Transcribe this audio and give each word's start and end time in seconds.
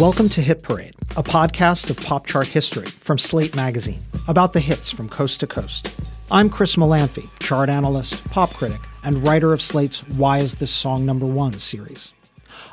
Welcome 0.00 0.28
to 0.30 0.40
Hit 0.40 0.62
Parade, 0.62 0.94
a 1.16 1.22
podcast 1.22 1.88
of 1.88 1.96
pop 1.98 2.26
chart 2.26 2.46
history 2.46 2.86
from 2.86 3.16
Slate 3.18 3.54
Magazine 3.54 4.04
about 4.28 4.52
the 4.52 4.60
hits 4.60 4.90
from 4.90 5.08
coast 5.08 5.40
to 5.40 5.46
coast. 5.46 6.00
I'm 6.30 6.50
Chris 6.50 6.76
Molanphy, 6.76 7.28
chart 7.38 7.68
analyst, 7.68 8.24
pop 8.30 8.50
critic, 8.50 8.80
and 9.04 9.22
writer 9.22 9.52
of 9.52 9.62
Slate's 9.62 10.00
Why 10.08 10.38
Is 10.38 10.56
This 10.56 10.72
Song 10.72 11.04
Number 11.04 11.26
One 11.26 11.52
series. 11.54 12.12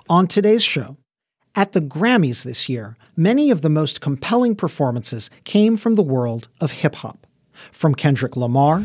On 0.09 0.25
today's 0.25 0.63
show, 0.63 0.97
at 1.53 1.73
the 1.73 1.81
Grammys 1.81 2.43
this 2.43 2.67
year, 2.69 2.97
many 3.15 3.51
of 3.51 3.61
the 3.61 3.69
most 3.69 4.01
compelling 4.01 4.55
performances 4.55 5.29
came 5.43 5.77
from 5.77 5.95
the 5.95 6.01
world 6.03 6.47
of 6.59 6.71
hip 6.71 6.95
hop. 6.95 7.27
From 7.71 7.93
Kendrick 7.93 8.35
Lamar 8.35 8.81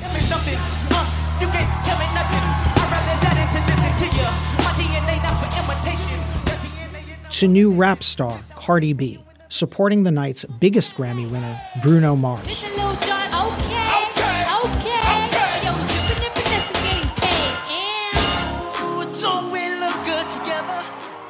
to 7.37 7.47
new 7.47 7.71
rap 7.71 8.03
star 8.03 8.41
Cardi 8.55 8.95
B, 8.95 9.23
supporting 9.51 10.05
the 10.05 10.11
night's 10.11 10.47
biggest 10.59 10.95
Grammy 10.95 11.31
winner, 11.31 11.61
Bruno 11.83 12.17
Mars. 12.17 12.47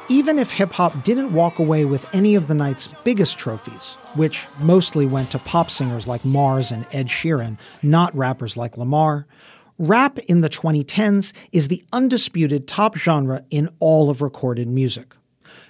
Even 0.07 0.39
if 0.39 0.49
hip 0.49 0.71
hop 0.71 1.03
didn't 1.03 1.33
walk 1.33 1.59
away 1.59 1.83
with 1.83 2.07
any 2.15 2.35
of 2.35 2.47
the 2.47 2.53
night's 2.53 2.87
biggest 3.03 3.37
trophies, 3.37 3.97
which 4.15 4.45
mostly 4.61 5.05
went 5.05 5.29
to 5.31 5.39
pop 5.39 5.69
singers 5.69 6.07
like 6.07 6.23
Mars 6.23 6.71
and 6.71 6.87
Ed 6.93 7.07
Sheeran, 7.07 7.59
not 7.83 8.15
rappers 8.15 8.55
like 8.55 8.77
Lamar, 8.77 9.27
rap 9.77 10.19
in 10.19 10.39
the 10.39 10.49
2010s 10.49 11.33
is 11.51 11.67
the 11.67 11.83
undisputed 11.91 12.65
top 12.65 12.95
genre 12.95 13.43
in 13.49 13.67
all 13.79 14.09
of 14.09 14.21
recorded 14.21 14.69
music. 14.69 15.16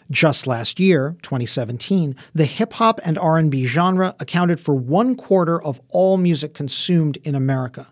Just 0.09 0.47
last 0.47 0.79
year, 0.79 1.17
2017, 1.21 2.15
the 2.33 2.45
hip 2.45 2.73
hop 2.73 3.01
and 3.03 3.17
R&B 3.17 3.65
genre 3.65 4.15
accounted 4.19 4.59
for 4.59 4.73
one 4.73 5.15
quarter 5.15 5.61
of 5.61 5.81
all 5.89 6.17
music 6.17 6.53
consumed 6.53 7.17
in 7.23 7.35
America. 7.35 7.87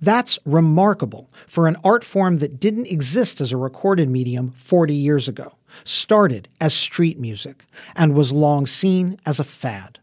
That's 0.00 0.38
remarkable 0.46 1.30
for 1.46 1.66
an 1.66 1.76
art 1.84 2.02
form 2.02 2.36
that 2.36 2.58
didn't 2.58 2.86
exist 2.86 3.40
as 3.40 3.52
a 3.52 3.58
recorded 3.58 4.08
medium 4.08 4.52
40 4.52 4.94
years 4.94 5.28
ago, 5.28 5.56
started 5.84 6.48
as 6.60 6.72
street 6.72 7.18
music, 7.18 7.66
and 7.94 8.14
was 8.14 8.32
long 8.32 8.66
seen 8.66 9.18
as 9.26 9.38
a 9.38 9.44
fad. 9.44 9.98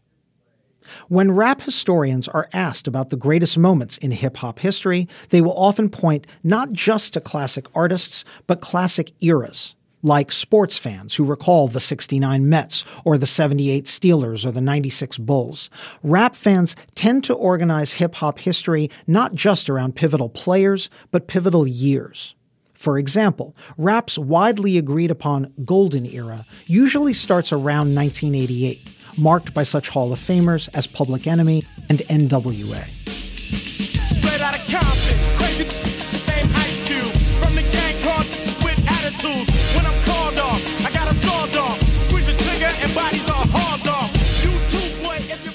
When 1.08 1.32
rap 1.32 1.62
historians 1.62 2.28
are 2.28 2.48
asked 2.52 2.86
about 2.86 3.10
the 3.10 3.16
greatest 3.16 3.58
moments 3.58 3.98
in 3.98 4.12
hip 4.12 4.38
hop 4.38 4.60
history, 4.60 5.08
they 5.30 5.40
will 5.40 5.58
often 5.58 5.90
point 5.90 6.26
not 6.42 6.72
just 6.72 7.12
to 7.14 7.20
classic 7.20 7.66
artists, 7.74 8.24
but 8.46 8.60
classic 8.60 9.12
eras 9.20 9.74
like 10.02 10.32
sports 10.32 10.76
fans 10.76 11.14
who 11.14 11.24
recall 11.24 11.68
the 11.68 11.80
69 11.80 12.48
Mets 12.48 12.84
or 13.04 13.18
the 13.18 13.26
78 13.26 13.84
Steelers 13.86 14.44
or 14.46 14.52
the 14.52 14.60
96 14.60 15.18
Bulls. 15.18 15.70
Rap 16.02 16.34
fans 16.34 16.76
tend 16.94 17.24
to 17.24 17.34
organize 17.34 17.94
hip 17.94 18.16
hop 18.16 18.38
history 18.38 18.90
not 19.06 19.34
just 19.34 19.68
around 19.68 19.96
pivotal 19.96 20.28
players, 20.28 20.88
but 21.10 21.28
pivotal 21.28 21.66
years. 21.66 22.34
For 22.74 22.96
example, 22.96 23.56
rap's 23.76 24.16
widely 24.18 24.78
agreed 24.78 25.10
upon 25.10 25.52
golden 25.64 26.06
era 26.06 26.46
usually 26.66 27.12
starts 27.12 27.52
around 27.52 27.92
1988, 27.94 28.86
marked 29.18 29.52
by 29.52 29.64
such 29.64 29.88
Hall 29.88 30.12
of 30.12 30.20
Famers 30.20 30.68
as 30.74 30.86
Public 30.86 31.26
Enemy 31.26 31.64
and 31.88 31.98
NWA. 32.00 32.84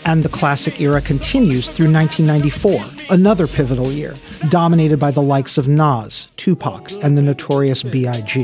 And 0.05 0.23
the 0.23 0.29
classic 0.29 0.81
era 0.81 1.01
continues 1.01 1.69
through 1.69 1.91
1994, 1.91 3.13
another 3.15 3.47
pivotal 3.47 3.91
year, 3.91 4.15
dominated 4.49 4.99
by 4.99 5.11
the 5.11 5.21
likes 5.21 5.57
of 5.57 5.67
Nas, 5.67 6.27
Tupac, 6.35 6.91
and 7.01 7.17
the 7.17 7.21
notorious 7.21 7.83
B.I.G. 7.83 8.41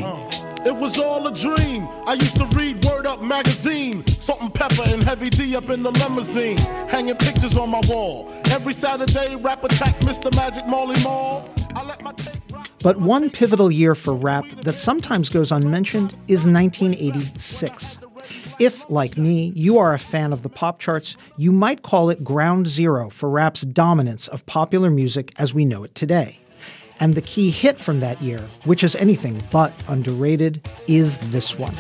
It 0.66 0.76
was 0.76 1.00
all 1.00 1.28
a 1.28 1.34
dream. 1.34 1.88
I 2.06 2.14
used 2.14 2.36
to 2.36 2.46
read 2.56 2.84
Word 2.86 3.06
Up 3.06 3.22
magazine, 3.22 4.06
Salt-N-Pepa 4.08 4.94
and 4.94 5.04
heavy 5.04 5.30
D 5.30 5.56
up 5.56 5.70
in 5.70 5.84
the 5.84 5.92
limousine, 5.92 6.58
hanging 6.90 7.16
pictures 7.16 7.58
on 7.58 7.70
my 7.70 7.82
wall. 7.88 8.30
Every 8.52 8.74
Saturday, 8.74 9.36
rap 9.36 9.64
attack 9.64 10.00
Mr. 10.02 10.34
Magic 10.36 10.66
Marley 10.68 11.02
Marl. 11.04 11.50
But 12.82 13.00
one 13.00 13.30
pivotal 13.30 13.72
year 13.72 13.96
for 13.96 14.14
rap 14.14 14.46
that 14.64 14.76
sometimes 14.76 15.30
goes 15.30 15.52
unmentioned 15.52 16.14
is 16.28 16.46
1986. 16.46 18.00
If, 18.60 18.90
like 18.90 19.18
me, 19.18 19.54
you 19.56 19.80
are 19.80 19.94
a 19.94 20.00
fan 20.00 20.34
of 20.34 20.44
the 20.44 20.50
pop 20.50 20.80
charts, 20.80 21.16
you 21.38 21.54
might 21.54 21.82
call 21.82 22.10
it 22.10 22.26
ground 22.26 22.68
zero 22.68 23.10
for 23.10 23.30
rap's 23.30 23.62
dominance 23.62 24.28
of 24.28 24.46
popular 24.48 24.90
music 24.90 25.34
as 25.38 25.54
we 25.54 25.64
know 25.64 25.86
it 25.86 25.96
today. 25.96 26.38
And 27.00 27.16
the 27.16 27.22
key 27.22 27.52
hit 27.52 27.80
from 27.80 28.02
that 28.02 28.22
year, 28.22 28.42
which 28.66 28.84
is 28.84 28.98
anything 28.98 29.42
but 29.50 29.72
underrated, 29.88 30.68
is 30.90 31.18
this 31.32 31.58
one. 31.58 31.76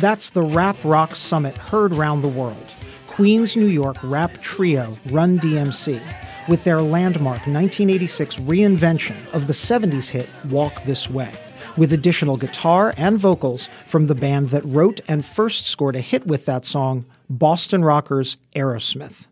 That's 0.00 0.30
the 0.30 0.42
Rap 0.42 0.78
Rock 0.82 1.14
Summit 1.14 1.58
heard 1.58 1.92
round 1.92 2.24
the 2.24 2.28
world. 2.28 2.72
Queens, 3.06 3.54
New 3.54 3.66
York 3.66 3.98
rap 4.02 4.32
trio 4.40 4.96
Run 5.10 5.38
DMC 5.38 6.00
with 6.48 6.64
their 6.64 6.80
landmark 6.80 7.46
1986 7.46 8.36
reinvention 8.36 9.14
of 9.34 9.46
the 9.46 9.52
70s 9.52 10.08
hit 10.08 10.26
Walk 10.48 10.84
This 10.84 11.10
Way, 11.10 11.30
with 11.76 11.92
additional 11.92 12.38
guitar 12.38 12.94
and 12.96 13.18
vocals 13.18 13.68
from 13.84 14.06
the 14.06 14.14
band 14.14 14.48
that 14.48 14.64
wrote 14.64 15.02
and 15.06 15.22
first 15.22 15.66
scored 15.66 15.96
a 15.96 16.00
hit 16.00 16.26
with 16.26 16.46
that 16.46 16.64
song, 16.64 17.04
Boston 17.28 17.84
rockers 17.84 18.38
Aerosmith. 18.56 19.26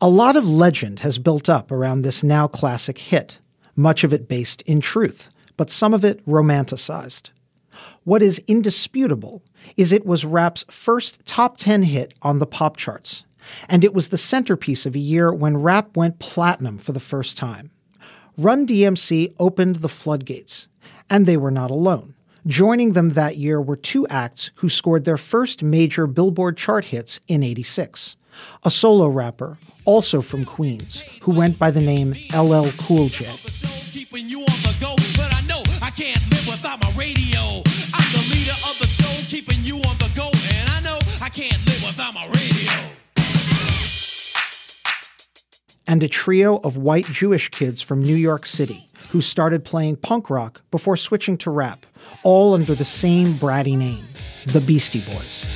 A 0.00 0.08
lot 0.08 0.36
of 0.36 0.48
legend 0.48 1.00
has 1.00 1.18
built 1.18 1.50
up 1.50 1.70
around 1.70 2.00
this 2.00 2.24
now 2.24 2.46
classic 2.46 2.96
hit, 2.96 3.38
much 3.76 4.04
of 4.04 4.14
it 4.14 4.26
based 4.26 4.62
in 4.62 4.80
truth, 4.80 5.28
but 5.58 5.70
some 5.70 5.92
of 5.92 6.02
it 6.02 6.24
romanticized. 6.24 7.28
What 8.04 8.22
is 8.22 8.40
indisputable 8.46 9.42
is 9.76 9.92
it 9.92 10.06
was 10.06 10.24
rap's 10.24 10.64
first 10.70 11.24
top 11.26 11.56
10 11.56 11.84
hit 11.84 12.14
on 12.22 12.38
the 12.38 12.46
pop 12.46 12.76
charts, 12.76 13.24
and 13.68 13.84
it 13.84 13.94
was 13.94 14.08
the 14.08 14.18
centerpiece 14.18 14.86
of 14.86 14.94
a 14.94 15.00
year 15.00 15.32
when 15.32 15.56
rap 15.56 15.96
went 15.96 16.18
platinum 16.18 16.78
for 16.78 16.92
the 16.92 17.00
first 17.00 17.36
time. 17.36 17.70
Run 18.36 18.66
DMC 18.66 19.34
opened 19.38 19.76
the 19.76 19.88
floodgates, 19.88 20.68
and 21.08 21.26
they 21.26 21.36
were 21.36 21.50
not 21.50 21.70
alone. 21.70 22.14
Joining 22.46 22.92
them 22.92 23.10
that 23.10 23.38
year 23.38 23.60
were 23.60 23.76
two 23.76 24.06
acts 24.08 24.50
who 24.56 24.68
scored 24.68 25.04
their 25.04 25.16
first 25.16 25.62
major 25.62 26.06
Billboard 26.06 26.56
chart 26.56 26.86
hits 26.86 27.18
in 27.26 27.42
86. 27.42 28.16
A 28.64 28.70
solo 28.70 29.08
rapper, 29.08 29.58
also 29.84 30.20
from 30.20 30.44
Queens, 30.44 31.00
who 31.22 31.34
went 31.34 31.58
by 31.58 31.70
the 31.70 31.80
name 31.80 32.14
LL 32.34 32.68
Cool 32.78 33.08
J. 33.08 33.26
and 45.88 46.02
a 46.02 46.08
trio 46.08 46.58
of 46.58 46.76
white 46.76 47.06
Jewish 47.06 47.48
kids 47.50 47.80
from 47.80 48.02
New 48.02 48.16
York 48.16 48.46
City 48.46 48.86
who 49.10 49.20
started 49.20 49.64
playing 49.64 49.96
punk 49.96 50.30
rock 50.30 50.60
before 50.70 50.96
switching 50.96 51.38
to 51.38 51.50
rap, 51.50 51.86
all 52.22 52.54
under 52.54 52.74
the 52.74 52.84
same 52.84 53.28
bratty 53.34 53.76
name, 53.76 54.04
the 54.46 54.60
Beastie 54.60 55.00
Boys. 55.02 55.46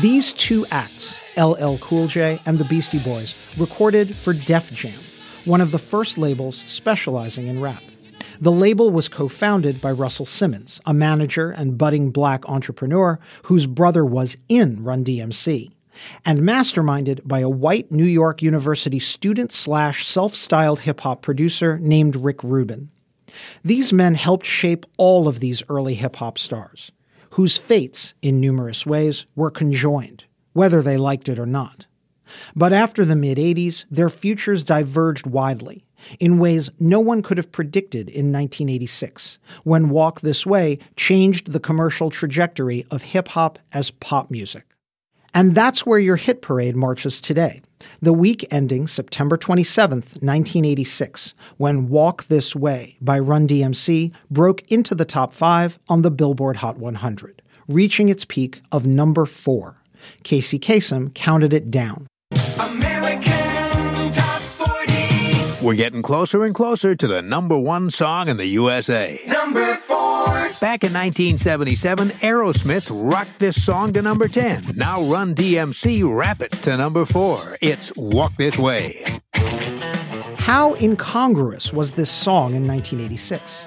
These 0.00 0.32
two 0.32 0.66
acts, 0.72 1.16
LL 1.36 1.76
Cool 1.76 2.08
J 2.08 2.40
and 2.44 2.58
the 2.58 2.64
Beastie 2.64 2.98
Boys, 2.98 3.36
recorded 3.56 4.16
for 4.16 4.32
Def 4.32 4.72
Jam, 4.72 4.98
one 5.44 5.60
of 5.60 5.70
the 5.70 5.78
first 5.78 6.18
labels 6.18 6.56
specializing 6.56 7.46
in 7.46 7.60
rap. 7.60 7.82
The 8.42 8.50
label 8.50 8.90
was 8.90 9.08
co 9.08 9.28
founded 9.28 9.80
by 9.80 9.92
Russell 9.92 10.26
Simmons, 10.26 10.80
a 10.84 10.92
manager 10.92 11.52
and 11.52 11.78
budding 11.78 12.10
black 12.10 12.48
entrepreneur 12.48 13.20
whose 13.44 13.68
brother 13.68 14.04
was 14.04 14.36
in 14.48 14.82
Run 14.82 15.04
DMC, 15.04 15.70
and 16.24 16.40
masterminded 16.40 17.20
by 17.24 17.38
a 17.38 17.48
white 17.48 17.92
New 17.92 18.02
York 18.02 18.42
University 18.42 18.98
student 18.98 19.52
slash 19.52 20.04
self 20.04 20.34
styled 20.34 20.80
hip 20.80 21.02
hop 21.02 21.22
producer 21.22 21.78
named 21.78 22.16
Rick 22.16 22.42
Rubin. 22.42 22.90
These 23.62 23.92
men 23.92 24.16
helped 24.16 24.44
shape 24.44 24.86
all 24.96 25.28
of 25.28 25.38
these 25.38 25.62
early 25.68 25.94
hip 25.94 26.16
hop 26.16 26.36
stars 26.36 26.90
whose 27.30 27.58
fates, 27.58 28.12
in 28.22 28.40
numerous 28.40 28.84
ways, 28.84 29.24
were 29.36 29.52
conjoined, 29.52 30.24
whether 30.52 30.82
they 30.82 30.96
liked 30.96 31.28
it 31.28 31.38
or 31.38 31.46
not. 31.46 31.86
But 32.56 32.72
after 32.72 33.04
the 33.04 33.14
mid 33.14 33.38
80s, 33.38 33.84
their 33.88 34.10
futures 34.10 34.64
diverged 34.64 35.28
widely 35.28 35.84
in 36.20 36.38
ways 36.38 36.70
no 36.78 37.00
one 37.00 37.22
could 37.22 37.36
have 37.36 37.52
predicted 37.52 38.08
in 38.08 38.32
1986, 38.32 39.38
when 39.64 39.90
Walk 39.90 40.20
This 40.20 40.46
Way 40.46 40.78
changed 40.96 41.52
the 41.52 41.60
commercial 41.60 42.10
trajectory 42.10 42.86
of 42.90 43.02
hip 43.02 43.28
hop 43.28 43.58
as 43.72 43.90
pop 43.90 44.30
music. 44.30 44.64
And 45.34 45.54
that's 45.54 45.86
where 45.86 45.98
your 45.98 46.16
hit 46.16 46.42
parade 46.42 46.76
marches 46.76 47.20
today. 47.20 47.62
The 48.00 48.12
week 48.12 48.46
ending 48.50 48.86
September 48.86 49.36
27, 49.36 49.98
1986, 49.98 51.34
when 51.56 51.88
Walk 51.88 52.26
This 52.26 52.54
Way 52.54 52.96
by 53.00 53.18
Run 53.18 53.48
DMC 53.48 54.12
broke 54.30 54.62
into 54.70 54.94
the 54.94 55.04
top 55.04 55.32
five 55.32 55.78
on 55.88 56.02
the 56.02 56.10
Billboard 56.10 56.56
Hot 56.56 56.78
100, 56.78 57.42
reaching 57.66 58.08
its 58.08 58.24
peak 58.24 58.60
of 58.70 58.86
number 58.86 59.26
four. 59.26 59.76
Casey 60.22 60.58
Kasem 60.58 61.14
counted 61.14 61.52
it 61.52 61.70
down. 61.70 62.06
We're 65.62 65.76
getting 65.76 66.02
closer 66.02 66.42
and 66.42 66.52
closer 66.52 66.96
to 66.96 67.06
the 67.06 67.22
number 67.22 67.56
one 67.56 67.88
song 67.88 68.26
in 68.26 68.36
the 68.36 68.46
USA. 68.46 69.20
Number 69.28 69.76
four. 69.76 70.26
Back 70.60 70.82
in 70.82 70.92
1977, 70.92 72.08
Aerosmith 72.08 72.90
rocked 72.90 73.38
this 73.38 73.64
song 73.64 73.92
to 73.92 74.02
number 74.02 74.26
10. 74.26 74.72
Now 74.74 75.00
Run 75.04 75.36
DMC 75.36 76.02
rap 76.12 76.42
it 76.42 76.50
to 76.62 76.76
number 76.76 77.04
4. 77.04 77.58
It's 77.60 77.92
Walk 77.96 78.34
This 78.36 78.58
Way. 78.58 79.20
How 80.36 80.74
incongruous 80.74 81.72
was 81.72 81.92
this 81.92 82.10
song 82.10 82.54
in 82.54 82.66
1986? 82.66 83.64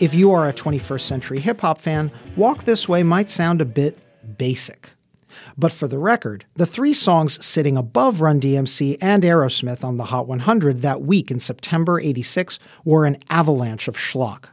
If 0.00 0.14
you 0.14 0.32
are 0.32 0.48
a 0.48 0.54
21st 0.54 1.02
century 1.02 1.38
hip 1.38 1.60
hop 1.60 1.82
fan, 1.82 2.10
Walk 2.36 2.64
This 2.64 2.88
Way 2.88 3.02
might 3.02 3.28
sound 3.28 3.60
a 3.60 3.66
bit 3.66 3.98
basic. 4.38 4.88
But 5.58 5.72
for 5.72 5.88
the 5.88 5.98
record, 5.98 6.44
the 6.54 6.66
three 6.66 6.92
songs 6.92 7.44
sitting 7.44 7.78
above 7.78 8.20
Run 8.20 8.40
DMC 8.40 8.98
and 9.00 9.22
Aerosmith 9.22 9.82
on 9.84 9.96
the 9.96 10.04
Hot 10.04 10.28
100 10.28 10.82
that 10.82 11.02
week 11.02 11.30
in 11.30 11.38
September 11.38 11.98
86 11.98 12.58
were 12.84 13.06
an 13.06 13.16
avalanche 13.30 13.88
of 13.88 13.96
schlock. 13.96 14.44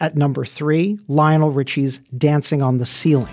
At 0.00 0.16
number 0.16 0.46
three, 0.46 0.98
Lionel 1.08 1.50
Richie's 1.50 1.98
Dancing 2.16 2.62
on 2.62 2.78
the 2.78 2.86
Ceiling. 2.86 3.28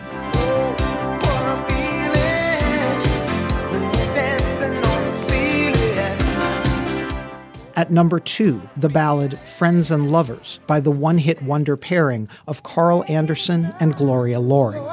At 7.76 7.90
number 7.90 8.20
two, 8.20 8.62
the 8.78 8.90
ballad 8.90 9.40
Friends 9.40 9.92
and 9.92 10.12
Lovers 10.12 10.60
by 10.68 10.80
the 10.80 10.92
one 10.92 11.18
hit 11.18 11.42
wonder 11.42 11.76
pairing 11.76 12.28
of 12.48 12.64
Carl 12.64 13.04
Anderson 13.08 13.74
and 13.80 13.96
Gloria 13.96 14.40
Loring. 14.40 14.84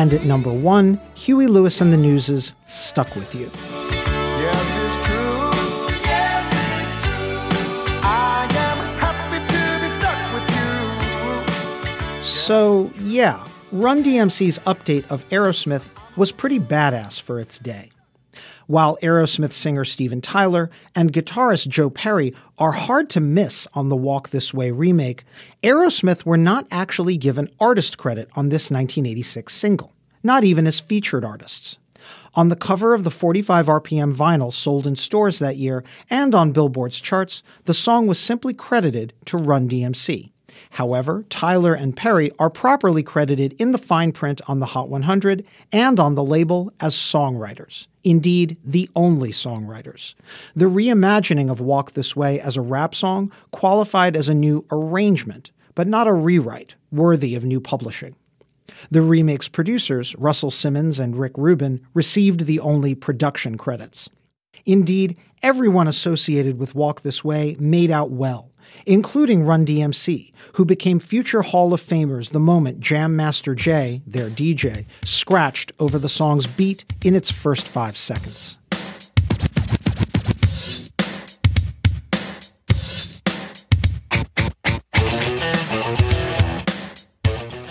And 0.00 0.14
at 0.14 0.24
number 0.24 0.50
one, 0.50 0.98
Huey 1.12 1.46
Lewis 1.46 1.82
and 1.82 1.92
the 1.92 1.96
News's 1.98 2.54
Stuck 2.66 3.14
With 3.14 3.34
You. 3.34 3.50
Yes, 4.40 4.76
it's 4.80 5.06
true. 5.06 5.50
Yes, 6.00 6.46
it's 6.80 6.96
true. 7.04 8.00
I 8.02 8.48
am 8.50 8.78
happy 8.96 9.40
to 9.52 9.62
be 9.82 9.88
stuck 9.92 10.16
with 10.32 10.46
you. 12.16 12.22
So, 12.24 12.90
yeah, 12.98 13.46
Run 13.72 14.02
DMC's 14.02 14.58
update 14.60 15.04
of 15.10 15.28
Aerosmith 15.28 15.90
was 16.16 16.32
pretty 16.32 16.58
badass 16.58 17.20
for 17.20 17.38
its 17.38 17.58
day. 17.58 17.90
While 18.70 18.98
Aerosmith 19.02 19.50
singer 19.50 19.84
Steven 19.84 20.20
Tyler 20.20 20.70
and 20.94 21.12
guitarist 21.12 21.66
Joe 21.66 21.90
Perry 21.90 22.32
are 22.56 22.70
hard 22.70 23.10
to 23.10 23.20
miss 23.20 23.66
on 23.74 23.88
the 23.88 23.96
Walk 23.96 24.28
This 24.28 24.54
Way 24.54 24.70
remake, 24.70 25.24
Aerosmith 25.64 26.24
were 26.24 26.36
not 26.36 26.68
actually 26.70 27.16
given 27.16 27.50
artist 27.58 27.98
credit 27.98 28.28
on 28.36 28.50
this 28.50 28.70
1986 28.70 29.52
single, 29.52 29.92
not 30.22 30.44
even 30.44 30.68
as 30.68 30.78
featured 30.78 31.24
artists. 31.24 31.78
On 32.36 32.48
the 32.48 32.54
cover 32.54 32.94
of 32.94 33.02
the 33.02 33.10
45 33.10 33.66
RPM 33.66 34.14
vinyl 34.14 34.52
sold 34.52 34.86
in 34.86 34.94
stores 34.94 35.40
that 35.40 35.56
year 35.56 35.82
and 36.08 36.32
on 36.32 36.52
Billboard's 36.52 37.00
charts, 37.00 37.42
the 37.64 37.74
song 37.74 38.06
was 38.06 38.20
simply 38.20 38.54
credited 38.54 39.12
to 39.24 39.36
Run 39.36 39.68
DMC. 39.68 40.30
However, 40.70 41.24
Tyler 41.28 41.74
and 41.74 41.96
Perry 41.96 42.30
are 42.38 42.48
properly 42.48 43.02
credited 43.02 43.54
in 43.58 43.72
the 43.72 43.78
fine 43.78 44.12
print 44.12 44.40
on 44.46 44.60
the 44.60 44.66
Hot 44.66 44.88
100 44.88 45.44
and 45.72 45.98
on 45.98 46.14
the 46.14 46.24
label 46.24 46.72
as 46.78 46.94
songwriters. 46.94 47.88
Indeed, 48.04 48.56
the 48.64 48.88
only 48.94 49.30
songwriters. 49.30 50.14
The 50.54 50.66
reimagining 50.66 51.50
of 51.50 51.60
Walk 51.60 51.92
This 51.92 52.14
Way 52.14 52.40
as 52.40 52.56
a 52.56 52.62
rap 52.62 52.94
song 52.94 53.32
qualified 53.50 54.16
as 54.16 54.28
a 54.28 54.34
new 54.34 54.64
arrangement, 54.70 55.50
but 55.74 55.88
not 55.88 56.06
a 56.06 56.12
rewrite 56.12 56.76
worthy 56.92 57.34
of 57.34 57.44
new 57.44 57.60
publishing. 57.60 58.14
The 58.92 59.02
remake's 59.02 59.48
producers, 59.48 60.14
Russell 60.16 60.52
Simmons 60.52 61.00
and 61.00 61.16
Rick 61.16 61.32
Rubin, 61.36 61.80
received 61.94 62.46
the 62.46 62.60
only 62.60 62.94
production 62.94 63.58
credits. 63.58 64.08
Indeed, 64.64 65.18
everyone 65.42 65.88
associated 65.88 66.58
with 66.58 66.76
Walk 66.76 67.00
This 67.00 67.24
Way 67.24 67.56
made 67.58 67.90
out 67.90 68.10
well 68.10 68.49
including 68.86 69.44
Run 69.44 69.64
DMC, 69.66 70.32
who 70.54 70.64
became 70.64 70.98
future 70.98 71.42
Hall 71.42 71.72
of 71.72 71.80
Famers 71.80 72.30
the 72.30 72.40
moment 72.40 72.80
Jam 72.80 73.16
Master 73.16 73.54
Jay, 73.54 74.02
their 74.06 74.28
DJ, 74.28 74.86
scratched 75.04 75.72
over 75.78 75.98
the 75.98 76.08
song's 76.08 76.46
beat 76.46 76.84
in 77.04 77.14
its 77.14 77.30
first 77.30 77.66
five 77.66 77.96
seconds. 77.96 78.58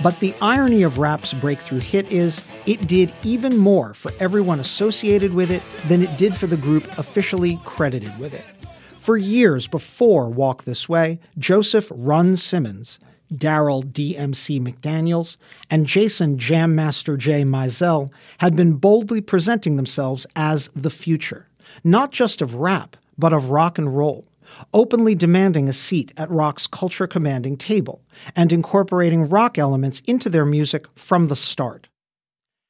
But 0.02 0.20
the 0.22 0.34
irony 0.42 0.84
of 0.84 0.98
rap's 0.98 1.34
breakthrough 1.34 1.82
hit 1.82 2.12
is 2.12 2.48
it 2.66 2.88
did 2.88 3.14
even 3.24 3.58
more 3.58 3.94
for 3.94 4.12
everyone 4.22 4.62
associated 4.62 5.34
with 5.34 5.52
it 5.52 5.62
than 5.90 6.02
it 6.02 6.18
did 6.18 6.34
for 6.34 6.48
the 6.48 6.56
group 6.58 6.86
officially 6.98 7.60
credited 7.66 8.18
with 8.18 8.34
it. 8.34 8.79
For 9.10 9.18
years 9.18 9.68
before 9.68 10.30
Walk 10.30 10.66
This 10.66 10.88
Way, 10.88 11.20
Joseph 11.40 11.92
Run 11.96 12.36
Simmons, 12.36 13.00
Daryl 13.34 13.84
DMC 13.84 14.62
McDaniels, 14.62 15.36
and 15.72 15.88
Jason 15.88 16.38
Jam 16.38 16.76
Master 16.76 17.18
Jay 17.18 17.42
Mizell 17.42 18.12
had 18.38 18.56
been 18.56 18.74
boldly 18.74 19.20
presenting 19.20 19.78
themselves 19.78 20.28
as 20.36 20.68
the 20.76 20.92
future, 20.92 21.48
not 21.84 22.12
just 22.12 22.40
of 22.40 22.54
rap, 22.54 22.96
but 23.18 23.34
of 23.34 23.50
rock 23.50 23.80
and 23.80 23.98
roll, 23.98 24.28
openly 24.76 25.16
demanding 25.16 25.68
a 25.68 25.74
seat 25.74 26.14
at 26.16 26.30
rock's 26.30 26.68
culture 26.68 27.08
commanding 27.08 27.58
table 27.58 28.04
and 28.36 28.54
incorporating 28.54 29.28
rock 29.28 29.58
elements 29.58 30.04
into 30.06 30.30
their 30.30 30.46
music 30.46 30.86
from 30.94 31.30
the 31.30 31.36
start. 31.36 31.90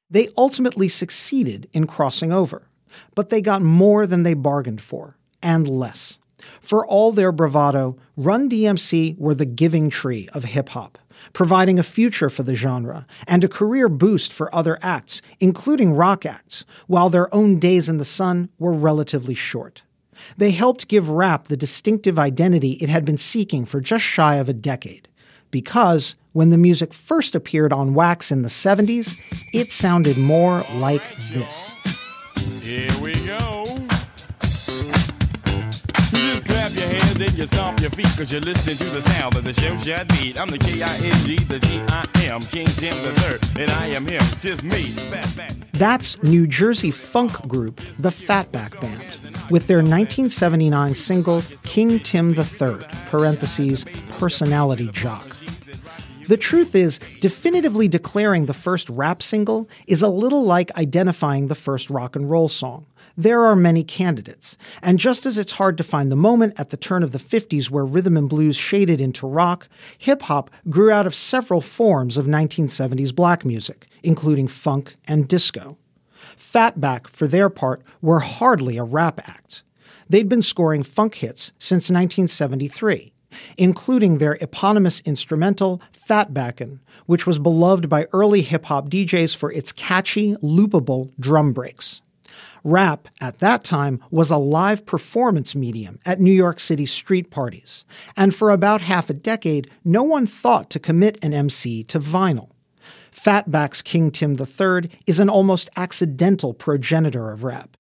They 0.10 0.30
ultimately 0.38 0.88
succeeded 0.88 1.68
in 1.74 1.86
crossing 1.86 2.32
over, 2.32 2.66
but 3.14 3.30
they 3.30 3.42
got 3.42 3.62
more 3.62 4.08
than 4.08 4.24
they 4.24 4.36
bargained 4.36 4.80
for, 4.80 5.18
and 5.44 5.68
less. 5.68 6.18
For 6.62 6.86
all 6.86 7.12
their 7.12 7.32
bravado, 7.32 7.98
Run 8.16 8.50
DMC 8.50 9.18
were 9.18 9.36
the 9.36 9.46
giving 9.46 9.90
tree 9.90 10.30
of 10.34 10.44
hip 10.44 10.70
hop, 10.70 10.98
providing 11.34 11.80
a 11.80 11.84
future 11.84 12.30
for 12.30 12.44
the 12.44 12.56
genre 12.56 13.06
and 13.28 13.44
a 13.44 13.48
career 13.50 13.90
boost 13.90 14.34
for 14.34 14.54
other 14.54 14.80
acts, 14.82 15.22
including 15.40 15.94
rock 15.94 16.26
acts, 16.26 16.66
while 16.88 17.10
their 17.10 17.34
own 17.34 17.60
days 17.60 17.90
in 17.90 17.98
the 17.98 18.06
sun 18.06 18.50
were 18.58 18.74
relatively 18.74 19.36
short. 19.36 19.84
They 20.38 20.52
helped 20.52 20.88
give 20.88 21.10
rap 21.10 21.48
the 21.48 21.58
distinctive 21.58 22.20
identity 22.20 22.74
it 22.74 22.90
had 22.90 23.06
been 23.06 23.18
seeking 23.18 23.66
for 23.66 23.80
just 23.80 24.04
shy 24.04 24.36
of 24.36 24.50
a 24.50 24.54
decade. 24.54 25.08
Because 25.52 26.16
when 26.34 26.50
the 26.50 26.58
music 26.58 26.94
first 26.94 27.36
appeared 27.36 27.74
on 27.74 27.94
Wax 27.94 28.32
in 28.32 28.44
the 28.44 28.50
70s, 28.50 29.20
it 29.54 29.72
sounded 29.72 30.18
more 30.18 30.64
like 30.76 31.02
this. 31.32 31.74
Here 32.64 32.92
we 33.02 33.14
go. 33.26 33.59
Twist 36.74 37.22
and 37.22 37.38
you 37.38 37.48
stomp 37.48 37.80
your 37.80 37.90
feet 37.92 38.08
because 38.12 38.32
you're 38.32 38.42
listening 38.42 38.78
to 38.78 38.96
the 38.96 39.02
sound 39.02 39.36
of 39.36 39.44
the 39.44 39.54
show 39.54 39.76
shot 39.78 40.08
beat. 40.10 40.40
I'm 40.40 40.50
the 40.50 40.58
K-I-N-G, 40.58 41.36
the 41.46 41.60
G-I-M, 41.60 42.42
King 42.42 42.68
Tim 42.68 42.96
the 43.04 43.12
Third, 43.22 43.60
and 43.60 43.72
I 43.72 43.88
am 43.88 44.06
him, 44.06 44.22
just 44.40 44.64
me, 44.64 44.84
That's 45.74 46.22
New 46.24 46.48
Jersey 46.48 46.92
funk 46.92 47.48
group 47.48 47.78
The 48.00 48.10
Fatback 48.10 48.80
Band 48.80 49.50
with 49.50 49.68
their 49.68 49.78
1979 49.78 50.94
single 50.94 51.42
King 51.64 52.00
Tim 52.00 52.36
III, 52.36 52.86
parentheses, 53.10 53.86
personality 54.20 54.90
jock. 54.92 55.26
The 56.28 56.38
truth 56.38 56.76
is, 56.76 57.00
definitively 57.22 57.88
declaring 57.88 58.46
the 58.46 58.54
first 58.54 58.88
rap 58.90 59.24
single 59.24 59.68
is 59.88 60.04
a 60.04 60.10
little 60.10 60.44
like 60.44 60.70
identifying 60.78 61.48
the 61.48 61.56
first 61.56 61.90
rock 61.90 62.16
and 62.16 62.30
roll 62.30 62.48
song. 62.48 62.86
There 63.20 63.44
are 63.44 63.56
many 63.58 63.84
candidates, 63.84 64.56
and 64.82 64.98
just 64.98 65.26
as 65.26 65.38
it's 65.38 65.52
hard 65.52 65.76
to 65.76 65.84
find 65.84 66.10
the 66.10 66.16
moment 66.16 66.54
at 66.56 66.70
the 66.70 66.78
turn 66.78 67.04
of 67.04 67.12
the 67.12 67.18
50s 67.18 67.70
where 67.70 67.84
rhythm 67.84 68.16
and 68.16 68.30
blues 68.30 68.56
shaded 68.56 69.02
into 69.02 69.28
rock, 69.28 69.68
hip 69.98 70.22
hop 70.22 70.50
grew 70.70 70.90
out 70.90 71.06
of 71.06 71.14
several 71.14 71.60
forms 71.60 72.16
of 72.16 72.28
1970s 72.28 73.14
black 73.14 73.44
music, 73.44 73.88
including 74.04 74.48
funk 74.48 74.96
and 75.06 75.28
disco. 75.28 75.78
Fatback, 76.38 77.10
for 77.10 77.28
their 77.28 77.50
part, 77.50 77.82
were 78.02 78.22
hardly 78.22 78.78
a 78.78 78.86
rap 78.86 79.20
act. 79.28 79.64
They'd 80.08 80.30
been 80.30 80.42
scoring 80.42 80.84
funk 80.84 81.16
hits 81.16 81.52
since 81.60 81.90
1973 81.90 83.12
including 83.58 84.18
their 84.18 84.40
eponymous 84.42 85.02
instrumental 85.02 85.80
Fatbackin', 85.94 86.80
which 87.06 87.28
was 87.28 87.38
beloved 87.38 87.88
by 87.88 88.08
early 88.12 88.42
hip 88.42 88.66
hop 88.66 88.90
DJs 88.90 89.36
for 89.36 89.52
its 89.52 89.72
catchy, 89.72 90.36
loopable 90.38 91.12
drum 91.20 91.54
breaks. 91.54 92.02
Rap, 92.64 93.08
at 93.22 93.40
that 93.40 93.64
time, 93.64 94.02
was 94.12 94.30
a 94.30 94.38
live 94.38 94.86
performance 94.86 95.56
medium 95.56 96.00
at 96.06 96.20
New 96.20 96.32
York 96.32 96.60
City 96.60 96.86
street 96.86 97.30
parties, 97.32 97.86
and 98.18 98.36
for 98.36 98.52
about 98.52 98.82
half 98.82 99.10
a 99.10 99.14
decade, 99.14 99.70
no 99.84 100.04
one 100.04 100.26
thought 100.26 100.70
to 100.72 100.80
commit 100.80 101.18
an 101.24 101.34
MC 101.34 101.84
to 101.86 102.00
vinyl. 102.00 102.50
Fatback's 103.12 103.82
King 103.82 104.12
Tim 104.12 104.38
III 104.40 104.90
is 105.08 105.20
an 105.20 105.30
almost 105.30 105.70
accidental 105.76 106.54
progenitor 106.54 107.32
of 107.32 107.44
rap. 107.44 107.76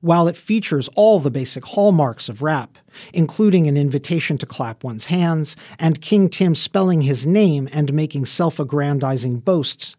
While 0.00 0.28
it 0.28 0.36
features 0.36 0.88
all 0.94 1.18
the 1.20 1.30
basic 1.30 1.64
hallmarks 1.64 2.28
of 2.28 2.42
rap, 2.42 2.78
including 3.12 3.66
an 3.66 3.76
invitation 3.76 4.36
to 4.38 4.46
clap 4.46 4.84
one's 4.84 5.06
hands 5.06 5.56
and 5.78 6.00
King 6.00 6.28
Tim 6.28 6.54
spelling 6.54 7.00
his 7.00 7.26
name 7.26 7.68
and 7.72 7.92
making 7.92 8.26
self 8.26 8.60
aggrandizing 8.60 9.40
boasts, 9.40 9.96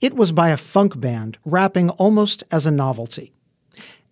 it 0.00 0.14
was 0.14 0.32
by 0.32 0.50
a 0.50 0.56
funk 0.56 1.00
band 1.00 1.38
rapping 1.44 1.90
almost 1.90 2.44
as 2.50 2.66
a 2.66 2.70
novelty. 2.70 3.32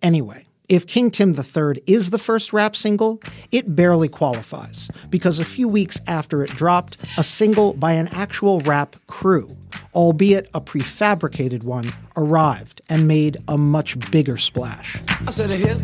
Anyway, 0.01 0.45
if 0.69 0.85
King 0.85 1.09
Tim 1.11 1.33
III 1.33 1.81
is 1.87 2.09
the 2.09 2.17
first 2.17 2.51
rap 2.51 2.75
single, 2.75 3.21
it 3.51 3.75
barely 3.75 4.09
qualifies, 4.09 4.89
because 5.09 5.39
a 5.39 5.45
few 5.45 5.67
weeks 5.67 5.99
after 6.07 6.43
it 6.43 6.49
dropped, 6.51 6.97
a 7.17 7.23
single 7.23 7.73
by 7.73 7.93
an 7.93 8.09
actual 8.09 8.59
rap 8.61 8.95
crew, 9.07 9.55
albeit 9.95 10.49
a 10.53 10.59
prefabricated 10.59 11.63
one, 11.63 11.91
arrived 12.17 12.81
and 12.89 13.07
made 13.07 13.37
a 13.47 13.57
much 13.57 13.97
bigger 14.11 14.37
splash. 14.37 14.97
I 15.25 15.31
said 15.31 15.51
a 15.51 15.55
hip 15.55 15.79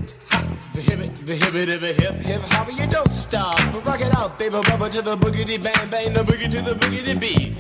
the 0.74 0.82
the 1.26 1.94
hip 1.94 2.42
hip 2.42 2.78
you 2.78 2.88
don't 2.88 3.14
stop. 3.14 3.58
Rock 3.86 4.02
it 4.02 4.16
out, 4.16 4.38
baby, 4.38 4.56
rubber 4.56 4.90
to 4.90 5.02
the 5.02 5.16
boogity 5.16 5.62
bang 5.62 5.90
bang, 5.90 6.14
the 6.14 6.24
boogie 6.24 6.50
to 6.52 6.62
the 6.62 6.74
boogity 6.74 7.20
beat. 7.20 7.56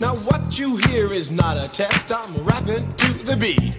Now 0.00 0.14
what 0.14 0.58
you 0.58 0.76
hear 0.76 1.12
is 1.12 1.30
not 1.30 1.56
a 1.56 1.68
test. 1.68 2.12
I'm 2.12 2.34
rapping 2.44 2.92
to 2.96 3.12
the 3.24 3.36
beat, 3.36 3.76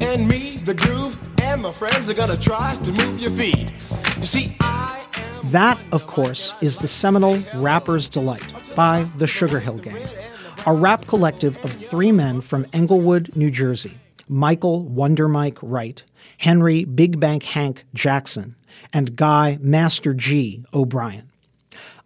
and 0.00 0.28
me, 0.28 0.56
the 0.58 0.74
groove, 0.74 1.18
and 1.42 1.62
my 1.62 1.72
friends 1.72 2.08
are 2.10 2.14
gonna 2.14 2.36
try 2.36 2.74
to 2.76 2.92
move 2.92 3.20
your 3.20 3.30
feet. 3.30 3.72
You 4.18 4.26
see, 4.26 4.56
I 4.60 5.04
am. 5.16 5.50
That, 5.50 5.78
of 5.92 6.06
course, 6.06 6.54
is 6.60 6.78
the 6.78 6.88
seminal 6.88 7.42
Rapper's 7.54 8.08
Delight 8.08 8.52
by 8.76 9.08
the 9.16 9.26
Sugar 9.26 9.60
Hill 9.60 9.78
Gang, 9.78 10.06
a 10.66 10.74
rap 10.74 11.06
collective 11.06 11.62
of 11.64 11.72
three 11.72 12.12
men 12.12 12.40
from 12.40 12.66
Englewood, 12.72 13.34
New 13.36 13.50
Jersey 13.50 13.96
Michael 14.28 14.84
Wonder 14.84 15.26
Mike 15.28 15.58
Wright, 15.60 16.02
Henry 16.38 16.84
Big 16.84 17.18
Bank 17.18 17.42
Hank 17.42 17.84
Jackson, 17.94 18.54
and 18.92 19.16
Guy 19.16 19.58
Master 19.60 20.14
G 20.14 20.64
O'Brien. 20.72 21.29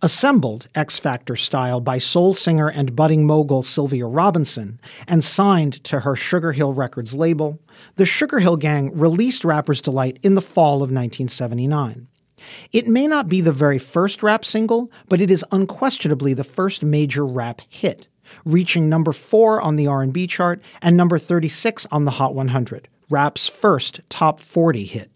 Assembled 0.05 0.69
X 0.75 0.99
Factor 0.99 1.35
style 1.35 1.81
by 1.81 1.97
soul 1.97 2.35
singer 2.35 2.69
and 2.69 2.95
budding 2.95 3.27
mogul 3.27 3.63
Sylvia 3.63 4.05
Robinson 4.05 4.79
and 5.09 5.25
signed 5.25 5.83
to 5.85 6.01
her 6.01 6.15
Sugar 6.15 6.53
Hill 6.53 6.75
Records 6.75 7.15
label, 7.15 7.59
the 7.97 8.05
Sugar 8.05 8.39
Hill 8.39 8.59
Gang 8.59 8.95
released 8.95 9.47
Rapper's 9.47 9.81
Delight 9.81 10.19
in 10.23 10.35
the 10.35 10.43
fall 10.43 10.83
of 10.83 10.93
1979. 10.93 12.07
It 12.71 12.87
may 12.87 13.07
not 13.07 13.31
be 13.31 13.41
the 13.41 13.51
very 13.51 13.79
first 13.79 14.23
rap 14.23 14.45
single, 14.45 14.93
but 15.09 15.23
it 15.23 15.31
is 15.31 15.43
unquestionably 15.51 16.35
the 16.35 16.45
first 16.45 16.83
major 16.83 17.25
rap 17.25 17.63
hit, 17.71 18.07
reaching 18.45 18.91
number 18.91 19.15
4 19.15 19.63
on 19.63 19.77
the 19.77 19.87
R&B 19.87 20.27
chart 20.27 20.61
and 20.83 20.99
number 20.99 21.19
36 21.19 21.87
on 21.91 22.05
the 22.05 22.11
Hot 22.11 22.35
100, 22.35 22.89
rap's 23.09 23.47
first 23.47 24.03
top 24.11 24.39
40 24.39 24.85
hit. 24.85 25.11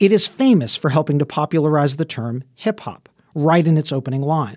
It 0.00 0.10
is 0.10 0.26
famous 0.26 0.74
for 0.74 0.88
helping 0.88 1.20
to 1.20 1.24
popularize 1.24 1.94
the 1.94 2.04
term 2.04 2.42
hip 2.56 2.80
hop, 2.80 3.08
right 3.34 3.66
in 3.66 3.76
its 3.76 3.92
opening 3.92 4.22
line. 4.22 4.56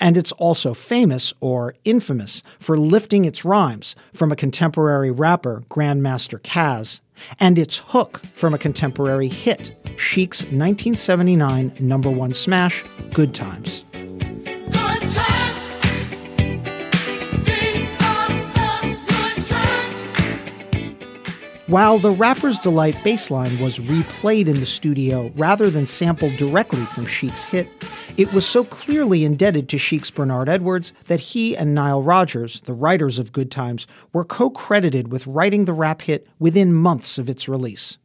And 0.00 0.16
it's 0.16 0.32
also 0.32 0.74
famous 0.74 1.32
or 1.40 1.74
infamous 1.84 2.42
for 2.58 2.76
lifting 2.76 3.24
its 3.24 3.44
rhymes 3.44 3.94
from 4.12 4.32
a 4.32 4.36
contemporary 4.36 5.10
rapper, 5.10 5.62
Grandmaster 5.70 6.40
Caz, 6.40 7.00
and 7.38 7.58
its 7.58 7.78
hook 7.78 8.20
from 8.34 8.54
a 8.54 8.58
contemporary 8.58 9.28
hit, 9.28 9.76
Chic's 9.98 10.42
1979 10.42 11.72
number 11.80 12.10
one 12.10 12.34
smash, 12.34 12.84
Good 13.12 13.34
Times. 13.34 13.84
While 21.70 22.00
the 22.00 22.10
Rapper's 22.10 22.58
Delight 22.58 22.96
bassline 22.96 23.60
was 23.60 23.78
replayed 23.78 24.48
in 24.48 24.58
the 24.58 24.66
studio 24.66 25.30
rather 25.36 25.70
than 25.70 25.86
sampled 25.86 26.36
directly 26.36 26.84
from 26.86 27.06
Chic's 27.06 27.44
hit, 27.44 27.68
it 28.16 28.32
was 28.32 28.44
so 28.44 28.64
clearly 28.64 29.24
indebted 29.24 29.68
to 29.68 29.78
Chic's 29.78 30.10
Bernard 30.10 30.48
Edwards 30.48 30.92
that 31.06 31.20
he 31.20 31.56
and 31.56 31.72
Nile 31.72 32.02
Rodgers, 32.02 32.60
the 32.62 32.72
writers 32.72 33.20
of 33.20 33.30
Good 33.30 33.52
Times, 33.52 33.86
were 34.12 34.24
co 34.24 34.50
credited 34.50 35.12
with 35.12 35.28
writing 35.28 35.64
the 35.64 35.72
rap 35.72 36.02
hit 36.02 36.26
within 36.40 36.74
months 36.74 37.18
of 37.18 37.30
its 37.30 37.48
release. 37.48 37.98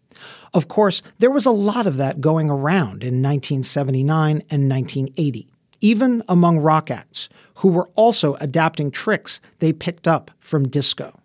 Of 0.54 0.68
course, 0.68 1.02
there 1.18 1.32
was 1.32 1.48
a 1.48 1.52
lot 1.52 1.88
of 1.88 1.98
that 1.98 2.22
going 2.22 2.52
around 2.52 3.02
in 3.02 3.24
1979 3.24 4.44
and 4.52 4.70
1980, 4.70 5.48
even 5.82 6.22
among 6.30 6.60
rock 6.60 6.92
acts, 6.92 7.30
who 7.56 7.70
were 7.70 7.90
also 7.96 8.36
adapting 8.36 8.92
tricks 8.92 9.42
they 9.58 9.74
picked 9.74 10.08
up 10.08 10.30
from 10.40 10.68
disco. 10.68 11.20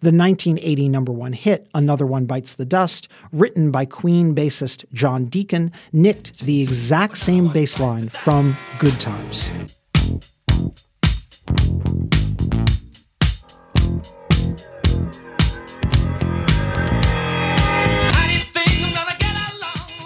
The 0.00 0.12
1980 0.12 0.88
number 0.88 1.12
one 1.12 1.32
hit, 1.32 1.68
Another 1.74 2.06
One 2.06 2.26
Bites 2.26 2.54
the 2.54 2.64
Dust, 2.64 3.08
written 3.32 3.70
by 3.70 3.84
Queen 3.84 4.34
bassist 4.34 4.84
John 4.92 5.26
Deacon, 5.26 5.72
nicked 5.92 6.40
the 6.40 6.62
exact 6.62 7.18
same 7.18 7.52
bass 7.52 7.78
line 7.80 8.08
from 8.08 8.56
Good 8.78 8.98
Times. 9.00 9.48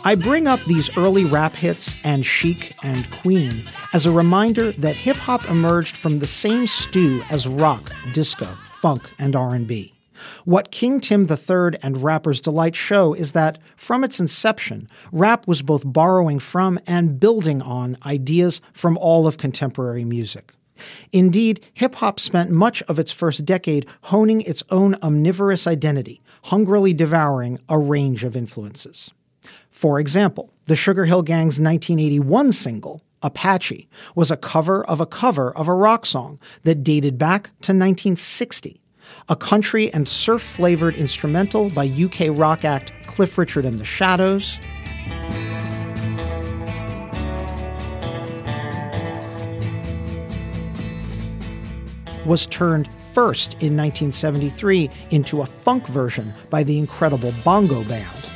I 0.08 0.14
bring 0.14 0.46
up 0.46 0.64
these 0.64 0.96
early 0.96 1.26
rap 1.26 1.54
hits 1.54 1.94
and 2.02 2.24
Chic 2.24 2.74
and 2.82 3.10
Queen 3.10 3.64
as 3.92 4.06
a 4.06 4.10
reminder 4.10 4.72
that 4.72 4.96
hip 4.96 5.16
hop 5.16 5.44
emerged 5.50 5.98
from 5.98 6.18
the 6.18 6.26
same 6.26 6.66
stew 6.66 7.22
as 7.28 7.46
rock, 7.46 7.92
disco, 8.14 8.48
funk, 8.80 9.10
and 9.18 9.34
R&B. 9.34 9.94
What 10.44 10.70
King 10.70 11.00
Tim 11.00 11.26
III 11.30 11.78
and 11.82 12.02
Rapper's 12.02 12.40
Delight 12.40 12.74
show 12.74 13.14
is 13.14 13.32
that, 13.32 13.58
from 13.76 14.04
its 14.04 14.20
inception, 14.20 14.88
rap 15.12 15.46
was 15.46 15.62
both 15.62 15.82
borrowing 15.84 16.38
from 16.38 16.78
and 16.86 17.20
building 17.20 17.62
on 17.62 17.96
ideas 18.04 18.60
from 18.72 18.96
all 18.98 19.26
of 19.26 19.38
contemporary 19.38 20.04
music. 20.04 20.52
Indeed, 21.12 21.64
hip 21.74 21.96
hop 21.96 22.20
spent 22.20 22.50
much 22.50 22.82
of 22.82 22.98
its 22.98 23.10
first 23.10 23.44
decade 23.44 23.86
honing 24.02 24.42
its 24.42 24.62
own 24.70 24.96
omnivorous 25.02 25.66
identity, 25.66 26.20
hungrily 26.44 26.94
devouring 26.94 27.58
a 27.68 27.78
range 27.78 28.24
of 28.24 28.36
influences. 28.36 29.10
For 29.70 29.98
example, 29.98 30.52
the 30.66 30.76
Sugar 30.76 31.04
Hill 31.04 31.22
Gang's 31.22 31.60
1981 31.60 32.52
single, 32.52 33.02
Apache, 33.22 33.88
was 34.14 34.30
a 34.30 34.36
cover 34.36 34.84
of 34.84 35.00
a 35.00 35.06
cover 35.06 35.56
of 35.56 35.68
a 35.68 35.74
rock 35.74 36.06
song 36.06 36.38
that 36.62 36.84
dated 36.84 37.18
back 37.18 37.44
to 37.62 37.72
1960. 37.72 38.80
A 39.28 39.36
country 39.36 39.92
and 39.92 40.08
surf 40.08 40.42
flavored 40.42 40.94
instrumental 40.94 41.70
by 41.70 41.86
UK 41.86 42.36
rock 42.38 42.64
act 42.64 42.92
Cliff 43.06 43.36
Richard 43.38 43.64
and 43.64 43.78
the 43.78 43.84
Shadows. 43.84 44.58
Was 52.26 52.46
turned 52.46 52.88
first 53.14 53.54
in 53.54 53.76
1973 53.76 54.90
into 55.10 55.40
a 55.40 55.46
funk 55.46 55.86
version 55.88 56.34
by 56.50 56.62
the 56.62 56.78
incredible 56.78 57.32
Bongo 57.42 57.82
Band. 57.84 58.27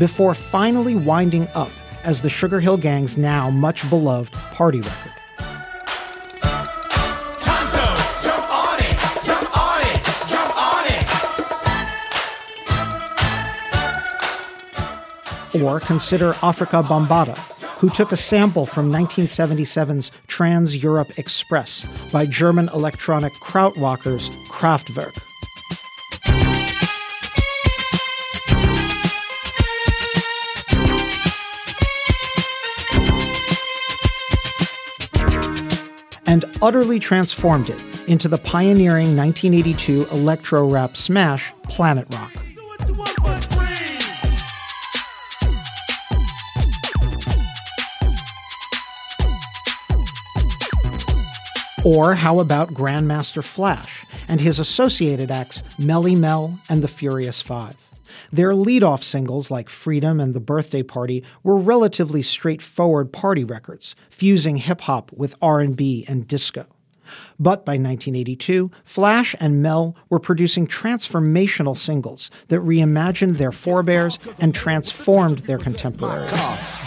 Before 0.00 0.34
finally 0.34 0.94
winding 0.94 1.46
up 1.48 1.70
as 2.04 2.22
the 2.22 2.30
Sugar 2.30 2.58
Hill 2.58 2.78
Gang's 2.78 3.18
now 3.18 3.50
much 3.50 3.88
beloved 3.90 4.32
party 4.32 4.80
record. 4.80 5.12
Or 15.62 15.80
consider 15.80 16.32
Afrika 16.40 16.82
Bambaataa, 16.82 17.36
who 17.80 17.90
took 17.90 18.10
a 18.10 18.16
sample 18.16 18.64
from 18.64 18.90
1977's 18.90 20.10
Trans 20.28 20.82
Europe 20.82 21.18
Express 21.18 21.84
by 22.10 22.24
German 22.24 22.70
electronic 22.70 23.34
krautrockers 23.42 24.30
Kraftwerk. 24.46 25.29
And 36.30 36.44
utterly 36.62 37.00
transformed 37.00 37.68
it 37.68 38.08
into 38.08 38.28
the 38.28 38.38
pioneering 38.38 39.16
1982 39.16 40.06
electro 40.12 40.64
rap 40.64 40.96
smash 40.96 41.52
Planet 41.64 42.06
Rock. 42.10 42.32
Or 51.84 52.14
how 52.14 52.38
about 52.38 52.68
Grandmaster 52.68 53.42
Flash 53.42 54.06
and 54.28 54.40
his 54.40 54.60
associated 54.60 55.32
acts 55.32 55.64
Melle 55.80 56.16
Mel 56.16 56.60
and 56.68 56.80
the 56.80 56.88
Furious 56.88 57.42
Five? 57.42 57.89
Their 58.32 58.54
lead-off 58.54 59.02
singles 59.02 59.50
like 59.50 59.68
Freedom 59.68 60.20
and 60.20 60.34
The 60.34 60.40
Birthday 60.40 60.84
Party 60.84 61.24
were 61.42 61.56
relatively 61.56 62.22
straightforward 62.22 63.12
party 63.12 63.42
records, 63.42 63.96
fusing 64.08 64.56
hip-hop 64.56 65.10
with 65.12 65.34
R&B 65.42 66.04
and 66.06 66.28
disco. 66.28 66.66
But 67.40 67.64
by 67.64 67.72
1982, 67.72 68.70
Flash 68.84 69.34
and 69.40 69.62
Mel 69.62 69.96
were 70.10 70.20
producing 70.20 70.66
transformational 70.66 71.74
singles 71.74 72.30
that 72.48 72.60
reimagined 72.60 73.38
their 73.38 73.50
forebears 73.50 74.18
and 74.40 74.54
transformed 74.54 75.38
their 75.40 75.58
contemporaries. 75.58 76.30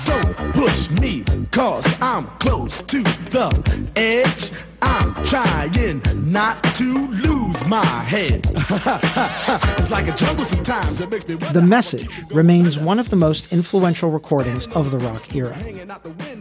Don't 0.05 0.53
push 0.53 0.91
me, 0.91 1.23
cause 1.51 1.87
I'm 1.99 2.27
close 2.37 2.81
to 2.81 3.01
the 3.01 3.87
edge. 3.95 4.51
I'm 4.81 5.13
trying 5.25 6.01
not 6.31 6.61
to 6.75 7.07
lose 7.07 7.65
my 7.65 7.85
head. 7.85 8.45
it's 8.53 9.91
like 9.91 10.07
a 10.07 10.11
jungle 10.11 10.45
sometimes. 10.45 10.99
It 10.99 11.09
makes 11.09 11.27
me 11.27 11.35
the 11.35 11.61
Message 11.61 12.09
remains 12.31 12.77
one 12.77 12.99
of 12.99 13.09
the 13.09 13.15
most 13.15 13.53
influential 13.53 14.11
recordings 14.11 14.67
of 14.67 14.91
the 14.91 14.97
rock 14.97 15.33
era. 15.33 15.57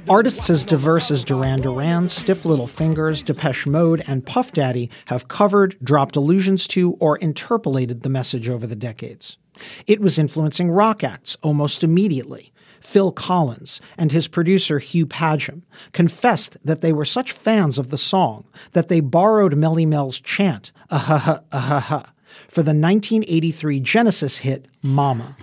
Artists 0.09 0.51
as 0.51 0.65
diverse 0.65 1.11
as 1.11 1.25
Duran 1.25 1.61
Duran, 1.61 2.09
Stiff 2.09 2.45
Little 2.45 2.67
Fingers, 2.67 3.23
Depeche 3.23 3.67
Mode, 3.67 4.02
and 4.07 4.27
Puff 4.27 4.53
Daddy 4.53 4.91
have 5.07 5.29
covered, 5.29 5.77
dropped 5.83 6.17
allusions 6.17 6.67
to, 6.69 6.93
or 7.01 7.17
interpolated 7.19 8.03
the 8.03 8.09
message 8.09 8.49
over 8.49 8.67
the 8.67 8.77
decades. 8.77 9.39
It 9.87 10.01
was 10.01 10.19
influencing 10.19 10.71
rock 10.71 11.05
acts 11.05 11.37
almost 11.43 11.85
immediately. 11.85 12.53
Phil 12.81 13.13
Collins, 13.13 13.81
and 13.97 14.11
his 14.11 14.27
producer 14.27 14.81
Hugh 14.81 15.07
Padgham 15.07 15.63
confessed 15.93 16.57
that 16.65 16.81
they 16.81 16.93
were 16.93 17.05
such 17.05 17.31
fans 17.31 17.79
of 17.79 17.91
the 17.91 17.99
song 17.99 18.45
that 18.73 18.89
they 18.89 19.01
borrowed 19.01 19.55
Melle 19.55 19.87
Mel's 19.87 20.19
chant, 20.19 20.73
ah 20.91 21.43
ha 21.53 22.13
for 22.49 22.63
the 22.63 22.71
1983 22.71 23.81
Genesis 23.81 24.39
hit 24.39 24.67
Mama. 24.83 25.37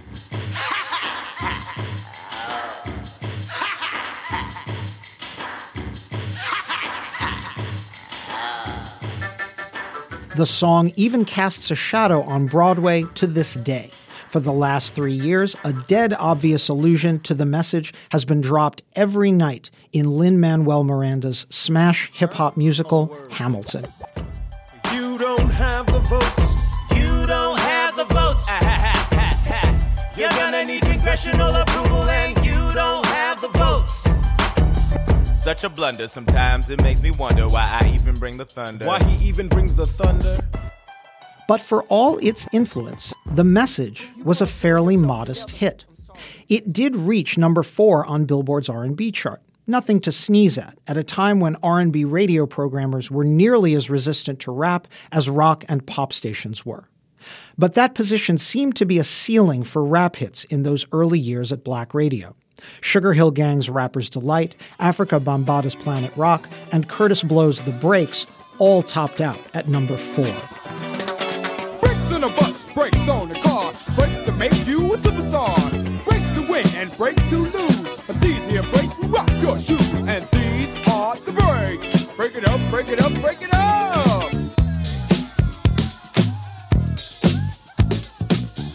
The 10.39 10.45
song 10.45 10.93
even 10.95 11.25
casts 11.25 11.69
a 11.69 11.75
shadow 11.75 12.21
on 12.21 12.45
Broadway 12.45 13.03
to 13.15 13.27
this 13.27 13.55
day. 13.55 13.91
For 14.29 14.39
the 14.39 14.53
last 14.53 14.93
three 14.95 15.11
years, 15.11 15.57
a 15.65 15.73
dead 15.73 16.13
obvious 16.13 16.69
allusion 16.69 17.19
to 17.23 17.33
the 17.33 17.45
message 17.45 17.93
has 18.11 18.23
been 18.23 18.39
dropped 18.39 18.81
every 18.95 19.33
night 19.33 19.69
in 19.91 20.09
Lin 20.17 20.39
Manuel 20.39 20.85
Miranda's 20.85 21.45
smash 21.49 22.09
hip 22.13 22.31
hop 22.31 22.55
musical, 22.55 23.13
Hamilton. 23.31 23.83
You 24.93 25.17
don't 25.17 25.51
have 25.51 25.87
the 25.87 25.99
votes. 25.99 26.73
You 26.95 27.25
don't 27.25 27.59
have 27.59 27.97
the 27.97 28.05
votes. 28.05 28.47
You're 30.17 30.29
gonna 30.29 30.63
need 30.63 30.83
congressional 30.83 31.53
approval, 31.53 32.05
and 32.05 32.45
you 32.45 32.71
don't. 32.71 33.08
Such 35.39 35.63
a 35.63 35.69
blunder. 35.69 36.09
Sometimes 36.09 36.69
it 36.69 36.83
makes 36.83 37.01
me 37.01 37.11
wonder 37.17 37.47
why 37.47 37.79
I 37.81 37.93
even 37.93 38.13
bring 38.15 38.35
the 38.35 38.43
thunder. 38.43 38.85
Why 38.85 39.01
he 39.01 39.25
even 39.25 39.47
brings 39.47 39.73
the 39.73 39.85
thunder? 39.85 40.35
But 41.47 41.61
for 41.61 41.83
all 41.83 42.17
its 42.17 42.45
influence, 42.51 43.13
the 43.25 43.45
message 43.45 44.09
was 44.25 44.41
a 44.41 44.45
fairly 44.45 44.97
modest 44.97 45.49
hit. 45.49 45.85
It 46.49 46.73
did 46.73 46.93
reach 46.93 47.37
number 47.37 47.63
4 47.63 48.05
on 48.05 48.25
Billboard's 48.25 48.67
R&B 48.67 49.13
chart. 49.13 49.41
Nothing 49.65 50.01
to 50.01 50.11
sneeze 50.11 50.57
at 50.57 50.77
at 50.87 50.97
a 50.97 51.05
time 51.05 51.39
when 51.39 51.55
R&B 51.63 52.03
radio 52.03 52.45
programmers 52.45 53.09
were 53.09 53.23
nearly 53.23 53.75
as 53.75 53.89
resistant 53.89 54.41
to 54.41 54.51
rap 54.51 54.89
as 55.13 55.29
rock 55.29 55.63
and 55.69 55.87
pop 55.87 56.11
stations 56.11 56.65
were. 56.65 56.89
But 57.57 57.75
that 57.75 57.95
position 57.95 58.37
seemed 58.37 58.75
to 58.75 58.85
be 58.85 58.99
a 58.99 59.05
ceiling 59.05 59.63
for 59.63 59.85
rap 59.85 60.17
hits 60.17 60.43
in 60.43 60.63
those 60.63 60.85
early 60.91 61.19
years 61.19 61.53
at 61.53 61.63
black 61.63 61.93
radio. 61.93 62.35
Sugar 62.81 63.13
Hill 63.13 63.31
Gang's 63.31 63.69
Rapper's 63.69 64.09
Delight, 64.09 64.55
Afrika 64.79 65.19
Bambaataa's 65.19 65.75
Planet 65.75 66.11
Rock, 66.15 66.49
and 66.71 66.87
Kurtis 66.87 67.27
Blow's 67.27 67.61
The 67.61 67.71
Breaks 67.71 68.25
all 68.57 68.83
topped 68.83 69.21
out 69.21 69.39
at 69.53 69.67
number 69.67 69.97
4 69.97 70.25
Breaks 71.81 72.11
in 72.11 72.23
a 72.23 72.29
bus, 72.29 72.71
brakes 72.73 73.07
on 73.07 73.29
the 73.29 73.35
car, 73.35 73.73
brakes 73.95 74.19
to 74.19 74.31
make 74.33 74.67
you 74.67 74.93
a 74.93 74.97
superstar, 74.97 76.05
brakes 76.05 76.27
to 76.29 76.41
win 76.41 76.65
and 76.75 76.95
brakes 76.97 77.23
to 77.29 77.37
lose. 77.37 78.01
But 78.05 78.19
these 78.19 78.45
here 78.45 78.63
brakes 78.63 78.97
rock 79.05 79.29
your 79.41 79.59
shoes, 79.59 79.93
and 79.93 80.27
these 80.31 80.87
are 80.87 81.15
the 81.15 81.33
brakes. 81.33 82.07
Break 82.15 82.35
it 82.35 82.47
up, 82.47 82.59
break 82.69 82.89
it 82.89 83.01
up, 83.01 83.11
break 83.21 83.41
it 83.41 83.53
up. 83.53 83.58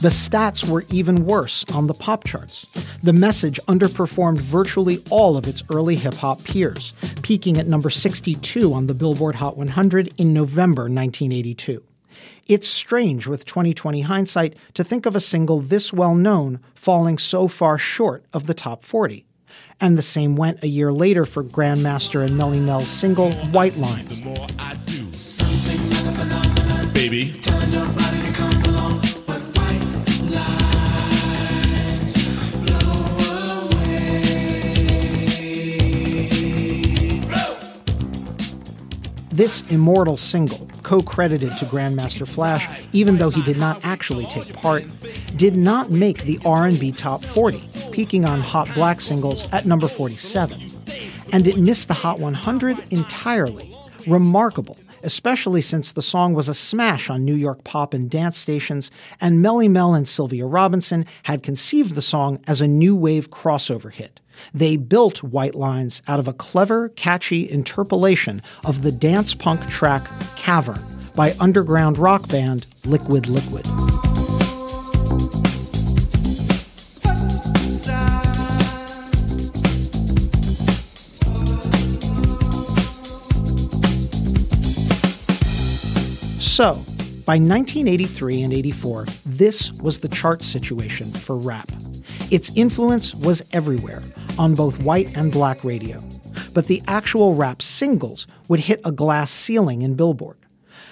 The 0.04 0.10
stats 0.10 0.68
were 0.68 0.84
even 0.90 1.24
worse 1.24 1.64
on 1.72 1.86
the 1.86 1.94
pop 1.94 2.24
charts. 2.24 2.64
The 3.02 3.14
message 3.14 3.58
underperformed 3.66 4.38
virtually 4.38 5.02
all 5.08 5.34
of 5.34 5.48
its 5.48 5.64
early 5.72 5.96
hip 5.96 6.12
hop 6.12 6.44
peers, 6.44 6.92
peaking 7.22 7.56
at 7.56 7.66
number 7.66 7.88
62 7.88 8.74
on 8.74 8.86
the 8.86 8.92
Billboard 8.92 9.36
Hot 9.36 9.56
100 9.56 10.12
in 10.18 10.34
November 10.34 10.82
1982. 10.82 11.82
It's 12.46 12.68
strange 12.68 13.26
with 13.26 13.46
2020 13.46 14.02
hindsight 14.02 14.56
to 14.74 14.84
think 14.84 15.06
of 15.06 15.16
a 15.16 15.20
single 15.20 15.62
this 15.62 15.90
well 15.90 16.14
known 16.14 16.60
falling 16.74 17.16
so 17.16 17.48
far 17.48 17.78
short 17.78 18.26
of 18.34 18.46
the 18.46 18.52
top 18.52 18.84
40. 18.84 19.24
And 19.80 19.96
the 19.96 20.02
same 20.02 20.36
went 20.36 20.62
a 20.62 20.68
year 20.68 20.92
later 20.92 21.24
for 21.24 21.42
Grandmaster 21.42 22.22
and 22.22 22.38
Melle 22.38 22.60
Mel's 22.60 22.88
single 22.88 23.32
White 23.32 23.78
Lines. 23.78 24.20
Baby. 26.92 28.53
This 39.34 39.64
immortal 39.68 40.16
single, 40.16 40.70
co-credited 40.84 41.56
to 41.56 41.64
Grandmaster 41.64 42.26
Flash, 42.26 42.68
even 42.92 43.16
though 43.16 43.30
he 43.30 43.42
did 43.42 43.58
not 43.58 43.80
actually 43.82 44.26
take 44.26 44.52
part, 44.52 44.84
did 45.34 45.56
not 45.56 45.90
make 45.90 46.22
the 46.22 46.38
R&B 46.44 46.92
top 46.92 47.20
40, 47.20 47.90
peaking 47.90 48.24
on 48.26 48.38
Hot 48.38 48.72
Black 48.74 49.00
singles 49.00 49.50
at 49.50 49.66
number 49.66 49.88
47. 49.88 50.60
And 51.32 51.48
it 51.48 51.58
missed 51.58 51.88
the 51.88 51.94
Hot 51.94 52.20
100 52.20 52.92
entirely. 52.92 53.76
Remarkable, 54.06 54.78
especially 55.02 55.62
since 55.62 55.90
the 55.90 56.00
song 56.00 56.34
was 56.34 56.48
a 56.48 56.54
smash 56.54 57.10
on 57.10 57.24
New 57.24 57.34
York 57.34 57.64
pop 57.64 57.92
and 57.92 58.08
dance 58.08 58.38
stations, 58.38 58.92
and 59.20 59.44
Melle 59.44 59.68
Mel 59.68 59.94
and 59.94 60.06
Sylvia 60.06 60.46
Robinson 60.46 61.06
had 61.24 61.42
conceived 61.42 61.96
the 61.96 62.02
song 62.02 62.38
as 62.46 62.60
a 62.60 62.68
new 62.68 62.94
wave 62.94 63.30
crossover 63.32 63.90
hit. 63.90 64.20
They 64.52 64.76
built 64.76 65.22
White 65.22 65.54
Lines 65.54 66.02
out 66.08 66.20
of 66.20 66.28
a 66.28 66.32
clever, 66.32 66.88
catchy 66.90 67.48
interpolation 67.50 68.42
of 68.64 68.82
the 68.82 68.92
dance 68.92 69.34
punk 69.34 69.68
track 69.68 70.06
Cavern 70.36 70.84
by 71.14 71.34
underground 71.40 71.98
rock 71.98 72.28
band 72.28 72.66
Liquid 72.84 73.28
Liquid. 73.28 73.66
So, 86.54 86.74
by 87.26 87.36
1983 87.38 88.42
and 88.42 88.52
84, 88.52 89.06
this 89.26 89.72
was 89.80 89.98
the 89.98 90.08
chart 90.08 90.40
situation 90.40 91.10
for 91.10 91.36
rap. 91.36 91.68
Its 92.30 92.54
influence 92.54 93.12
was 93.12 93.42
everywhere, 93.52 94.02
on 94.38 94.54
both 94.54 94.82
white 94.82 95.16
and 95.16 95.32
black 95.32 95.64
radio. 95.64 96.00
But 96.52 96.66
the 96.66 96.82
actual 96.86 97.34
rap 97.34 97.62
singles 97.62 98.26
would 98.48 98.60
hit 98.60 98.80
a 98.84 98.92
glass 98.92 99.30
ceiling 99.30 99.82
in 99.82 99.94
Billboard. 99.94 100.38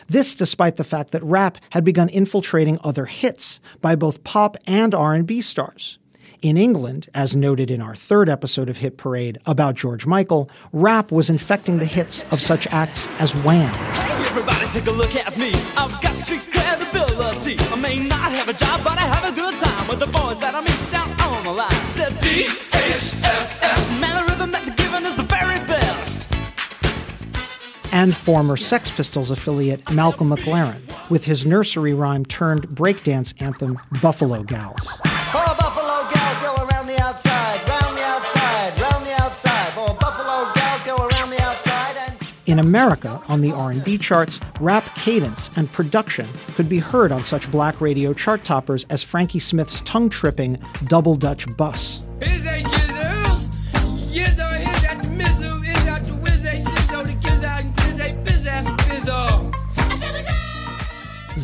This 0.09 0.35
despite 0.35 0.77
the 0.77 0.85
fact 0.85 1.13
that 1.13 1.23
rap 1.23 1.59
had 1.71 1.85
begun 1.85 2.09
infiltrating 2.09 2.79
other 2.83 3.07
hits 3.07 3.61
by 3.81 3.95
both 3.95 4.25
pop 4.25 4.57
and 4.67 4.95
R&B 4.95 5.41
stars. 5.41 5.99
In 6.43 6.57
England, 6.57 7.09
as 7.15 7.37
noted 7.37 7.71
in 7.71 7.81
our 7.81 7.95
third 7.95 8.29
episode 8.29 8.69
of 8.69 8.79
Hit 8.79 8.97
Parade 8.97 9.39
about 9.47 9.77
George 9.77 10.07
Michael, 10.07 10.51
rap 10.73 11.13
was 11.13 11.31
infecting 11.31 11.79
the 11.79 11.85
hits 11.85 12.25
of 12.33 12.43
such 12.43 12.67
acts 12.69 13.09
as 13.21 13.33
Wham. 13.37 13.73
Hey, 13.73 14.27
everybody, 14.27 14.67
take 14.67 14.87
a 14.87 14.91
look 14.91 15.15
at 15.15 15.39
me. 15.39 15.53
I've 15.77 16.01
got 16.03 16.19
street 16.19 16.43
credibility. 16.51 17.57
I 17.61 17.77
may 17.77 18.01
not 18.01 18.33
have 18.33 18.49
a 18.49 18.55
job, 18.55 18.83
but 18.83 18.99
I 18.99 19.03
have 19.03 19.33
a 19.33 19.37
good 19.37 19.57
time 19.57 19.87
with 19.87 20.01
the 20.01 20.09
boys 20.09 20.41
that 20.41 20.57
I 20.57 20.61
meet 20.63 20.91
down 20.91 21.13
on 21.21 21.45
the 21.45 21.53
line. 21.53 21.71
Said 21.93 22.21
D-H-S-S. 23.11 24.01
Man, 24.01 24.25
the 24.25 24.33
rhythm 24.33 24.51
that 24.53 24.77
they're 24.77 25.07
is 25.07 25.17
the 25.17 25.23
very 25.25 25.59
best. 25.67 26.33
And 27.93 28.17
former 28.17 28.57
Sex 28.57 28.91
Pistols 28.91 29.31
affiliate 29.31 29.91
Malcolm 29.91 30.31
McLaren 30.31 30.81
with 31.11 31.25
his 31.25 31.45
nursery 31.45 31.95
rhyme 31.95 32.25
turned 32.25 32.69
breakdance 32.69 33.35
anthem 33.41 33.79
Buffalo 34.01 34.43
Gals. 34.43 34.89
In 42.45 42.59
America, 42.59 43.19
on 43.29 43.41
the 43.41 43.51
R&B 43.53 43.97
charts, 43.97 44.39
rap 44.61 44.85
cadence 44.95 45.49
and 45.57 45.73
production 45.73 46.27
could 46.55 46.69
be 46.69 46.79
heard 46.79 47.11
on 47.11 47.25
such 47.25 47.51
black 47.51 47.81
radio 47.81 48.13
chart 48.13 48.45
toppers 48.45 48.85
as 48.91 49.03
Frankie 49.03 49.39
Smith's 49.39 49.81
tongue-tripping 49.83 50.59
Double 50.87 51.15
Dutch 51.15 51.47
Bus. 51.57 52.07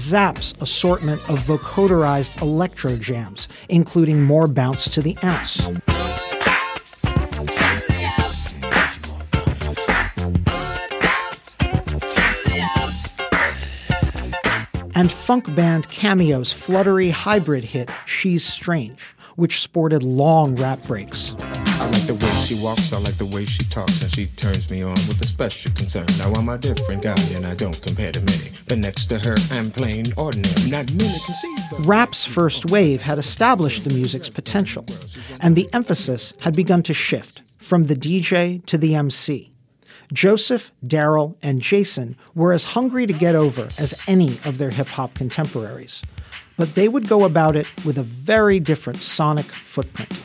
Zapp's 0.08 0.54
assortment 0.62 1.20
of 1.28 1.38
vocoderized 1.40 2.40
electro 2.40 2.96
jams, 2.96 3.46
including 3.68 4.22
more 4.22 4.48
bounce 4.48 4.88
to 4.88 5.02
the 5.02 5.18
ounce. 5.22 5.66
and 14.94 15.12
funk 15.12 15.54
band 15.54 15.86
Cameo's 15.90 16.52
fluttery 16.52 17.10
hybrid 17.10 17.62
hit 17.62 17.90
She's 18.06 18.42
Strange, 18.42 19.14
which 19.36 19.60
sported 19.60 20.02
long 20.02 20.56
rap 20.56 20.82
breaks. 20.84 21.34
She 22.48 22.54
walks, 22.62 22.94
I 22.94 22.98
like 22.98 23.18
the 23.18 23.26
way 23.26 23.44
she 23.44 23.62
talks, 23.64 24.00
and 24.00 24.10
she 24.14 24.26
turns 24.28 24.70
me 24.70 24.82
on 24.82 24.94
with 25.06 25.20
a 25.20 25.26
special 25.26 25.70
concern. 25.72 26.06
Now 26.16 26.32
I'm 26.32 26.48
a 26.48 26.56
different 26.56 27.02
guy, 27.02 27.14
and 27.34 27.44
I 27.44 27.54
don't 27.54 27.78
compare 27.82 28.10
to 28.10 28.20
many. 28.20 28.48
But 28.66 28.78
next 28.78 29.06
to 29.06 29.18
her, 29.18 29.36
I'm 29.50 29.70
plain 29.70 30.06
ordinary. 30.16 30.70
Not 30.70 30.90
many 30.92 31.18
can 31.26 31.34
see. 31.34 31.54
Rap's 31.80 32.24
first 32.24 32.70
wave 32.70 33.02
had 33.02 33.18
established 33.18 33.84
the 33.84 33.92
music's 33.92 34.30
potential, 34.30 34.86
and 35.40 35.56
the 35.56 35.68
emphasis 35.74 36.32
had 36.40 36.56
begun 36.56 36.82
to 36.84 36.94
shift 36.94 37.42
from 37.58 37.84
the 37.84 37.94
DJ 37.94 38.64
to 38.64 38.78
the 38.78 38.94
MC. 38.94 39.52
Joseph, 40.14 40.72
Daryl, 40.86 41.36
and 41.42 41.60
Jason 41.60 42.16
were 42.34 42.54
as 42.54 42.64
hungry 42.64 43.06
to 43.06 43.12
get 43.12 43.34
over 43.34 43.68
as 43.76 43.92
any 44.06 44.40
of 44.46 44.56
their 44.56 44.70
hip 44.70 44.88
hop 44.88 45.12
contemporaries, 45.12 46.02
but 46.56 46.74
they 46.76 46.88
would 46.88 47.08
go 47.08 47.26
about 47.26 47.56
it 47.56 47.66
with 47.84 47.98
a 47.98 48.02
very 48.02 48.58
different 48.58 49.02
sonic 49.02 49.44
footprint. 49.44 50.18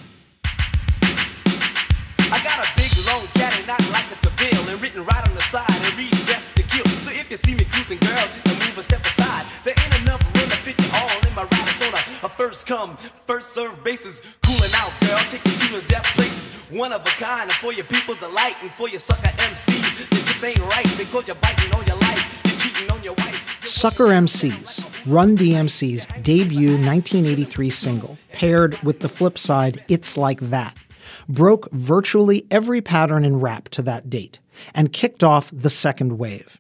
You 7.94 8.00
see 8.00 8.00
me 8.00 8.00
cruising, 8.00 8.00
girl, 8.00 8.28
just 8.28 8.46
to 8.46 8.68
move 8.68 8.78
a 8.78 8.84
step 8.84 9.06
aside. 9.06 9.46
There 9.64 9.74
ain't 9.78 10.02
enough 10.02 10.22
room 10.36 10.50
to 10.50 10.58
fit 10.58 10.80
you 10.80 10.90
all 10.94 11.28
in 11.28 11.36
my 11.36 11.44
ride. 11.44 11.68
It's 11.68 11.82
on 11.82 11.94
a, 11.94 12.26
a 12.26 12.30
first 12.30 12.66
come, 12.66 12.98
first 13.28 13.54
serve 13.54 13.84
basis. 13.84 14.38
Cooling 14.44 14.72
out, 14.76 14.92
girl, 15.02 15.20
take 15.30 15.46
you 15.46 15.52
to 15.52 15.82
the 15.82 15.88
death 15.88 16.06
places. 16.16 16.50
One 16.70 16.94
of 16.94 17.02
a 17.02 17.10
kind, 17.22 17.44
and 17.44 17.54
for 17.54 17.74
your 17.74 17.86
people's 17.86 18.18
delight, 18.18 18.56
and 18.62 18.72
for 18.72 18.90
your 18.90 19.00
sucker 19.00 19.32
MC, 19.40 19.72
that 19.74 20.24
just 20.26 20.44
ain't 20.44 20.60
right 20.60 20.98
because 20.98 21.28
you're 21.28 21.36
biting 21.36 21.72
on 21.74 21.86
your 21.86 21.98
life, 21.98 22.42
you're 22.46 22.58
cheating 22.58 22.90
on 22.92 23.04
your 23.04 23.14
wife. 23.14 23.68
Sucker 23.68 24.06
MCs, 24.06 24.84
Run 25.06 25.38
DMC's 25.38 26.08
debut 26.24 26.70
1983 26.70 27.70
single, 27.70 28.18
paired 28.32 28.78
with 28.82 29.02
the 29.02 29.10
flip 29.10 29.38
side 29.38 29.84
It's 29.88 30.18
Like 30.18 30.40
That, 30.40 30.76
broke 31.30 31.72
virtually 31.72 32.46
every 32.50 32.82
pattern 32.82 33.24
in 33.24 33.40
rap 33.40 33.70
to 33.70 33.82
that 33.84 34.10
date 34.10 34.40
and 34.74 34.92
kicked 34.94 35.24
off 35.24 35.50
the 35.54 35.70
second 35.70 36.18
wave. 36.18 36.60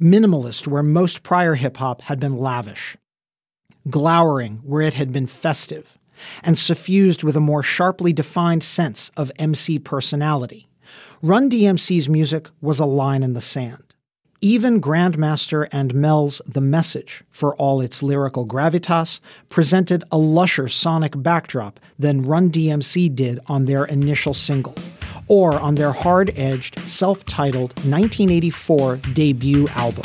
Minimalist, 0.00 0.66
where 0.68 0.82
most 0.82 1.22
prior 1.22 1.54
hip 1.54 1.78
hop 1.78 2.02
had 2.02 2.20
been 2.20 2.36
lavish, 2.36 2.96
glowering, 3.90 4.60
where 4.62 4.82
it 4.82 4.94
had 4.94 5.12
been 5.12 5.26
festive, 5.26 5.98
and 6.42 6.56
suffused 6.56 7.22
with 7.24 7.36
a 7.36 7.40
more 7.40 7.62
sharply 7.62 8.12
defined 8.12 8.62
sense 8.62 9.10
of 9.16 9.32
MC 9.38 9.78
personality. 9.78 10.68
Run 11.20 11.50
DMC's 11.50 12.08
music 12.08 12.48
was 12.60 12.78
a 12.78 12.84
line 12.86 13.24
in 13.24 13.32
the 13.34 13.40
sand. 13.40 13.82
Even 14.40 14.80
Grandmaster 14.80 15.66
and 15.72 15.92
Mel's 15.92 16.40
The 16.46 16.60
Message, 16.60 17.24
for 17.32 17.56
all 17.56 17.80
its 17.80 18.00
lyrical 18.00 18.46
gravitas, 18.46 19.18
presented 19.48 20.04
a 20.12 20.18
lusher 20.18 20.68
sonic 20.68 21.20
backdrop 21.20 21.80
than 21.98 22.22
Run 22.24 22.50
DMC 22.50 23.12
did 23.16 23.40
on 23.46 23.64
their 23.64 23.84
initial 23.84 24.32
single, 24.32 24.76
or 25.28 25.58
on 25.58 25.74
their 25.74 25.92
hard 25.92 26.36
edged, 26.38 26.78
self 26.80 27.24
titled 27.24 27.72
1984 27.84 28.96
debut 29.12 29.68
album. 29.68 30.04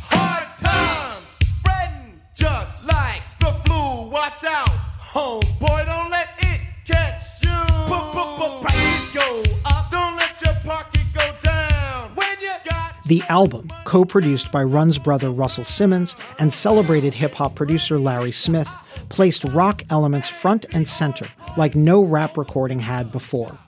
Hard 0.00 0.58
times 0.58 1.38
spreading 1.48 2.20
just 2.34 2.86
like 2.86 3.22
the 3.40 3.52
flu. 3.64 4.08
Watch 4.10 4.44
out, 4.44 4.68
homeboy, 5.00 5.86
don't 5.86 6.10
let 6.10 6.28
it 6.38 6.60
catch 6.84 7.42
you. 7.42 7.50
Put, 7.86 8.12
put, 8.12 8.36
put 8.36 8.62
prices 8.62 9.12
go 9.14 9.42
up. 9.66 9.90
Don't 9.90 10.16
let 10.16 10.40
your 10.44 10.54
pocket 10.64 11.02
go 11.12 11.32
down. 11.42 12.14
When 12.14 12.40
you 12.40 12.52
got 12.68 12.94
The 13.06 13.22
album, 13.28 13.70
co 13.84 14.04
produced 14.04 14.50
by 14.50 14.62
Run's 14.64 14.98
brother 14.98 15.30
Russell 15.30 15.64
Simmons 15.64 16.16
and 16.38 16.52
celebrated 16.52 17.14
hip 17.14 17.34
hop 17.34 17.54
producer 17.54 17.98
Larry 17.98 18.32
Smith, 18.32 18.68
placed 19.08 19.44
rock 19.44 19.82
elements 19.90 20.28
front 20.28 20.66
and 20.72 20.88
center 20.88 21.26
like 21.56 21.74
no 21.74 22.02
rap 22.02 22.36
recording 22.36 22.80
had 22.80 23.12
before. 23.12 23.58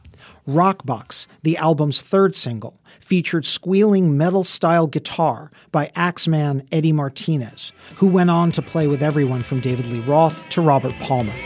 Rockbox, 0.46 1.26
the 1.42 1.56
album's 1.56 2.00
third 2.00 2.36
single, 2.36 2.80
featured 3.00 3.44
squealing 3.44 4.16
metal 4.16 4.44
style 4.44 4.86
guitar 4.86 5.50
by 5.72 5.90
Axeman 5.96 6.68
Eddie 6.70 6.92
Martinez, 6.92 7.72
who 7.96 8.06
went 8.06 8.30
on 8.30 8.52
to 8.52 8.62
play 8.62 8.86
with 8.86 9.02
everyone 9.02 9.42
from 9.42 9.58
David 9.58 9.86
Lee 9.86 9.98
Roth 10.00 10.48
to 10.50 10.60
Robert 10.60 10.94
Palmer. 11.00 11.32
Boy, 11.32 11.40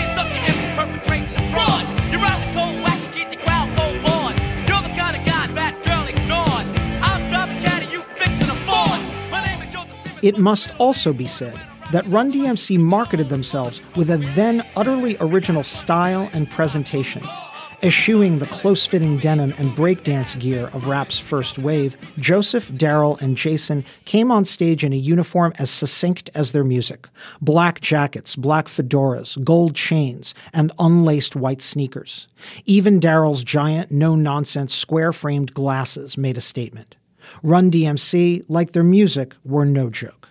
you 0.00 0.08
suck 0.08 0.26
your 0.34 0.42
MC 0.42 0.74
perpetrating 0.74 1.32
a 1.36 1.52
fraud. 1.52 1.86
You're 2.10 2.26
out 2.26 2.40
the 2.40 2.52
cold 2.52 2.82
whack 2.82 2.98
and 2.98 3.14
keep 3.14 3.30
the 3.30 3.36
crowd 3.36 3.68
cold 3.76 4.04
on. 4.10 4.34
You're 4.66 4.82
the 4.82 4.92
kind 4.98 5.16
of 5.16 5.24
guy 5.24 5.46
that 5.54 5.80
girl 5.84 6.04
ignored. 6.08 6.66
I'm 7.00 7.28
driving 7.30 7.62
caddy, 7.62 7.86
you 7.92 8.00
fixing 8.00 8.50
a 8.50 8.58
Ford. 8.66 9.00
My 9.30 9.46
name 9.46 9.62
is 9.62 9.72
Joseph 9.72 9.94
Simmons. 10.02 10.24
It 10.24 10.36
must 10.36 10.72
also 10.80 11.12
be 11.12 11.28
said 11.28 11.56
that 11.92 12.06
Run 12.08 12.32
DMC 12.32 12.78
marketed 12.78 13.28
themselves 13.28 13.80
with 13.96 14.10
a 14.10 14.18
then 14.34 14.66
utterly 14.76 15.16
original 15.20 15.62
style 15.62 16.28
and 16.32 16.50
presentation. 16.50 17.22
Eschewing 17.82 18.38
the 18.38 18.46
close 18.46 18.86
fitting 18.86 19.18
denim 19.18 19.52
and 19.58 19.68
breakdance 19.72 20.38
gear 20.38 20.68
of 20.68 20.88
rap's 20.88 21.18
first 21.18 21.58
wave, 21.58 21.96
Joseph, 22.18 22.70
Daryl, 22.70 23.20
and 23.20 23.36
Jason 23.36 23.84
came 24.06 24.32
on 24.32 24.46
stage 24.46 24.82
in 24.82 24.94
a 24.94 24.96
uniform 24.96 25.52
as 25.58 25.70
succinct 25.70 26.30
as 26.34 26.52
their 26.52 26.64
music 26.64 27.06
black 27.42 27.80
jackets, 27.82 28.34
black 28.34 28.66
fedoras, 28.66 29.42
gold 29.44 29.74
chains, 29.74 30.34
and 30.54 30.72
unlaced 30.78 31.36
white 31.36 31.60
sneakers. 31.60 32.28
Even 32.64 32.98
Daryl's 32.98 33.44
giant, 33.44 33.90
no 33.90 34.16
nonsense, 34.16 34.74
square 34.74 35.12
framed 35.12 35.52
glasses 35.52 36.16
made 36.16 36.38
a 36.38 36.40
statement. 36.40 36.96
Run 37.42 37.70
DMC, 37.70 38.44
like 38.48 38.72
their 38.72 38.84
music, 38.84 39.34
were 39.44 39.66
no 39.66 39.90
joke. 39.90 40.25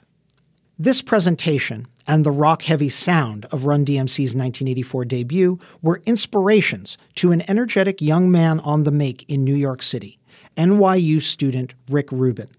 This 0.78 1.02
presentation 1.02 1.88
and 2.06 2.26
the 2.26 2.32
rock 2.32 2.64
heavy 2.64 2.90
sound 2.90 3.46
of 3.46 3.66
Run 3.66 3.86
DMC's 3.86 4.36
1984 4.36 5.06
debut 5.06 5.58
were 5.82 6.02
inspirations 6.06 6.98
to 7.16 7.32
an 7.32 7.50
energetic 7.50 8.02
young 8.02 8.30
man 8.30 8.60
on 8.60 8.84
the 8.84 8.92
make 8.92 9.24
in 9.30 9.46
New 9.46 9.56
York 9.56 9.82
City, 9.82 10.20
NYU 10.58 11.22
student 11.22 11.76
Rick 11.90 12.12
Rubin. 12.12 12.50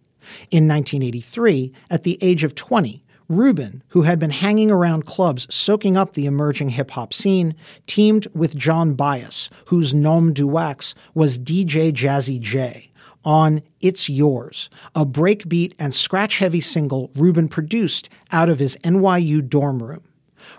In 0.51 0.67
1983, 0.67 1.75
at 1.91 2.05
the 2.05 2.17
age 2.23 2.43
of 2.43 2.55
20, 2.55 3.05
Rubin, 3.29 3.83
who 3.89 4.03
had 4.03 4.19
been 4.19 4.31
hanging 4.31 4.71
around 4.71 5.05
clubs 5.05 5.47
soaking 5.55 5.99
up 5.99 6.15
the 6.15 6.25
emerging 6.25 6.71
hip 6.71 6.93
hop 6.93 7.13
scene, 7.13 7.55
teamed 7.87 8.29
with 8.33 8.57
John 8.57 8.95
Byas, 8.95 9.51
whose 9.67 9.93
nom 9.93 10.33
de 10.33 10.47
wax 10.47 10.95
was 11.13 11.39
DJ 11.39 11.93
Jazzy 11.93 12.41
Jay, 12.41 12.91
on 13.27 13.61
It's 13.81 14.09
Yours, 14.09 14.71
a 14.95 15.05
breakbeat 15.05 15.75
and 15.79 15.93
scratch 15.93 16.39
heavy 16.39 16.61
single 16.61 17.11
Rubin 17.15 17.49
produced 17.49 18.09
out 18.33 18.49
of 18.49 18.61
his 18.61 18.77
NYU 18.79 19.47
dorm 19.47 19.83
room. 19.83 20.05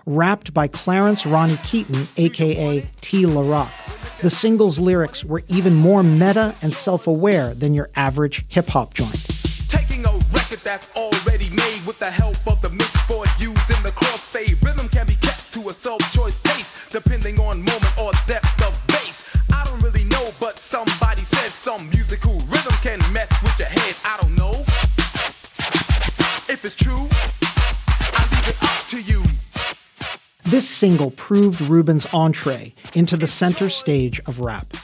Rapped 0.06 0.54
by 0.54 0.68
Clarence 0.68 1.26
Ronnie 1.26 1.58
Keaton, 1.64 2.06
aka 2.16 2.88
T. 3.00 3.26
La 3.26 3.40
Rock, 3.40 3.72
the 4.20 4.30
single's 4.30 4.78
lyrics 4.78 5.24
were 5.24 5.42
even 5.48 5.74
more 5.74 6.02
meta 6.02 6.54
and 6.62 6.72
self 6.72 7.06
aware 7.06 7.54
than 7.54 7.74
your 7.74 7.90
average 7.96 8.44
hip 8.48 8.66
hop 8.66 8.94
joint. 8.94 9.24
Taking 9.68 10.04
a 10.04 10.12
record 10.32 10.60
that's 10.62 10.94
already 10.94 11.50
made 11.50 11.84
with 11.86 11.98
the 11.98 12.10
help 12.10 12.36
of 12.46 12.60
the 12.62 12.68
used 13.38 13.70
in 13.70 13.82
the 13.82 13.90
crossfade. 13.90 14.62
Rhythm 14.64 14.88
can 14.88 15.06
be 15.06 15.14
kept 15.16 15.52
to 15.54 15.68
a 15.68 15.72
self 15.72 16.00
choice 16.12 16.38
pace, 16.38 16.72
depending 16.90 17.38
on 17.38 17.58
moment 17.62 17.98
or 18.00 18.12
depth 18.26 18.47
single 30.78 31.10
proved 31.10 31.60
Rubin's 31.60 32.06
entree 32.14 32.72
into 32.94 33.16
the 33.16 33.26
center 33.26 33.68
stage 33.68 34.20
of 34.26 34.38
rap. 34.38 34.74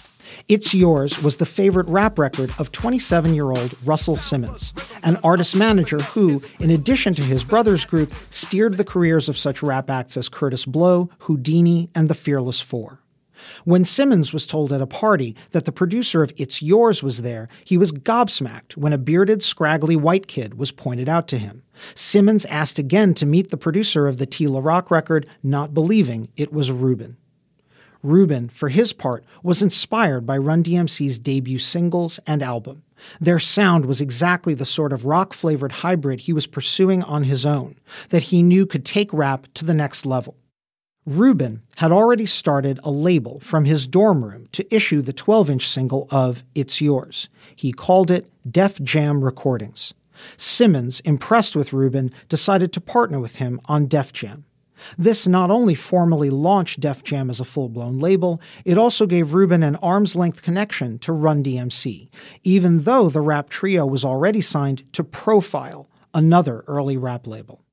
It's 0.48 0.74
Yours 0.74 1.22
was 1.22 1.36
the 1.36 1.46
favorite 1.46 1.88
rap 1.88 2.18
record 2.18 2.52
of 2.58 2.72
27 2.72 3.32
year 3.32 3.52
old 3.52 3.76
Russell 3.84 4.16
Simmons, 4.16 4.74
an 5.04 5.18
artist 5.22 5.54
manager 5.54 6.00
who, 6.00 6.42
in 6.58 6.70
addition 6.70 7.14
to 7.14 7.22
his 7.22 7.44
brother's 7.44 7.84
group, 7.84 8.12
steered 8.26 8.76
the 8.76 8.84
careers 8.84 9.28
of 9.28 9.38
such 9.38 9.62
rap 9.62 9.88
acts 9.88 10.16
as 10.16 10.28
Kurtis 10.28 10.66
Blow, 10.66 11.10
Whodini, 11.20 11.88
and 11.94 12.08
the 12.08 12.14
Fearless 12.14 12.60
Four. 12.60 12.98
When 13.64 13.84
Simmons 13.84 14.32
was 14.32 14.46
told 14.46 14.72
at 14.72 14.80
a 14.80 14.86
party 14.86 15.36
that 15.50 15.64
the 15.64 15.72
producer 15.72 16.22
of 16.22 16.32
It's 16.36 16.62
Yours 16.62 17.02
was 17.02 17.22
there, 17.22 17.48
he 17.64 17.76
was 17.76 17.92
gobsmacked 17.92 18.76
when 18.76 18.92
a 18.92 18.98
bearded, 18.98 19.42
scraggly 19.42 19.96
white 19.96 20.26
kid 20.26 20.58
was 20.58 20.72
pointed 20.72 21.08
out 21.08 21.28
to 21.28 21.38
him. 21.38 21.62
Simmons 21.94 22.44
asked 22.46 22.78
again 22.78 23.14
to 23.14 23.26
meet 23.26 23.50
the 23.50 23.56
producer 23.56 24.06
of 24.06 24.18
the 24.18 24.26
T 24.26 24.46
La 24.46 24.60
Rock 24.60 24.90
record, 24.90 25.26
not 25.42 25.74
believing 25.74 26.28
it 26.36 26.52
was 26.52 26.70
Rubin. 26.70 27.16
Rubin, 28.02 28.50
for 28.50 28.68
his 28.68 28.92
part, 28.92 29.24
was 29.42 29.62
inspired 29.62 30.26
by 30.26 30.36
Run 30.36 30.62
DMC's 30.62 31.18
debut 31.18 31.58
singles 31.58 32.20
and 32.26 32.42
album. 32.42 32.82
Their 33.20 33.38
sound 33.38 33.86
was 33.86 34.00
exactly 34.00 34.54
the 34.54 34.66
sort 34.66 34.92
of 34.92 35.06
rock 35.06 35.32
flavored 35.32 35.72
hybrid 35.72 36.20
he 36.20 36.32
was 36.32 36.46
pursuing 36.46 37.02
on 37.02 37.24
his 37.24 37.46
own, 37.46 37.76
that 38.10 38.24
he 38.24 38.42
knew 38.42 38.66
could 38.66 38.84
take 38.84 39.12
rap 39.12 39.46
to 39.54 39.64
the 39.64 39.74
next 39.74 40.04
level. 40.04 40.36
Rubin 41.06 41.60
had 41.76 41.92
already 41.92 42.24
started 42.24 42.80
a 42.82 42.90
label 42.90 43.38
from 43.40 43.66
his 43.66 43.86
dorm 43.86 44.24
room 44.24 44.46
to 44.52 44.74
issue 44.74 45.02
the 45.02 45.12
12 45.12 45.50
inch 45.50 45.68
single 45.68 46.08
of 46.10 46.42
It's 46.54 46.80
Yours. 46.80 47.28
He 47.54 47.72
called 47.72 48.10
it 48.10 48.30
Def 48.50 48.80
Jam 48.80 49.22
Recordings. 49.22 49.92
Simmons, 50.38 51.00
impressed 51.00 51.54
with 51.56 51.74
Rubin, 51.74 52.10
decided 52.30 52.72
to 52.72 52.80
partner 52.80 53.20
with 53.20 53.36
him 53.36 53.60
on 53.66 53.86
Def 53.86 54.14
Jam. 54.14 54.46
This 54.96 55.26
not 55.26 55.50
only 55.50 55.74
formally 55.74 56.30
launched 56.30 56.80
Def 56.80 57.04
Jam 57.04 57.28
as 57.28 57.38
a 57.38 57.44
full 57.44 57.68
blown 57.68 57.98
label, 57.98 58.40
it 58.64 58.78
also 58.78 59.06
gave 59.06 59.34
Rubin 59.34 59.62
an 59.62 59.76
arm's 59.76 60.16
length 60.16 60.42
connection 60.42 60.98
to 61.00 61.12
Run 61.12 61.42
DMC, 61.42 62.08
even 62.44 62.82
though 62.82 63.10
the 63.10 63.20
rap 63.20 63.50
trio 63.50 63.84
was 63.84 64.06
already 64.06 64.40
signed 64.40 64.90
to 64.94 65.04
Profile, 65.04 65.88
another 66.14 66.64
early 66.66 66.96
rap 66.96 67.26
label. 67.26 67.63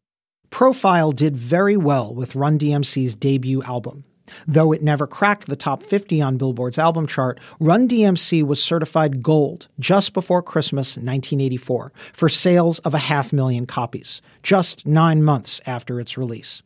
Profile 0.51 1.13
did 1.13 1.35
very 1.35 1.77
well 1.77 2.13
with 2.13 2.35
Run 2.35 2.59
DMC's 2.59 3.15
debut 3.15 3.63
album. 3.63 4.03
Though 4.45 4.71
it 4.71 4.83
never 4.83 5.07
cracked 5.07 5.47
the 5.47 5.55
top 5.55 5.81
50 5.81 6.21
on 6.21 6.37
Billboard's 6.37 6.77
album 6.77 7.07
chart, 7.07 7.39
Run 7.59 7.87
DMC 7.87 8.43
was 8.43 8.61
certified 8.61 9.23
gold 9.23 9.69
just 9.79 10.13
before 10.13 10.43
Christmas 10.43 10.97
1984 10.97 11.93
for 12.13 12.29
sales 12.29 12.79
of 12.79 12.93
a 12.93 12.99
half 12.99 13.33
million 13.33 13.65
copies, 13.65 14.21
just 14.43 14.85
nine 14.85 15.23
months 15.23 15.61
after 15.65 15.99
its 15.99 16.17
release. 16.17 16.61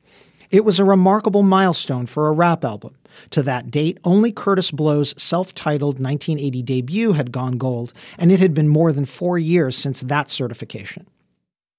It 0.50 0.66
was 0.66 0.80
a 0.80 0.86
remarkable 0.86 1.44
milestone 1.44 2.08
for 2.08 2.28
a 2.28 2.34
rap 2.34 2.66
album. 2.66 2.96
To 3.32 3.44
that 3.44 3.72
date, 3.72 4.00
only 4.04 4.32
Kurtis 4.32 4.72
Blow's 4.72 5.14
self 5.22 5.54
titled 5.54 6.00
1980 6.00 6.64
debut 6.64 7.14
had 7.14 7.32
gone 7.32 7.58
gold, 7.58 7.94
and 8.18 8.32
it 8.32 8.40
had 8.40 8.54
been 8.54 8.68
more 8.68 8.92
than 8.92 9.06
four 9.06 9.38
years 9.38 9.78
since 9.78 10.02
that 10.02 10.30
certification. 10.30 11.08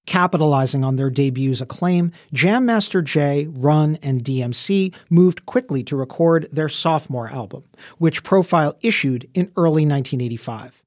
Capitalizing 0.07 0.85
on 0.85 0.97
their 0.97 1.11
debut's 1.11 1.61
acclaim, 1.61 2.12
Jam 2.33 2.64
Master 2.64 3.03
Jay, 3.03 3.49
Run, 3.51 3.99
and 4.03 4.23
DMC 4.23 4.95
moved 5.11 5.45
quickly 5.47 5.83
to 5.83 5.97
record 5.97 6.49
their 6.53 6.69
sophomore 6.69 7.29
album, 7.29 7.64
which 7.99 8.23
Profile 8.23 8.77
issued 8.83 9.29
in 9.35 9.51
early 9.57 9.85
1985. 9.85 10.83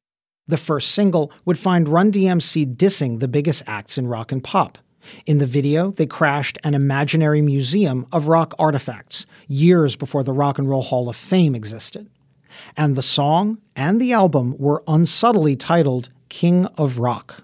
The 0.47 0.57
first 0.57 0.91
single 0.91 1.31
would 1.45 1.59
find 1.59 1.89
Run 1.89 2.11
DMC 2.11 2.75
dissing 2.75 3.19
the 3.19 3.27
biggest 3.27 3.61
acts 3.67 3.97
in 3.97 4.07
rock 4.07 4.31
and 4.31 4.43
pop. 4.43 4.77
In 5.25 5.37
the 5.37 5.45
video, 5.45 5.91
they 5.91 6.05
crashed 6.05 6.57
an 6.63 6.73
imaginary 6.73 7.41
museum 7.41 8.07
of 8.11 8.29
rock 8.29 8.53
artifacts, 8.57 9.25
years 9.47 9.95
before 9.95 10.23
the 10.23 10.33
Rock 10.33 10.57
and 10.57 10.69
Roll 10.69 10.81
Hall 10.81 11.09
of 11.09 11.15
Fame 11.15 11.55
existed. 11.55 12.09
And 12.75 12.95
the 12.95 13.03
song 13.03 13.59
and 13.75 14.01
the 14.01 14.13
album 14.13 14.55
were 14.57 14.83
unsubtly 14.87 15.55
titled 15.55 16.09
King 16.29 16.65
of 16.77 16.99
Rock. 16.99 17.43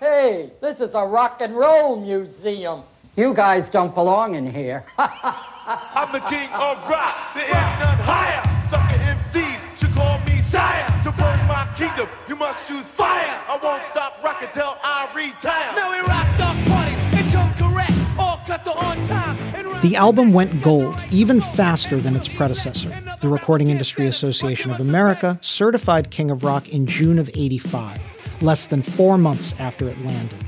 Hey, 0.00 0.52
this 0.60 0.80
is 0.80 0.94
a 0.94 1.04
rock 1.04 1.40
and 1.40 1.56
roll 1.56 2.00
museum. 2.00 2.84
You 3.16 3.34
guys 3.34 3.68
don't 3.68 3.92
belong 3.92 4.36
in 4.36 4.48
here. 4.48 4.84
I'm 4.96 6.12
the 6.12 6.20
king 6.20 6.48
of 6.54 6.78
rock. 6.88 7.16
There 7.34 7.44
is 7.44 7.52
none 7.52 7.98
higher. 8.06 8.42
Sucker 8.70 8.94
MCs 8.94 9.76
should 9.76 9.92
call 9.92 10.20
me 10.20 10.40
sire. 10.40 10.86
To 11.02 11.10
burn 11.10 11.44
my 11.48 11.66
kingdom, 11.76 12.06
you 12.28 12.36
must 12.36 12.68
choose 12.68 12.86
fire. 12.86 13.40
I 13.48 13.58
won't 13.60 13.82
stop 13.86 14.22
rocking 14.22 14.50
till 14.54 14.76
I 14.84 15.08
retire. 15.16 15.74
Now 15.74 15.90
we 15.90 15.98
rock 16.06 16.28
the 16.36 16.70
party 16.70 16.94
and 17.18 17.32
come 17.32 17.52
correct. 17.54 17.92
All 18.20 18.36
cuts 18.46 18.68
are 18.68 18.78
on 18.78 19.04
time. 19.08 19.80
The 19.82 19.96
album 19.96 20.32
went 20.32 20.62
gold 20.62 21.02
even 21.10 21.40
faster 21.40 22.00
than 22.00 22.14
its 22.14 22.28
predecessor. 22.28 22.92
The 23.20 23.28
Recording 23.28 23.68
Industry 23.68 24.06
Association 24.06 24.70
of 24.70 24.78
America 24.80 25.38
certified 25.40 26.10
King 26.12 26.30
of 26.30 26.44
Rock 26.44 26.68
in 26.68 26.86
June 26.86 27.18
of 27.18 27.28
85, 27.34 28.00
less 28.40 28.66
than 28.66 28.82
four 28.82 29.18
months 29.18 29.54
after 29.58 29.88
it 29.88 30.00
landed. 30.04 30.44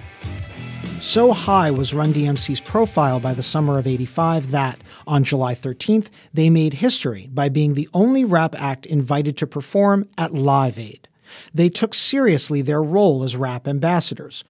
So 1.00 1.33
high 1.33 1.70
was 1.70 1.94
Run 1.94 2.12
DMC's 2.12 2.61
profile 2.61 3.20
by 3.20 3.33
the 3.33 3.42
summer 3.42 3.79
of 3.79 3.87
85 3.87 4.50
that, 4.50 4.81
on 5.07 5.24
July 5.24 5.55
13th, 5.55 6.09
they 6.35 6.50
made 6.50 6.74
history 6.74 7.29
by 7.33 7.48
being 7.48 7.74
the 7.74 7.88
only 7.94 8.24
rap 8.24 8.55
act 8.59 8.85
invited 8.85 9.37
to 9.38 9.46
perform 9.46 10.07
at 10.18 10.35
Live 10.35 10.79
Aid. 10.79 11.09
They 11.55 11.68
took 11.68 11.94
seriously 11.94 12.61
their 12.62 12.83
role 12.83 13.22
as 13.24 13.37
rap 13.37 13.66
ambassadors. 13.66 14.44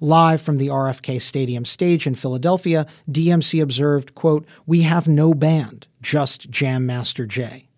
Live 0.00 0.40
from 0.40 0.56
the 0.56 0.68
RFK 0.68 1.20
Stadium 1.20 1.64
stage 1.64 2.06
in 2.06 2.14
Philadelphia, 2.14 2.86
DMC 3.10 3.62
observed, 3.62 4.14
quote, 4.14 4.46
We 4.66 4.82
have 4.82 5.08
no 5.08 5.34
band, 5.34 5.86
just 6.00 6.48
Jam 6.50 6.86
Master 6.86 7.26
Jay. 7.26 7.68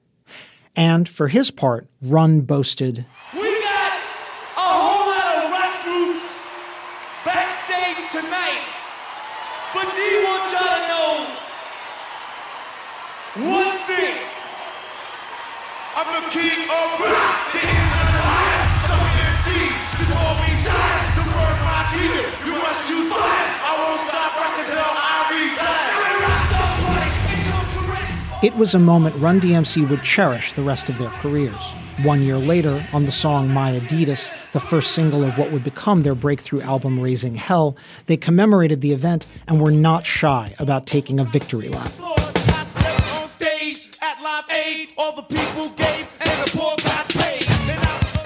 And 0.76 1.08
for 1.08 1.28
his 1.28 1.50
part, 1.50 1.88
Run 2.00 2.42
boasted, 2.42 3.04
We 3.34 3.60
got 3.60 3.92
a 4.56 4.60
whole 4.60 5.06
lot 5.08 5.44
of 5.44 5.50
rock 5.50 5.84
groups 5.84 6.40
backstage 7.24 8.10
tonight. 8.10 8.62
But 9.74 9.90
do 9.94 10.02
you 10.02 10.24
want 10.24 10.52
y'all 10.52 10.68
to 10.68 10.88
know 10.88 11.26
one 13.52 13.78
thing? 13.86 14.18
I'm 15.96 16.21
the 16.21 16.21
king 16.32 16.64
of 16.64 16.88
rock. 16.96 17.52
There 17.52 17.60
is 17.60 17.84
none 17.92 18.16
higher. 18.24 18.64
Some 18.88 19.04
MCs 19.36 19.84
should 19.92 20.08
call 20.08 20.32
me 20.40 20.50
sire. 20.64 21.04
To 21.12 21.22
burn 21.28 21.58
my 21.68 21.82
kingdom, 21.92 22.28
you 22.48 22.54
must 22.56 22.80
choose 22.88 23.12
fire. 23.12 23.48
I 23.60 23.72
won't 23.76 24.00
stop 24.08 24.30
rocking 24.40 24.68
till 24.72 24.92
I 24.96 25.16
retire. 25.28 25.92
Now 25.92 26.00
we 26.00 26.12
rock 26.24 26.44
the 26.48 26.64
party 26.88 27.12
and 27.28 27.42
come 27.52 27.68
correct. 27.76 28.44
It 28.44 28.56
was 28.56 28.74
a 28.74 28.78
moment 28.78 29.14
Run 29.16 29.42
DMC 29.42 29.88
would 29.90 30.02
cherish 30.02 30.54
the 30.54 30.62
rest 30.62 30.88
of 30.88 30.96
their 30.96 31.10
careers. 31.20 31.62
One 32.02 32.22
year 32.22 32.38
later, 32.38 32.82
on 32.94 33.04
the 33.04 33.12
song 33.12 33.50
My 33.50 33.78
Adidas, 33.78 34.32
the 34.52 34.60
first 34.60 34.92
single 34.92 35.22
of 35.22 35.36
what 35.36 35.52
would 35.52 35.62
become 35.62 36.02
their 36.02 36.14
breakthrough 36.14 36.62
album 36.62 36.98
Raising 36.98 37.34
Hell, 37.34 37.76
they 38.06 38.16
commemorated 38.16 38.80
the 38.80 38.92
event 38.92 39.26
and 39.46 39.60
were 39.60 39.70
not 39.70 40.06
shy 40.06 40.54
about 40.58 40.86
taking 40.86 41.20
a 41.20 41.24
victory 41.24 41.68
lap. 41.68 41.92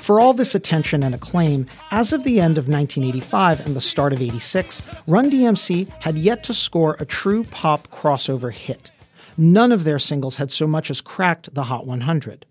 For 0.03 0.21
all 0.21 0.35
this 0.35 0.55
attention 0.55 1.03
and 1.03 1.15
acclaim, 1.15 1.67
as 1.91 2.13
of 2.13 2.23
the 2.23 2.41
end 2.41 2.59
of 2.59 2.69
1985 2.69 3.67
and 3.67 3.75
the 3.75 3.81
start 3.81 4.13
of 4.13 4.23
86, 4.23 4.81
Run 5.07 5.31
DMC 5.31 5.89
had 6.01 6.17
yet 6.17 6.45
to 6.45 6.55
score 6.55 6.97
a 7.01 7.05
true 7.05 7.43
pop 7.45 7.89
crossover 7.89 8.53
hit. 8.53 8.91
None 9.37 9.73
of 9.73 9.85
their 9.85 9.99
singles 9.99 10.37
had 10.37 10.51
so 10.51 10.67
much 10.67 10.91
as 10.91 11.01
cracked 11.01 11.55
the 11.55 11.65
Hot 11.65 11.87
100. 11.87 12.47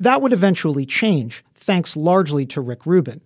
That 0.00 0.20
would 0.20 0.32
eventually 0.32 0.84
change, 0.84 1.44
thanks 1.54 1.96
largely 1.96 2.44
to 2.46 2.60
Rick 2.60 2.84
Rubin. 2.84 3.20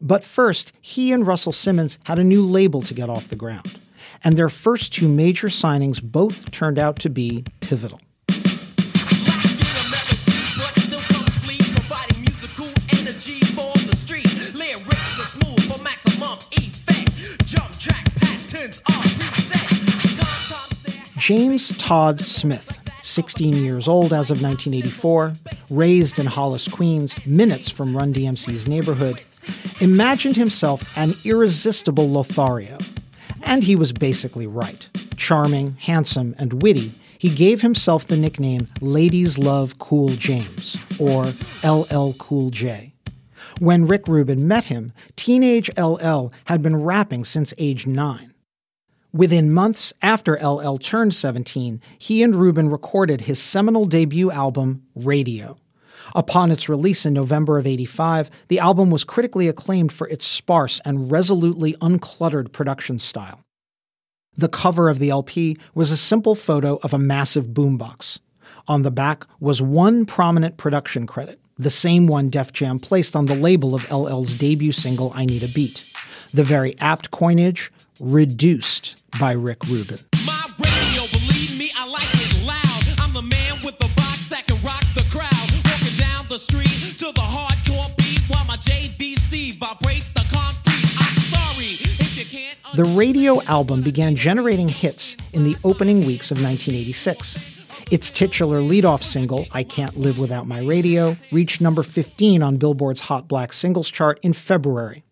But 0.00 0.22
first, 0.22 0.72
he 0.80 1.10
and 1.10 1.26
Russell 1.26 1.52
Simmons 1.52 1.98
had 2.04 2.18
a 2.18 2.24
new 2.24 2.42
label 2.42 2.82
to 2.82 2.94
get 2.94 3.08
off 3.08 3.28
the 3.28 3.36
ground. 3.36 3.78
And 4.22 4.36
their 4.36 4.48
first 4.48 4.92
two 4.92 5.08
major 5.08 5.48
signings 5.48 6.02
both 6.02 6.50
turned 6.50 6.78
out 6.78 6.98
to 7.00 7.08
be 7.08 7.44
pivotal. 7.60 8.00
James 21.26 21.76
Todd 21.76 22.20
Smith, 22.20 22.78
16 23.02 23.56
years 23.56 23.88
old 23.88 24.12
as 24.12 24.30
of 24.30 24.42
1984, 24.42 25.32
raised 25.70 26.20
in 26.20 26.26
Hollis, 26.26 26.68
Queens, 26.68 27.16
minutes 27.26 27.68
from 27.68 27.96
Run 27.96 28.14
DMC's 28.14 28.68
neighborhood, 28.68 29.20
imagined 29.80 30.36
himself 30.36 30.96
an 30.96 31.14
irresistible 31.24 32.08
Lothario. 32.08 32.78
And 33.42 33.64
he 33.64 33.74
was 33.74 33.92
basically 33.92 34.46
right. 34.46 34.88
Charming, 35.16 35.72
handsome, 35.80 36.36
and 36.38 36.62
witty, 36.62 36.92
he 37.18 37.30
gave 37.30 37.60
himself 37.60 38.06
the 38.06 38.16
nickname 38.16 38.68
Ladies 38.80 39.36
Love 39.36 39.80
Cool 39.80 40.10
James, 40.10 40.76
or 41.00 41.24
LL 41.64 42.12
Cool 42.18 42.50
J. 42.50 42.92
When 43.58 43.88
Rick 43.88 44.06
Rubin 44.06 44.46
met 44.46 44.66
him, 44.66 44.92
teenage 45.16 45.76
LL 45.76 46.28
had 46.44 46.62
been 46.62 46.84
rapping 46.84 47.24
since 47.24 47.52
age 47.58 47.84
nine. 47.84 48.32
Within 49.12 49.52
months 49.52 49.92
after 50.02 50.38
LL 50.42 50.76
turned 50.76 51.14
17, 51.14 51.80
he 51.98 52.22
and 52.22 52.34
Rubin 52.34 52.68
recorded 52.68 53.22
his 53.22 53.40
seminal 53.40 53.84
debut 53.84 54.30
album, 54.30 54.82
Radio. 54.94 55.56
Upon 56.14 56.50
its 56.50 56.68
release 56.68 57.04
in 57.04 57.14
November 57.14 57.58
of 57.58 57.66
85, 57.66 58.30
the 58.48 58.58
album 58.58 58.90
was 58.90 59.04
critically 59.04 59.48
acclaimed 59.48 59.92
for 59.92 60.08
its 60.08 60.26
sparse 60.26 60.80
and 60.84 61.10
resolutely 61.10 61.74
uncluttered 61.74 62.52
production 62.52 62.98
style. 62.98 63.40
The 64.36 64.48
cover 64.48 64.88
of 64.88 64.98
the 64.98 65.10
LP 65.10 65.56
was 65.74 65.90
a 65.90 65.96
simple 65.96 66.34
photo 66.34 66.76
of 66.82 66.92
a 66.92 66.98
massive 66.98 67.48
boombox. 67.48 68.18
On 68.68 68.82
the 68.82 68.90
back 68.90 69.26
was 69.40 69.62
one 69.62 70.04
prominent 70.04 70.56
production 70.56 71.06
credit, 71.06 71.40
the 71.58 71.70
same 71.70 72.06
one 72.06 72.28
Def 72.28 72.52
Jam 72.52 72.78
placed 72.78 73.16
on 73.16 73.26
the 73.26 73.34
label 73.34 73.74
of 73.74 73.90
LL's 73.90 74.36
debut 74.36 74.72
single, 74.72 75.12
I 75.14 75.24
Need 75.24 75.42
a 75.42 75.48
Beat. 75.48 75.90
The 76.34 76.44
very 76.44 76.78
apt 76.80 77.10
coinage, 77.10 77.72
Reduced 78.00 79.02
by 79.18 79.32
Rick 79.32 79.64
Rubin. 79.68 79.96
My 80.26 80.44
radio, 80.58 81.08
believe 81.12 81.58
me, 81.58 81.70
I 81.74 81.88
like 81.88 82.12
it 82.12 82.46
loud. 82.46 83.00
I'm 83.00 83.12
the 83.14 83.22
man 83.22 83.56
with 83.64 83.78
the 83.78 83.88
box 83.96 84.28
that 84.28 84.46
can 84.46 84.60
rock 84.62 84.84
the 84.94 85.04
crowd. 85.08 85.48
Walking 85.64 85.96
down 85.96 86.26
the 86.28 86.38
street 86.38 86.98
to 86.98 87.06
the 87.12 87.24
hardcore 87.24 87.96
beat 87.96 88.20
while 88.28 88.44
my 88.44 88.56
JVC 88.56 89.58
vibrates 89.58 90.12
the 90.12 90.26
concrete. 90.30 90.92
I'm 91.00 91.16
sorry 91.24 91.72
if 91.80 92.18
you 92.18 92.24
can't. 92.26 92.58
The 92.76 92.84
radio 92.84 93.40
album 93.44 93.80
began 93.80 94.14
generating 94.14 94.68
hits 94.68 95.16
in 95.32 95.44
the 95.44 95.56
opening 95.64 96.04
weeks 96.04 96.30
of 96.30 96.36
1986. 96.42 97.66
Its 97.90 98.10
titular 98.10 98.60
leadoff 98.60 99.04
single, 99.04 99.46
I 99.52 99.62
Can't 99.62 99.96
Live 99.96 100.18
Without 100.18 100.46
My 100.46 100.60
Radio, 100.60 101.16
reached 101.32 101.62
number 101.62 101.82
15 101.82 102.42
on 102.42 102.58
Billboard's 102.58 103.00
Hot 103.02 103.26
Black 103.26 103.54
Singles 103.54 103.90
chart 103.90 104.20
in 104.22 104.34
February. 104.34 105.05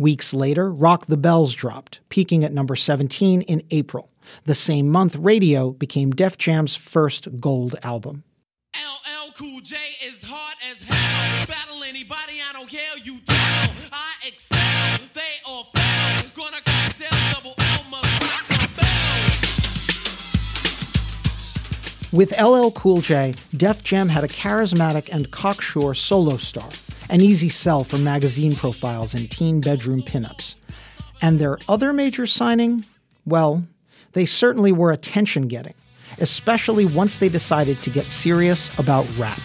Weeks 0.00 0.32
later, 0.32 0.72
Rock 0.72 1.04
the 1.08 1.18
Bells 1.18 1.52
dropped, 1.52 2.00
peaking 2.08 2.42
at 2.42 2.54
number 2.54 2.74
17 2.74 3.42
in 3.42 3.62
April. 3.70 4.08
The 4.46 4.54
same 4.54 4.88
month, 4.88 5.14
Radio 5.14 5.72
became 5.72 6.10
Def 6.12 6.38
Jam's 6.38 6.74
first 6.74 7.38
gold 7.38 7.76
album. 7.82 8.24
LL 8.74 9.30
Cool 9.36 9.60
J 9.60 9.76
is 10.06 10.24
hard 10.26 10.56
as 10.70 10.82
hell. 10.84 11.46
Battle 11.46 11.82
anybody, 11.82 12.40
I 12.48 12.54
don't 12.54 12.66
care. 12.66 12.96
You 13.04 13.18
tell. 13.26 13.36
I 13.92 14.14
excel. 14.26 15.06
They 15.12 15.20
all 15.46 15.64
fail. 15.64 16.30
Gonna 16.34 16.62
sales 16.94 17.34
double 17.34 17.54
L 17.58 17.84
must 17.90 18.22
rock 18.22 18.48
the 18.48 18.70
bells. 22.00 22.10
With 22.10 22.40
LL 22.40 22.70
Cool 22.70 23.02
J, 23.02 23.34
Def 23.54 23.82
Jam 23.84 24.08
had 24.08 24.24
a 24.24 24.28
charismatic 24.28 25.10
and 25.12 25.30
cocksure 25.30 25.92
solo 25.92 26.38
star, 26.38 26.70
an 27.10 27.20
easy 27.20 27.48
sell 27.48 27.82
for 27.82 27.98
magazine 27.98 28.54
profiles 28.54 29.14
and 29.14 29.28
teen 29.30 29.60
bedroom 29.60 30.00
pinups. 30.00 30.58
And 31.20 31.38
their 31.38 31.58
other 31.68 31.92
major 31.92 32.26
signing? 32.26 32.84
Well, 33.26 33.64
they 34.12 34.24
certainly 34.24 34.70
were 34.70 34.92
attention 34.92 35.48
getting, 35.48 35.74
especially 36.18 36.84
once 36.84 37.16
they 37.16 37.28
decided 37.28 37.82
to 37.82 37.90
get 37.90 38.10
serious 38.10 38.70
about 38.78 39.06
rap. 39.18 39.40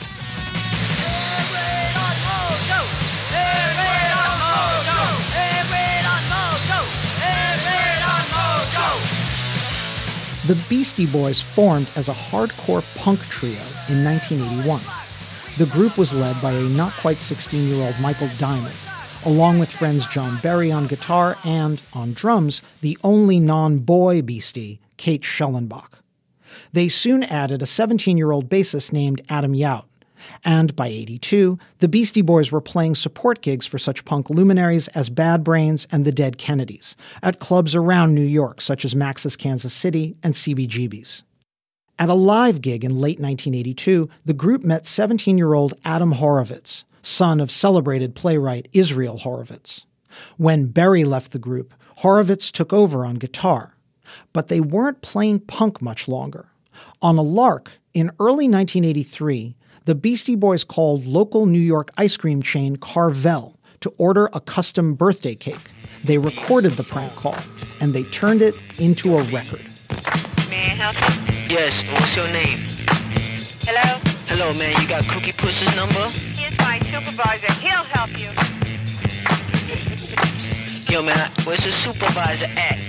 The 10.47 10.63
Beastie 10.69 11.08
Boys 11.08 11.41
formed 11.41 11.89
as 11.95 12.08
a 12.08 12.13
hardcore 12.13 12.86
punk 12.95 13.19
trio 13.21 13.60
in 13.89 14.04
1981. 14.04 14.80
The 15.57 15.67
group 15.67 15.97
was 15.97 16.13
led 16.13 16.41
by 16.41 16.51
a 16.51 16.63
not 16.63 16.91
quite 16.93 17.19
16 17.19 17.69
year 17.69 17.81
old 17.81 17.97
Michael 18.01 18.29
Diamond, 18.37 18.75
along 19.23 19.57
with 19.59 19.71
friends 19.71 20.05
John 20.05 20.37
Berry 20.43 20.69
on 20.69 20.85
guitar 20.85 21.37
and, 21.45 21.81
on 21.93 22.11
drums, 22.11 22.61
the 22.81 22.97
only 23.05 23.39
non 23.39 23.77
boy 23.77 24.21
Beastie, 24.21 24.81
Kate 24.97 25.21
Schellenbach. 25.21 26.01
They 26.73 26.89
soon 26.89 27.23
added 27.23 27.61
a 27.61 27.65
17 27.65 28.17
year 28.17 28.31
old 28.31 28.49
bassist 28.49 28.91
named 28.91 29.21
Adam 29.29 29.53
Yauch. 29.53 29.85
And 30.43 30.75
by 30.75 30.87
82, 30.87 31.57
the 31.77 31.87
Beastie 31.87 32.21
Boys 32.21 32.51
were 32.51 32.59
playing 32.59 32.95
support 32.95 33.41
gigs 33.41 33.65
for 33.65 33.77
such 33.77 34.03
punk 34.03 34.29
luminaries 34.29 34.89
as 34.89 35.09
Bad 35.09 35.41
Brains 35.41 35.87
and 35.89 36.03
the 36.03 36.11
Dead 36.11 36.37
Kennedys 36.37 36.97
at 37.23 37.39
clubs 37.39 37.75
around 37.75 38.13
New 38.13 38.25
York, 38.25 38.59
such 38.59 38.83
as 38.83 38.93
Max's 38.93 39.37
Kansas 39.37 39.73
City 39.73 40.17
and 40.21 40.33
CBGB's. 40.33 41.23
At 41.97 42.10
a 42.10 42.13
live 42.13 42.62
gig 42.62 42.84
in 42.84 42.99
late 42.99 43.19
1982, 43.19 44.10
the 44.25 44.34
group 44.34 44.63
met 44.63 44.86
17 44.86 45.38
year 45.38 45.53
old 45.53 45.73
Adam 45.86 46.15
Horovitz, 46.15 46.84
son 47.01 47.39
of 47.39 47.51
celebrated 47.51 48.15
playwright 48.15 48.67
Israel 48.73 49.21
Horovitz. 49.23 49.84
When 50.38 50.67
Berry 50.67 51.05
left 51.05 51.31
the 51.31 51.39
group, 51.39 51.73
Horovitz 51.99 52.51
took 52.51 52.73
over 52.73 53.05
on 53.05 53.15
guitar. 53.15 53.75
But 54.34 54.49
they 54.49 54.60
weren't 54.60 55.01
playing 55.01 55.41
punk 55.41 55.81
much 55.81 56.08
longer. 56.08 56.47
On 57.01 57.17
a 57.17 57.21
lark, 57.21 57.71
in 57.93 58.12
early 58.19 58.49
1983, 58.49 59.55
the 59.86 59.95
Beastie 59.95 60.36
Boys 60.36 60.63
called 60.65 61.05
local 61.05 61.45
New 61.45 61.60
York 61.60 61.91
ice 61.97 62.17
cream 62.17 62.41
chain 62.41 62.75
Carvel 62.75 63.58
to 63.79 63.93
order 63.97 64.29
a 64.34 64.41
custom 64.41 64.95
birthday 64.95 65.36
cake. 65.36 65.69
They 66.03 66.17
recorded 66.17 66.73
the 66.73 66.84
prank 66.84 67.15
call, 67.15 67.38
and 67.79 67.93
they 67.93 68.03
turned 68.03 68.41
it 68.41 68.55
into 68.77 69.17
a 69.17 69.23
record. 69.23 69.65
May 70.49 70.58
I 70.58 70.75
help 70.75 71.19
you? 71.19 71.24
Yes, 71.47 71.84
what's 71.91 72.15
your 72.15 72.27
name? 72.29 72.58
Hello? 73.62 73.99
Hello, 74.25 74.51
man, 74.55 74.73
you 74.81 74.88
got 74.88 75.03
Cookie 75.08 75.31
Puss's 75.31 75.75
number? 75.75 76.10
Here's 76.34 76.58
my 76.58 76.79
supervisor. 76.79 77.53
He'll 77.62 77.84
help 77.84 78.10
you. 78.17 78.29
Yo, 80.91 81.03
man, 81.03 81.29
where's 81.43 81.63
the 81.63 81.71
supervisor 81.71 82.47
at? 82.47 82.79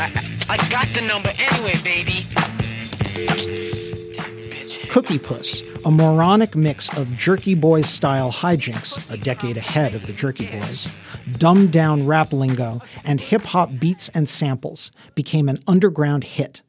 I, 0.00 0.10
I, 0.48 0.54
I 0.54 0.68
got 0.70 0.88
the 0.94 1.02
number 1.02 1.30
anyway, 1.36 1.74
baby. 1.84 2.26
Cookie 4.88 5.18
Puss, 5.18 5.62
a 5.84 5.90
moronic 5.90 6.56
mix 6.56 6.88
of 6.96 7.14
Jerky 7.18 7.54
Boys 7.54 7.86
style 7.86 8.32
hijinks, 8.32 9.10
a 9.12 9.18
decade 9.18 9.58
ahead 9.58 9.94
of 9.94 10.06
the 10.06 10.14
Jerky 10.14 10.46
Boys, 10.46 10.88
dumbed 11.36 11.70
down 11.70 12.06
rap 12.06 12.32
lingo, 12.32 12.80
and 13.04 13.20
hip 13.20 13.42
hop 13.42 13.78
beats 13.78 14.08
and 14.14 14.26
samples, 14.26 14.90
became 15.14 15.50
an 15.50 15.62
underground 15.66 16.24
hit. 16.24 16.62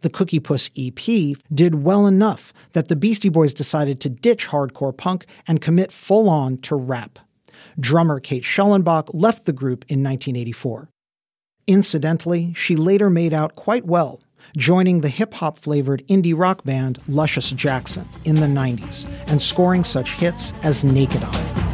The 0.00 0.10
Cookie 0.10 0.40
Puss 0.40 0.70
EP 0.76 1.36
did 1.52 1.82
well 1.82 2.06
enough 2.06 2.52
that 2.72 2.88
the 2.88 2.96
Beastie 2.96 3.28
Boys 3.28 3.52
decided 3.52 4.00
to 4.00 4.08
ditch 4.08 4.48
hardcore 4.48 4.96
punk 4.96 5.26
and 5.46 5.60
commit 5.60 5.90
full 5.90 6.28
on 6.28 6.58
to 6.58 6.76
rap. 6.76 7.18
Drummer 7.80 8.20
Kate 8.20 8.44
Schellenbach 8.44 9.10
left 9.12 9.44
the 9.44 9.52
group 9.52 9.84
in 9.88 10.02
1984. 10.02 10.88
Incidentally, 11.66 12.54
she 12.54 12.76
later 12.76 13.10
made 13.10 13.32
out 13.32 13.56
quite 13.56 13.84
well 13.84 14.20
joining 14.56 15.00
the 15.00 15.08
hip 15.08 15.34
hop 15.34 15.58
flavored 15.58 16.06
indie 16.08 16.36
rock 16.36 16.64
band 16.64 16.98
Luscious 17.08 17.50
Jackson 17.50 18.08
in 18.24 18.36
the 18.36 18.46
90s 18.46 19.06
and 19.26 19.42
scoring 19.42 19.84
such 19.84 20.12
hits 20.12 20.52
as 20.62 20.84
Naked 20.84 21.22
Eye. 21.22 21.67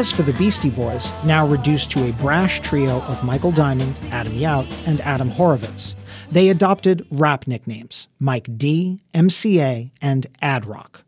As 0.00 0.10
for 0.10 0.22
the 0.22 0.32
Beastie 0.32 0.70
Boys, 0.70 1.12
now 1.26 1.46
reduced 1.46 1.90
to 1.90 2.08
a 2.08 2.12
brash 2.14 2.60
trio 2.60 3.02
of 3.02 3.22
Michael 3.22 3.52
Diamond, 3.52 3.94
Adam 4.10 4.32
Yauch, 4.32 4.66
and 4.86 4.98
Adam 5.02 5.30
Horovitz, 5.30 5.92
they 6.32 6.48
adopted 6.48 7.06
rap 7.10 7.46
nicknames 7.46 8.08
Mike 8.18 8.48
D, 8.56 9.02
MCA, 9.12 9.90
and 10.00 10.26
Ad 10.40 10.64
Rock. 10.64 11.04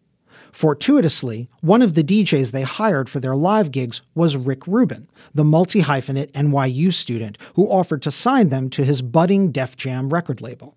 Fortuitously, 0.53 1.49
one 1.63 1.81
of 1.81 1.95
the 1.95 2.05
DJs 2.05 2.51
they 2.51 2.65
hired 2.65 3.09
for 3.09 3.19
their 3.19 3.35
live 3.35 3.71
gigs 3.71 4.03
was 4.15 4.37
Rick 4.37 4.67
Rubin, 4.67 5.09
the 5.33 5.43
multi 5.43 5.81
hyphenate 5.81 6.31
NYU 6.33 6.93
student 6.93 7.39
who 7.55 7.71
offered 7.71 8.03
to 8.03 8.13
sign 8.13 8.51
them 8.51 8.69
to 8.69 8.85
his 8.85 9.01
budding 9.01 9.53
Def 9.53 9.75
Jam 9.75 10.11
record 10.11 10.43
label. 10.43 10.77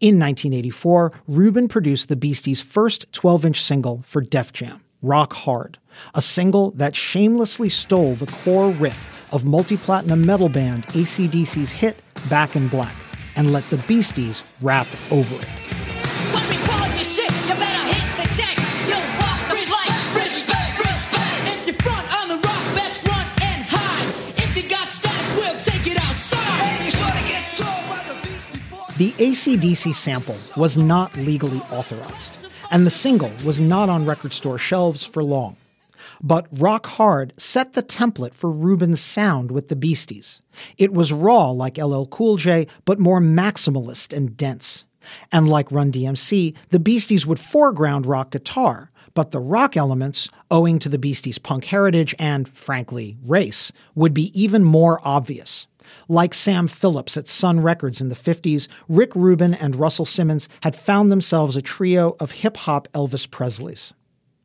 In 0.00 0.18
1984, 0.18 1.12
Rubin 1.28 1.68
produced 1.68 2.08
the 2.08 2.16
Beasties' 2.16 2.62
first 2.62 3.12
12 3.12 3.44
inch 3.44 3.62
single 3.62 4.02
for 4.06 4.22
Def 4.22 4.50
Jam, 4.54 4.82
Rock 5.02 5.34
Hard, 5.34 5.76
a 6.14 6.22
single 6.22 6.70
that 6.72 6.94
shamelessly 6.94 7.68
stole 7.68 8.14
the 8.14 8.26
core 8.26 8.70
riff 8.70 9.08
of 9.32 9.44
multi 9.44 9.76
platinum 9.76 10.24
metal 10.24 10.48
band 10.48 10.86
AC/DC's 10.94 11.72
hit 11.72 11.96
Back 12.28 12.56
in 12.56 12.68
Black 12.68 12.94
and 13.36 13.52
let 13.52 13.64
the 13.70 13.76
Beasties 13.78 14.42
rap 14.62 14.86
over 15.10 15.34
it. 15.34 15.48
The 28.96 29.10
ACDC 29.18 29.92
sample 29.92 30.36
was 30.56 30.76
not 30.76 31.16
legally 31.16 31.58
authorized, 31.72 32.46
and 32.70 32.86
the 32.86 32.90
single 32.90 33.32
was 33.44 33.58
not 33.58 33.88
on 33.88 34.06
record 34.06 34.32
store 34.32 34.56
shelves 34.56 35.02
for 35.02 35.22
long. 35.22 35.56
But 36.22 36.46
Rock 36.52 36.86
Hard 36.86 37.32
set 37.36 37.72
the 37.72 37.82
template 37.82 38.34
for 38.34 38.50
Rubin's 38.50 39.00
sound 39.00 39.50
with 39.50 39.68
the 39.68 39.76
Beasties. 39.76 40.40
It 40.78 40.92
was 40.92 41.12
raw 41.12 41.50
like 41.50 41.78
LL 41.78 42.04
Cool 42.06 42.36
J, 42.36 42.66
but 42.84 42.98
more 42.98 43.20
maximalist 43.20 44.16
and 44.16 44.36
dense. 44.36 44.84
And 45.30 45.48
like 45.48 45.70
Run 45.70 45.92
DMC, 45.92 46.54
the 46.70 46.80
Beasties 46.80 47.26
would 47.26 47.40
foreground 47.40 48.06
rock 48.06 48.30
guitar, 48.30 48.90
but 49.12 49.30
the 49.30 49.40
rock 49.40 49.76
elements, 49.76 50.28
owing 50.50 50.78
to 50.80 50.88
the 50.88 50.98
Beasties' 50.98 51.38
punk 51.38 51.66
heritage 51.66 52.14
and, 52.18 52.48
frankly, 52.48 53.16
race, 53.24 53.70
would 53.94 54.14
be 54.14 54.38
even 54.40 54.64
more 54.64 55.00
obvious. 55.04 55.66
Like 56.08 56.34
Sam 56.34 56.66
Phillips 56.66 57.16
at 57.16 57.28
Sun 57.28 57.60
Records 57.60 58.00
in 58.00 58.08
the 58.08 58.14
50s, 58.14 58.68
Rick 58.88 59.14
Rubin 59.14 59.54
and 59.54 59.76
Russell 59.76 60.04
Simmons 60.04 60.48
had 60.62 60.74
found 60.74 61.12
themselves 61.12 61.56
a 61.56 61.62
trio 61.62 62.16
of 62.18 62.32
hip 62.32 62.56
hop 62.56 62.88
Elvis 62.92 63.28
Presleys. 63.28 63.92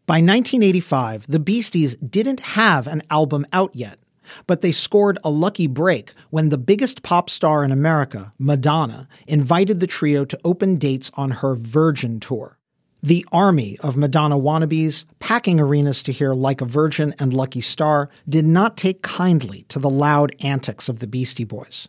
By 0.10 0.22
1985, 0.22 1.28
the 1.28 1.40
Beasties 1.40 1.94
didn't 1.98 2.40
have 2.40 2.88
an 2.88 3.04
album 3.12 3.46
out 3.54 3.76
yet, 3.76 4.00
but 4.48 4.62
they 4.62 4.72
scored 4.72 5.20
a 5.24 5.30
lucky 5.30 5.68
break 5.68 6.14
when 6.32 6.50
the 6.50 6.58
biggest 6.58 7.04
pop 7.04 7.30
star 7.30 7.64
in 7.64 7.72
America, 7.72 8.34
Madonna, 8.40 9.08
invited 9.28 9.80
the 9.80 9.86
trio 9.86 10.26
to 10.26 10.40
open 10.44 10.78
dates 10.78 11.12
on 11.14 11.30
her 11.30 11.54
Virgin 11.54 12.20
tour. 12.20 12.58
The 13.04 13.24
army 13.32 13.78
of 13.82 13.98
Madonna 13.98 14.40
wannabes, 14.40 15.06
packing 15.20 15.60
arenas 15.60 16.02
to 16.02 16.12
hear 16.12 16.34
Like 16.34 16.62
a 16.62 16.66
Virgin 16.66 17.14
and 17.20 17.32
Lucky 17.32 17.62
Star, 17.62 18.10
did 18.28 18.48
not 18.48 18.78
take 18.78 19.04
kindly 19.04 19.62
to 19.70 19.78
the 19.78 19.92
loud 19.92 20.34
antics 20.44 20.90
of 20.90 21.02
the 21.02 21.08
Beastie 21.08 21.44
Boys. 21.44 21.88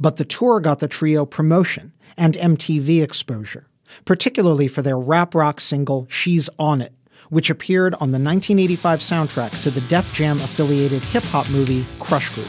But 0.00 0.16
the 0.16 0.24
tour 0.24 0.60
got 0.60 0.78
the 0.78 0.88
trio 0.88 1.26
promotion 1.26 1.92
and 2.16 2.32
MTV 2.32 3.02
exposure, 3.02 3.68
particularly 4.06 4.68
for 4.68 4.80
their 4.80 4.98
rap 4.98 5.34
rock 5.34 5.60
single 5.60 6.06
She's 6.08 6.48
On 6.58 6.80
It, 6.80 6.94
which 7.30 7.50
appeared 7.50 7.94
on 7.94 8.10
the 8.12 8.18
1985 8.18 9.00
soundtrack 9.00 9.62
to 9.62 9.70
the 9.70 9.80
Def 9.82 10.12
Jam 10.12 10.36
affiliated 10.36 11.02
hip 11.02 11.24
hop 11.24 11.48
movie 11.50 11.84
Krush 11.98 12.34
Groove. 12.34 12.46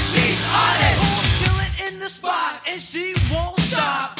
She's 0.00 0.46
on 0.46 0.76
it. 0.80 0.96
Chilling 1.38 1.92
in 1.92 1.98
the 1.98 2.08
spot 2.08 2.60
and 2.66 2.80
she 2.80 3.12
won't 3.32 3.56
stop. 3.56 4.18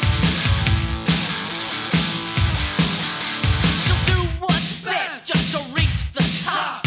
She'll 3.85 4.15
do 4.15 4.21
what's 4.41 4.85
best 4.85 5.29
just 5.29 5.53
to 5.53 5.59
reach 5.75 6.13
the 6.13 6.45
top. 6.45 6.83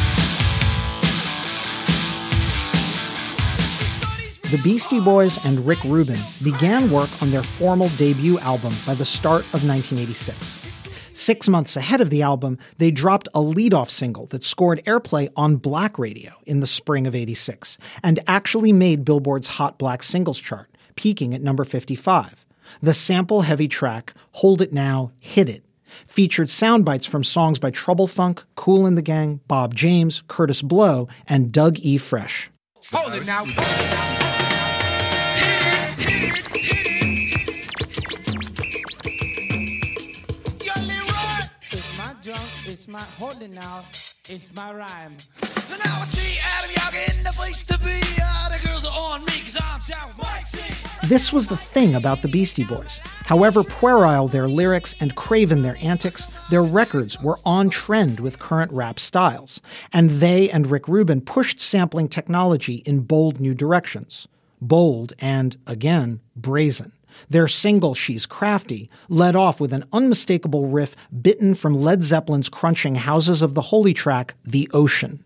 The 4.52 4.60
Beastie 4.64 5.00
Boys 5.00 5.46
and 5.46 5.60
Rick 5.66 5.84
Rubin 5.84 6.20
began 6.44 6.90
work 6.90 7.10
on 7.22 7.30
their 7.30 7.44
formal 7.44 7.88
debut 7.90 8.40
album 8.40 8.74
by 8.86 8.96
the 8.96 9.06
start 9.06 9.42
of 9.54 9.64
1986. 9.68 10.69
Six 11.20 11.50
months 11.50 11.76
ahead 11.76 12.00
of 12.00 12.12
the 12.12 12.22
album, 12.22 12.58
they 12.78 12.92
dropped 12.92 13.28
a 13.36 13.42
lead-off 13.42 13.90
single 13.90 14.28
that 14.28 14.46
scored 14.46 14.82
airplay 14.86 15.30
on 15.36 15.58
black 15.58 16.00
radio 16.00 16.32
in 16.46 16.62
the 16.62 16.66
spring 16.66 17.06
of 17.06 17.14
86 17.14 17.78
and 18.02 18.22
actually 18.26 18.72
made 18.72 19.04
Billboard's 19.04 19.50
Hot 19.50 19.78
Black 19.78 20.02
Singles 20.02 20.40
chart, 20.40 20.74
peaking 20.96 21.34
at 21.34 21.42
number 21.42 21.66
55. 21.66 22.46
The 22.82 22.94
sample 22.94 23.42
heavy 23.42 23.68
track, 23.68 24.14
Hold 24.32 24.62
It 24.62 24.72
Now, 24.72 25.12
Hit 25.20 25.50
It, 25.50 25.66
featured 26.08 26.50
sound 26.50 26.86
bites 26.86 27.06
from 27.06 27.26
songs 27.26 27.60
by 27.60 27.70
Trouble 27.70 28.08
Funk, 28.08 28.42
Kool 28.56 28.86
and 28.86 28.98
the 28.98 29.02
Gang, 29.02 29.42
Bob 29.46 29.76
James, 29.76 30.24
Kurtis 30.30 30.64
Blow, 30.64 31.10
and 31.28 31.52
Doug 31.52 31.80
E. 31.80 31.98
Fresh. 31.98 32.50
Hold 32.94 33.14
it 33.14 33.26
now. 33.26 33.44
It's 35.98 36.89
it's 43.00 43.20
my 43.20 43.26
holding 43.26 43.54
now, 43.54 43.84
it's 44.30 44.56
my 44.56 44.74
rhyme. 44.74 45.16
Now 45.42 46.02
I 46.02 46.08
see 46.10 46.40
Adam 46.58 46.72
Yaga 46.76 47.18
in 47.18 47.24
the 47.24 47.34
place 47.36 47.64
to 47.64 47.78
be. 47.80 48.00
Uh, 48.22 48.50
the 48.50 48.68
girls 48.68 48.86
are 48.86 49.14
on 49.14 49.22
me 49.22 49.34
because 49.40 49.58
I'm 49.62 49.80
down 49.88 50.08
with 50.10 50.18
my 50.18 50.42
team. 50.42 51.10
This 51.10 51.32
was 51.32 51.48
the 51.48 51.56
thing 51.56 51.96
about 51.96 52.22
the 52.22 52.28
Beastie 52.28 52.66
Boys. 52.66 53.00
However 53.26 53.64
puerile 53.64 54.28
their 54.28 54.48
lyrics 54.48 55.02
and 55.02 55.16
craven 55.16 55.62
their 55.62 55.78
antics, 55.82 56.26
their 56.50 56.64
records 56.64 57.22
were 57.22 57.38
on 57.46 57.70
trend 57.70 58.20
with 58.20 58.40
current 58.40 58.72
rap 58.72 59.00
styles, 59.00 59.62
and 59.94 60.10
they 60.10 60.50
and 60.50 60.70
Rick 60.70 60.88
Rubin 60.88 61.22
pushed 61.22 61.62
sampling 61.62 62.10
technology 62.10 62.76
in 62.86 63.02
bold 63.02 63.40
new 63.40 63.54
directions. 63.54 64.28
Bold 64.62 65.14
and, 65.20 65.56
again, 65.66 66.20
brazen. 66.36 66.92
Their 67.30 67.48
single, 67.48 67.94
She's 67.94 68.26
Crafty, 68.26 68.90
led 69.10 69.36
off 69.36 69.60
with 69.60 69.74
an 69.74 69.86
unmistakable 69.92 70.68
riff 70.68 70.96
bitten 71.22 71.56
from 71.56 71.74
Led 71.74 72.04
Zeppelin's 72.04 72.50
crunching 72.50 72.96
Houses 72.96 73.42
of 73.42 73.54
the 73.56 73.62
Holy 73.62 73.94
track, 73.94 74.36
The 74.44 74.70
Ocean. 74.74 75.24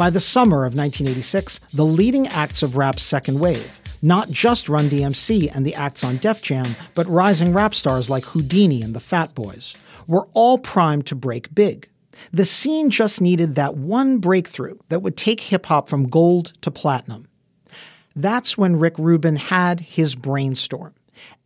By 0.00 0.08
the 0.08 0.18
summer 0.18 0.64
of 0.64 0.72
1986, 0.72 1.58
the 1.74 1.84
leading 1.84 2.26
acts 2.28 2.62
of 2.62 2.76
rap's 2.76 3.02
second 3.02 3.38
wave, 3.38 3.78
not 4.00 4.30
just 4.30 4.70
Run 4.70 4.88
DMC 4.88 5.54
and 5.54 5.66
the 5.66 5.74
acts 5.74 6.02
on 6.02 6.16
Def 6.16 6.42
Jam, 6.42 6.74
but 6.94 7.06
rising 7.06 7.52
rap 7.52 7.74
stars 7.74 8.08
like 8.08 8.24
Whodini 8.24 8.82
and 8.82 8.94
the 8.94 9.00
Fat 9.00 9.34
Boys, 9.34 9.74
were 10.06 10.26
all 10.32 10.56
primed 10.56 11.04
to 11.08 11.14
break 11.14 11.54
big. 11.54 11.86
The 12.32 12.44
scene 12.44 12.90
just 12.90 13.20
needed 13.20 13.54
that 13.54 13.76
one 13.76 14.18
breakthrough 14.18 14.76
that 14.88 15.02
would 15.02 15.16
take 15.16 15.40
hip 15.40 15.66
hop 15.66 15.88
from 15.88 16.08
gold 16.08 16.52
to 16.62 16.70
platinum. 16.70 17.28
That's 18.16 18.58
when 18.58 18.76
Rick 18.76 18.98
Rubin 18.98 19.36
had 19.36 19.80
his 19.80 20.14
brainstorm, 20.14 20.94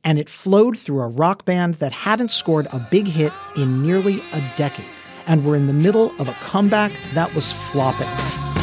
and 0.03 0.19
it 0.19 0.29
flowed 0.29 0.79
through 0.79 1.01
a 1.01 1.09
rock 1.09 1.45
band 1.45 1.75
that 1.75 1.93
hadn't 1.93 2.31
scored 2.31 2.67
a 2.73 2.87
big 2.91 3.07
hit 3.07 3.33
in 3.57 3.83
nearly 3.83 4.23
a 4.33 4.53
decade 4.57 4.87
and 5.27 5.45
were 5.45 5.57
in 5.57 5.67
the 5.67 5.73
middle 5.73 6.13
of 6.21 6.29
a 6.29 6.37
comeback 6.41 6.93
that 7.15 7.35
was 7.35 7.53
flopping. 7.53 8.54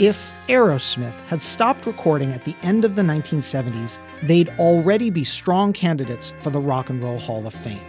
If 0.00 0.32
Aerosmith 0.48 1.20
had 1.26 1.42
stopped 1.42 1.84
recording 1.84 2.32
at 2.32 2.46
the 2.46 2.56
end 2.62 2.86
of 2.86 2.96
the 2.96 3.02
1970s, 3.02 3.98
they'd 4.22 4.48
already 4.58 5.10
be 5.10 5.24
strong 5.24 5.74
candidates 5.74 6.32
for 6.40 6.48
the 6.48 6.58
Rock 6.58 6.88
and 6.88 7.02
Roll 7.02 7.18
Hall 7.18 7.46
of 7.46 7.52
Fame. 7.52 7.84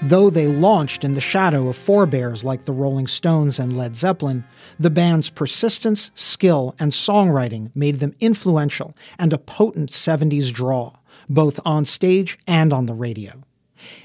Though 0.00 0.30
they 0.30 0.46
launched 0.46 1.04
in 1.04 1.12
the 1.12 1.20
shadow 1.20 1.68
of 1.68 1.76
forebears 1.76 2.44
like 2.44 2.64
the 2.64 2.72
Rolling 2.72 3.06
Stones 3.06 3.58
and 3.58 3.76
Led 3.76 3.94
Zeppelin, 3.94 4.42
the 4.80 4.88
band's 4.88 5.28
persistence, 5.28 6.10
skill, 6.14 6.74
and 6.78 6.92
songwriting 6.92 7.70
made 7.76 7.98
them 7.98 8.14
influential 8.20 8.96
and 9.18 9.30
a 9.34 9.38
potent 9.38 9.90
70s 9.90 10.50
draw, 10.50 10.94
both 11.28 11.60
on 11.66 11.84
stage 11.84 12.38
and 12.46 12.72
on 12.72 12.86
the 12.86 12.94
radio. 12.94 13.42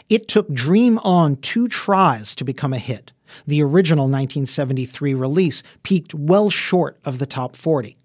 It 0.09 0.27
took 0.27 0.51
Dream 0.51 0.97
On 1.05 1.37
two 1.37 1.69
tries 1.69 2.35
to 2.35 2.43
become 2.43 2.73
a 2.73 2.79
hit. 2.79 3.13
The 3.47 3.61
original 3.61 4.05
1973 4.05 5.13
release 5.13 5.63
peaked 5.84 6.13
well 6.13 6.49
short 6.49 6.99
of 7.05 7.19
the 7.19 7.25
top 7.25 7.55
40. 7.55 7.97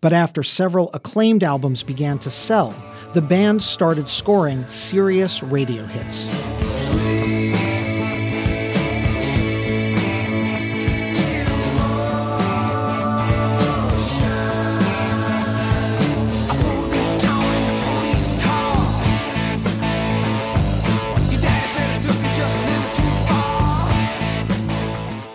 But 0.00 0.12
after 0.12 0.42
several 0.42 0.90
acclaimed 0.94 1.42
albums 1.42 1.82
began 1.82 2.18
to 2.20 2.30
sell, 2.30 2.74
the 3.12 3.22
band 3.22 3.62
started 3.62 4.08
scoring 4.08 4.66
serious 4.68 5.42
radio 5.42 5.84
hits. 5.84 7.23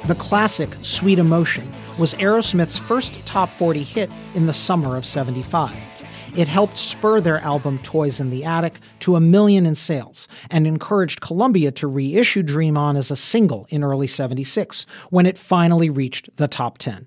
The 0.10 0.16
classic 0.16 0.76
Sweet 0.82 1.20
Emotion 1.20 1.72
was 2.00 2.16
Aerosmith's 2.16 2.80
first 2.80 3.24
top 3.28 3.48
40 3.48 3.84
hit 3.84 4.10
in 4.34 4.48
the 4.48 4.54
summer 4.54 4.98
of 4.98 5.06
75. 5.06 5.78
It 6.36 6.48
helped 6.48 6.80
spur 6.80 7.22
their 7.22 7.38
album 7.42 7.78
Toys 7.84 8.20
in 8.20 8.32
the 8.32 8.44
Attic 8.44 8.80
to 9.02 9.16
a 9.16 9.22
million 9.22 9.68
in 9.68 9.76
sales 9.76 10.28
and 10.50 10.66
encouraged 10.66 11.22
Columbia 11.22 11.72
to 11.74 11.88
reissue 11.88 12.42
Dream 12.42 12.76
On 12.76 12.98
as 12.98 13.12
a 13.12 13.16
single 13.16 13.68
in 13.70 13.84
early 13.84 14.08
76 14.08 14.88
when 15.12 15.28
it 15.28 15.38
finally 15.38 15.92
reached 15.92 16.36
the 16.38 16.48
top 16.48 16.80
10. 16.80 17.06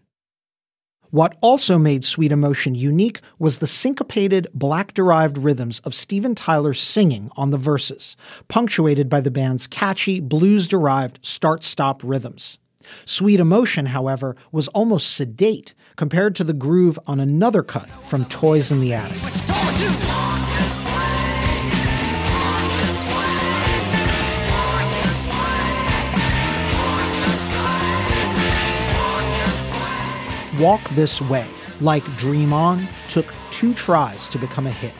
What 1.11 1.37
also 1.41 1.79
made 1.79 2.05
Sweet 2.05 2.31
Emotion 2.31 2.77
unique 2.77 3.21
was 3.37 3.59
the 3.59 3.67
syncopated, 3.67 4.47
black 4.55 4.95
derived 4.95 5.39
rhythms 5.39 5.81
of 5.81 5.93
Steven 5.93 6.37
Tyler's 6.37 6.81
singing 6.81 7.33
on 7.37 7.51
the 7.51 7.59
verses, 7.59 8.17
punctuated 8.47 9.11
by 9.11 9.21
the 9.21 9.33
band's 9.33 9.67
catchy, 9.67 10.21
blues 10.21 10.69
derived 10.69 11.19
start 11.21 11.65
stop 11.65 12.01
rhythms. 12.05 12.59
Sweet 13.05 13.41
Emotion, 13.41 13.87
however, 13.87 14.37
was 14.51 14.69
almost 14.69 15.15
sedate 15.15 15.75
compared 15.97 16.35
to 16.37 16.45
the 16.45 16.53
groove 16.53 16.99
on 17.07 17.21
another 17.21 17.63
cut 17.63 17.91
from 18.07 18.25
Toys 18.27 18.71
in 18.71 18.81
the 18.81 18.93
Attic. 18.93 19.19
Walk 30.61 30.89
This 30.91 31.21
Way, 31.21 31.47
like 31.81 32.05
Dream 32.17 32.53
On, 32.53 32.87
took 33.09 33.27
two 33.51 33.75
tries 33.75 34.29
to 34.29 34.39
become 34.39 34.67
a 34.67 34.71
hit. 34.71 34.95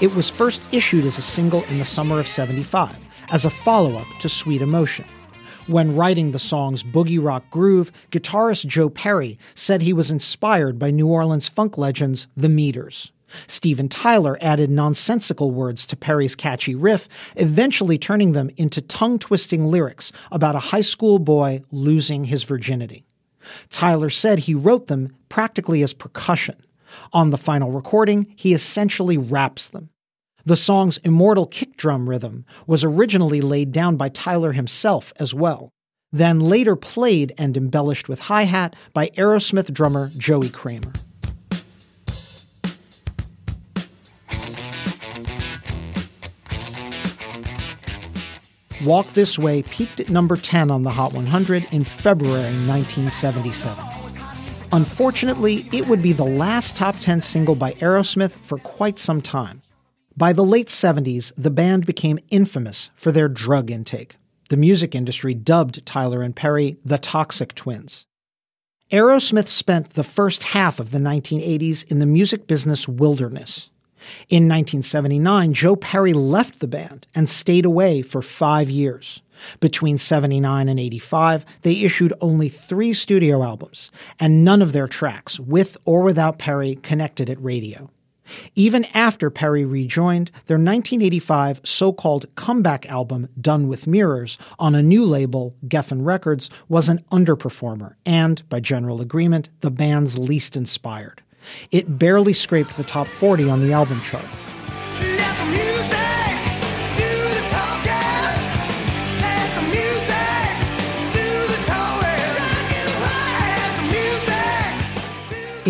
It 0.00 0.14
was 0.14 0.28
first 0.28 0.62
issued 0.72 1.04
as 1.04 1.16
a 1.16 1.22
single 1.22 1.62
in 1.64 1.78
the 1.78 1.84
summer 1.84 2.18
of 2.20 2.28
75, 2.28 2.96
as 3.30 3.44
a 3.44 3.50
follow 3.50 3.96
up 3.96 4.06
to 4.20 4.28
Sweet 4.28 4.60
Emotion. 4.60 5.06
When 5.70 5.94
writing 5.94 6.32
the 6.32 6.40
song's 6.40 6.82
boogie 6.82 7.22
rock 7.22 7.48
groove, 7.48 7.92
guitarist 8.10 8.66
Joe 8.66 8.88
Perry 8.90 9.38
said 9.54 9.82
he 9.82 9.92
was 9.92 10.10
inspired 10.10 10.80
by 10.80 10.90
New 10.90 11.06
Orleans 11.06 11.46
funk 11.46 11.78
legends 11.78 12.26
The 12.36 12.48
Meters. 12.48 13.12
Steven 13.46 13.88
Tyler 13.88 14.36
added 14.40 14.68
nonsensical 14.68 15.52
words 15.52 15.86
to 15.86 15.96
Perry's 15.96 16.34
catchy 16.34 16.74
riff, 16.74 17.08
eventually 17.36 17.98
turning 17.98 18.32
them 18.32 18.50
into 18.56 18.80
tongue 18.80 19.20
twisting 19.20 19.66
lyrics 19.66 20.10
about 20.32 20.56
a 20.56 20.70
high 20.74 20.80
school 20.80 21.20
boy 21.20 21.62
losing 21.70 22.24
his 22.24 22.42
virginity. 22.42 23.04
Tyler 23.68 24.10
said 24.10 24.40
he 24.40 24.54
wrote 24.56 24.88
them 24.88 25.14
practically 25.28 25.84
as 25.84 25.92
percussion. 25.92 26.56
On 27.12 27.30
the 27.30 27.38
final 27.38 27.70
recording, 27.70 28.26
he 28.34 28.52
essentially 28.52 29.16
raps 29.16 29.68
them. 29.68 29.89
The 30.44 30.56
song's 30.56 30.96
immortal 30.98 31.46
kick 31.46 31.76
drum 31.76 32.08
rhythm 32.08 32.46
was 32.66 32.82
originally 32.82 33.40
laid 33.40 33.72
down 33.72 33.96
by 33.96 34.08
Tyler 34.08 34.52
himself 34.52 35.12
as 35.16 35.34
well, 35.34 35.70
then 36.12 36.40
later 36.40 36.76
played 36.76 37.34
and 37.36 37.56
embellished 37.56 38.08
with 38.08 38.20
hi 38.20 38.44
hat 38.44 38.74
by 38.94 39.08
Aerosmith 39.10 39.72
drummer 39.72 40.10
Joey 40.16 40.48
Kramer. 40.48 40.92
Walk 48.84 49.12
This 49.12 49.38
Way 49.38 49.62
peaked 49.64 50.00
at 50.00 50.08
number 50.08 50.36
10 50.36 50.70
on 50.70 50.84
the 50.84 50.90
Hot 50.90 51.12
100 51.12 51.68
in 51.70 51.84
February 51.84 52.54
1977. 52.66 53.84
Unfortunately, 54.72 55.66
it 55.70 55.86
would 55.86 56.00
be 56.00 56.14
the 56.14 56.24
last 56.24 56.76
top 56.76 56.96
10 56.98 57.20
single 57.20 57.54
by 57.54 57.72
Aerosmith 57.72 58.32
for 58.42 58.56
quite 58.58 58.98
some 58.98 59.20
time. 59.20 59.59
By 60.20 60.34
the 60.34 60.44
late 60.44 60.68
70s, 60.68 61.32
the 61.38 61.50
band 61.50 61.86
became 61.86 62.18
infamous 62.30 62.90
for 62.94 63.10
their 63.10 63.26
drug 63.26 63.70
intake. 63.70 64.16
The 64.50 64.58
music 64.58 64.94
industry 64.94 65.32
dubbed 65.32 65.86
Tyler 65.86 66.20
and 66.20 66.36
Perry 66.36 66.76
the 66.84 66.98
Toxic 66.98 67.54
Twins. 67.54 68.04
Aerosmith 68.92 69.48
spent 69.48 69.94
the 69.94 70.04
first 70.04 70.42
half 70.42 70.78
of 70.78 70.90
the 70.90 70.98
1980s 70.98 71.90
in 71.90 72.00
the 72.00 72.04
music 72.06 72.46
business 72.46 72.86
wilderness. 72.86 73.70
In 74.28 74.46
1979, 74.46 75.54
Joe 75.54 75.74
Perry 75.74 76.12
left 76.12 76.60
the 76.60 76.68
band 76.68 77.06
and 77.14 77.26
stayed 77.26 77.64
away 77.64 78.02
for 78.02 78.20
five 78.20 78.68
years. 78.68 79.22
Between 79.58 79.96
79 79.96 80.68
and 80.68 80.78
85, 80.78 81.46
they 81.62 81.80
issued 81.80 82.12
only 82.20 82.50
three 82.50 82.92
studio 82.92 83.42
albums, 83.42 83.90
and 84.18 84.44
none 84.44 84.60
of 84.60 84.74
their 84.74 84.86
tracks, 84.86 85.40
with 85.40 85.78
or 85.86 86.02
without 86.02 86.38
Perry, 86.38 86.74
connected 86.82 87.30
at 87.30 87.42
radio. 87.42 87.88
Even 88.54 88.84
after 88.94 89.30
Perry 89.30 89.64
rejoined, 89.64 90.30
their 90.46 90.56
1985 90.56 91.60
so 91.64 91.92
called 91.92 92.26
comeback 92.34 92.86
album, 92.86 93.28
Done 93.40 93.68
with 93.68 93.86
Mirrors, 93.86 94.38
on 94.58 94.74
a 94.74 94.82
new 94.82 95.04
label, 95.04 95.54
Geffen 95.66 96.04
Records, 96.04 96.50
was 96.68 96.88
an 96.88 97.04
underperformer 97.10 97.94
and, 98.04 98.48
by 98.48 98.60
general 98.60 99.00
agreement, 99.00 99.48
the 99.60 99.70
band's 99.70 100.18
least 100.18 100.56
inspired. 100.56 101.22
It 101.70 101.98
barely 101.98 102.32
scraped 102.32 102.76
the 102.76 102.84
top 102.84 103.06
40 103.06 103.48
on 103.48 103.60
the 103.60 103.72
album 103.72 104.00
chart. 104.02 104.26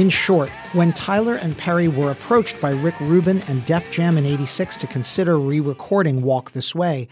In 0.00 0.08
short, 0.08 0.48
when 0.72 0.94
Tyler 0.94 1.34
and 1.34 1.58
Perry 1.58 1.86
were 1.86 2.10
approached 2.10 2.58
by 2.58 2.70
Rick 2.70 2.98
Rubin 3.00 3.42
and 3.48 3.62
Def 3.66 3.92
Jam 3.92 4.16
in 4.16 4.24
86 4.24 4.78
to 4.78 4.86
consider 4.86 5.38
re 5.38 5.60
recording 5.60 6.22
Walk 6.22 6.52
This 6.52 6.74
Way, 6.74 7.06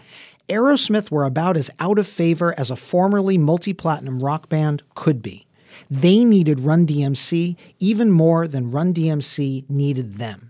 Aerosmith 0.49 1.11
were 1.11 1.23
about 1.23 1.55
as 1.55 1.69
out 1.79 1.99
of 1.99 2.07
favor 2.07 2.55
as 2.57 2.71
a 2.71 2.75
formerly 2.75 3.37
multi 3.37 3.73
platinum 3.73 4.23
rock 4.23 4.49
band 4.49 4.81
could 4.95 5.21
be. 5.21 5.45
They 5.91 6.23
needed 6.23 6.61
Run 6.61 6.87
DMC 6.87 7.57
even 7.79 8.09
more 8.09 8.47
than 8.47 8.71
Run 8.71 8.91
DMC 8.91 9.69
needed 9.69 10.17
them. 10.17 10.49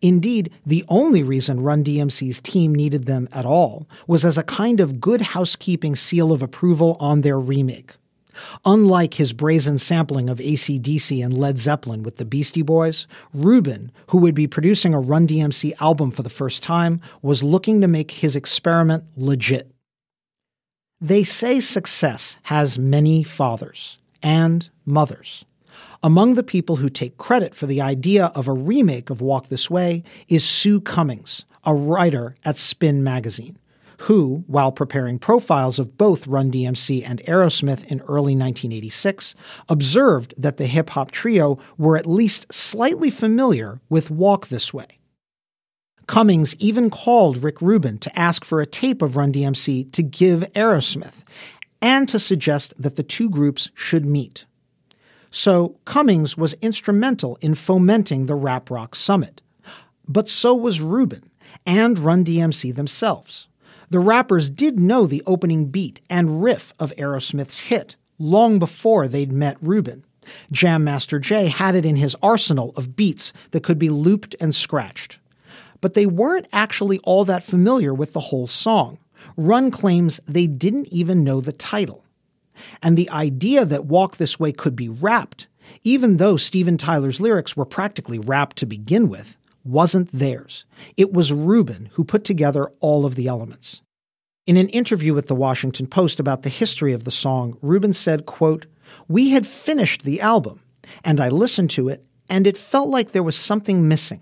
Indeed, 0.00 0.52
the 0.64 0.84
only 0.88 1.24
reason 1.24 1.58
Run 1.58 1.82
DMC's 1.82 2.40
team 2.40 2.72
needed 2.72 3.06
them 3.06 3.28
at 3.32 3.44
all 3.44 3.88
was 4.06 4.24
as 4.24 4.38
a 4.38 4.44
kind 4.44 4.78
of 4.78 5.00
good 5.00 5.22
housekeeping 5.22 5.96
seal 5.96 6.30
of 6.30 6.40
approval 6.40 6.96
on 7.00 7.22
their 7.22 7.36
remake. 7.36 7.97
Unlike 8.64 9.14
his 9.14 9.32
brazen 9.32 9.78
sampling 9.78 10.28
of 10.28 10.40
AC/DC 10.40 11.24
and 11.24 11.36
Led 11.36 11.58
Zeppelin 11.58 12.02
with 12.02 12.16
the 12.16 12.24
Beastie 12.24 12.62
Boys, 12.62 13.06
Rubin, 13.32 13.90
who 14.08 14.18
would 14.18 14.34
be 14.34 14.46
producing 14.46 14.94
a 14.94 15.00
Run 15.00 15.26
DMC 15.26 15.74
album 15.80 16.10
for 16.10 16.22
the 16.22 16.30
first 16.30 16.62
time, 16.62 17.00
was 17.22 17.42
looking 17.42 17.80
to 17.80 17.88
make 17.88 18.10
his 18.10 18.36
experiment 18.36 19.04
legit. 19.16 19.70
They 21.00 21.22
say 21.22 21.60
success 21.60 22.38
has 22.44 22.78
many 22.78 23.22
fathers 23.22 23.98
and 24.22 24.68
mothers. 24.84 25.44
Among 26.02 26.34
the 26.34 26.42
people 26.42 26.76
who 26.76 26.88
take 26.88 27.18
credit 27.18 27.54
for 27.54 27.66
the 27.66 27.80
idea 27.80 28.26
of 28.34 28.48
a 28.48 28.52
remake 28.52 29.10
of 29.10 29.20
Walk 29.20 29.48
This 29.48 29.68
Way 29.70 30.02
is 30.28 30.44
Sue 30.44 30.80
Cummings, 30.80 31.44
a 31.64 31.74
writer 31.74 32.34
at 32.44 32.56
Spin 32.56 33.02
magazine 33.02 33.58
who, 33.98 34.44
while 34.46 34.72
preparing 34.72 35.18
profiles 35.18 35.78
of 35.78 35.96
both 35.96 36.26
Run 36.26 36.50
DMC 36.50 37.02
and 37.04 37.20
Aerosmith 37.24 37.84
in 37.86 38.00
early 38.02 38.36
1986, 38.36 39.34
observed 39.68 40.34
that 40.38 40.56
the 40.56 40.66
hip 40.66 40.90
hop 40.90 41.10
trio 41.10 41.58
were 41.76 41.96
at 41.96 42.06
least 42.06 42.52
slightly 42.52 43.10
familiar 43.10 43.80
with 43.88 44.10
Walk 44.10 44.48
This 44.48 44.72
Way. 44.72 44.86
Cummings 46.06 46.54
even 46.58 46.88
called 46.90 47.42
Rick 47.44 47.60
Rubin 47.60 47.98
to 47.98 48.18
ask 48.18 48.44
for 48.44 48.60
a 48.60 48.66
tape 48.66 49.02
of 49.02 49.16
Run 49.16 49.32
DMC 49.32 49.92
to 49.92 50.02
give 50.02 50.40
Aerosmith 50.54 51.22
and 51.82 52.08
to 52.08 52.18
suggest 52.18 52.72
that 52.78 52.96
the 52.96 53.02
two 53.02 53.28
groups 53.28 53.70
should 53.74 54.06
meet. 54.06 54.46
So 55.30 55.76
Cummings 55.84 56.36
was 56.36 56.54
instrumental 56.62 57.36
in 57.40 57.54
fomenting 57.54 58.26
the 58.26 58.34
Rap 58.34 58.70
Rock 58.70 58.94
Summit. 58.94 59.42
But 60.06 60.28
so 60.28 60.54
was 60.54 60.80
Rubin 60.80 61.30
and 61.66 61.98
Run 61.98 62.24
DMC 62.24 62.74
themselves. 62.74 63.48
The 63.90 64.00
rappers 64.00 64.50
did 64.50 64.78
know 64.78 65.06
the 65.06 65.22
opening 65.26 65.66
beat 65.66 66.00
and 66.10 66.42
riff 66.42 66.74
of 66.78 66.94
Aerosmith's 66.96 67.60
hit 67.60 67.96
long 68.18 68.58
before 68.58 69.08
they'd 69.08 69.32
met 69.32 69.56
Rubin. 69.62 70.04
Jam 70.52 70.84
Master 70.84 71.18
Jay 71.18 71.46
had 71.46 71.74
it 71.74 71.86
in 71.86 71.96
his 71.96 72.14
arsenal 72.22 72.74
of 72.76 72.96
beats 72.96 73.32
that 73.52 73.62
could 73.62 73.78
be 73.78 73.88
looped 73.88 74.36
and 74.40 74.54
scratched. 74.54 75.18
But 75.80 75.94
they 75.94 76.04
weren't 76.04 76.48
actually 76.52 76.98
all 76.98 77.24
that 77.24 77.42
familiar 77.42 77.94
with 77.94 78.12
the 78.12 78.20
whole 78.20 78.46
song. 78.46 78.98
Run 79.36 79.70
claims 79.70 80.20
they 80.26 80.46
didn't 80.46 80.92
even 80.92 81.24
know 81.24 81.40
the 81.40 81.52
title. 81.52 82.04
And 82.82 82.96
the 82.96 83.08
idea 83.08 83.64
that 83.64 83.86
Walk 83.86 84.16
This 84.16 84.38
Way 84.38 84.52
could 84.52 84.76
be 84.76 84.88
rapped, 84.88 85.46
even 85.82 86.18
though 86.18 86.36
Steven 86.36 86.76
Tyler's 86.76 87.20
lyrics 87.20 87.56
were 87.56 87.64
practically 87.64 88.18
rapped 88.18 88.56
to 88.56 88.66
begin 88.66 89.08
with, 89.08 89.37
wasn't 89.64 90.10
theirs. 90.12 90.64
It 90.96 91.12
was 91.12 91.32
Rubin 91.32 91.90
who 91.92 92.04
put 92.04 92.24
together 92.24 92.70
all 92.80 93.04
of 93.04 93.14
the 93.14 93.26
elements. 93.26 93.82
In 94.46 94.56
an 94.56 94.68
interview 94.68 95.12
with 95.12 95.26
the 95.26 95.34
Washington 95.34 95.86
Post 95.86 96.18
about 96.18 96.42
the 96.42 96.48
history 96.48 96.92
of 96.92 97.04
the 97.04 97.10
song, 97.10 97.58
Rubin 97.60 97.92
said, 97.92 98.24
quote, 98.24 98.66
"We 99.08 99.30
had 99.30 99.46
finished 99.46 100.04
the 100.04 100.20
album, 100.20 100.60
and 101.04 101.20
I 101.20 101.28
listened 101.28 101.70
to 101.70 101.88
it, 101.88 102.04
and 102.30 102.46
it 102.46 102.56
felt 102.56 102.88
like 102.88 103.12
there 103.12 103.22
was 103.22 103.36
something 103.36 103.88
missing. 103.88 104.20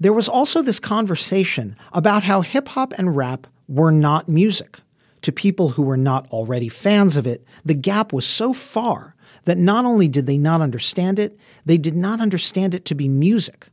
There 0.00 0.12
was 0.12 0.28
also 0.28 0.62
this 0.62 0.80
conversation 0.80 1.76
about 1.92 2.22
how 2.22 2.40
hip 2.40 2.68
hop 2.68 2.94
and 2.96 3.14
rap 3.14 3.46
were 3.68 3.92
not 3.92 4.28
music. 4.28 4.80
To 5.22 5.32
people 5.32 5.70
who 5.70 5.82
were 5.82 5.96
not 5.96 6.26
already 6.30 6.68
fans 6.68 7.16
of 7.16 7.26
it, 7.26 7.46
the 7.64 7.74
gap 7.74 8.12
was 8.12 8.26
so 8.26 8.52
far 8.52 9.14
that 9.44 9.58
not 9.58 9.84
only 9.84 10.08
did 10.08 10.26
they 10.26 10.38
not 10.38 10.60
understand 10.60 11.18
it, 11.18 11.38
they 11.64 11.78
did 11.78 11.96
not 11.96 12.20
understand 12.20 12.74
it 12.74 12.84
to 12.86 12.94
be 12.94 13.08
music. 13.08 13.68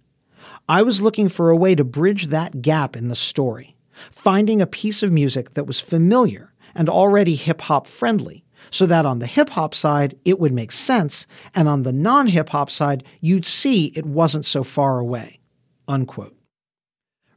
I 0.72 0.84
was 0.84 1.02
looking 1.02 1.28
for 1.28 1.50
a 1.50 1.56
way 1.58 1.76
to 1.76 1.84
bridge 1.84 2.28
that 2.28 2.62
gap 2.62 2.96
in 2.96 3.10
the 3.10 3.14
story, 3.16 3.76
finding 4.10 4.62
a 4.62 4.66
piece 4.66 5.04
of 5.04 5.12
music 5.12 5.54
that 5.56 5.68
was 5.68 5.82
familiar 5.82 6.54
and 6.74 6.88
already 6.88 7.36
hip 7.36 7.60
hop 7.60 7.88
friendly, 7.88 8.46
so 8.70 8.86
that 8.86 9.06
on 9.06 9.20
the 9.20 9.28
hip 9.28 9.50
hop 9.50 9.76
side 9.76 10.18
it 10.24 10.40
would 10.40 10.54
make 10.54 10.72
sense, 10.72 11.28
and 11.54 11.68
on 11.68 11.84
the 11.84 11.92
non 11.92 12.28
hip 12.28 12.48
hop 12.48 12.72
side 12.72 13.04
you'd 13.20 13.44
see 13.44 13.88
it 13.88 14.06
wasn't 14.06 14.46
so 14.46 14.64
far 14.64 14.98
away. 14.98 15.42
Unquote. 15.90 16.38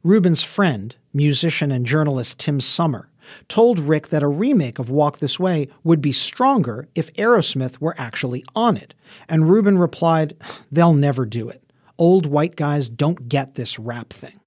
Rubin's 0.01 0.41
friend, 0.41 0.95
musician 1.11 1.73
and 1.73 1.85
journalist 1.85 2.39
Tim 2.39 2.61
Sommer, 2.61 3.09
told 3.49 3.79
Rick 3.79 4.07
that 4.09 4.23
a 4.23 4.29
remake 4.29 4.79
of 4.79 4.89
Walk 4.89 5.19
This 5.19 5.37
Way 5.37 5.67
would 5.83 5.99
be 5.99 6.13
stronger 6.13 6.87
if 6.95 7.11
Aerosmith 7.15 7.81
were 7.81 7.95
actually 7.97 8.45
on 8.55 8.77
it. 8.77 8.93
And 9.27 9.49
Rubin 9.49 9.77
replied, 9.77 10.37
They'll 10.71 10.93
never 10.93 11.25
do 11.25 11.49
it. 11.49 11.64
Old 11.97 12.25
white 12.25 12.55
guys 12.55 12.89
don't 12.89 13.29
get 13.29 13.55
this 13.55 13.79
rap 13.79 14.11
thing. 14.11 14.39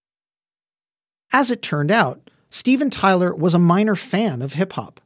As 1.33 1.51
it 1.51 1.63
turned 1.63 1.91
out, 1.91 2.31
Steven 2.51 2.91
Tyler 2.91 3.35
was 3.35 3.55
a 3.55 3.59
minor 3.59 3.95
fan 3.95 4.43
of 4.43 4.55
hip 4.55 4.75
hop. 4.75 5.01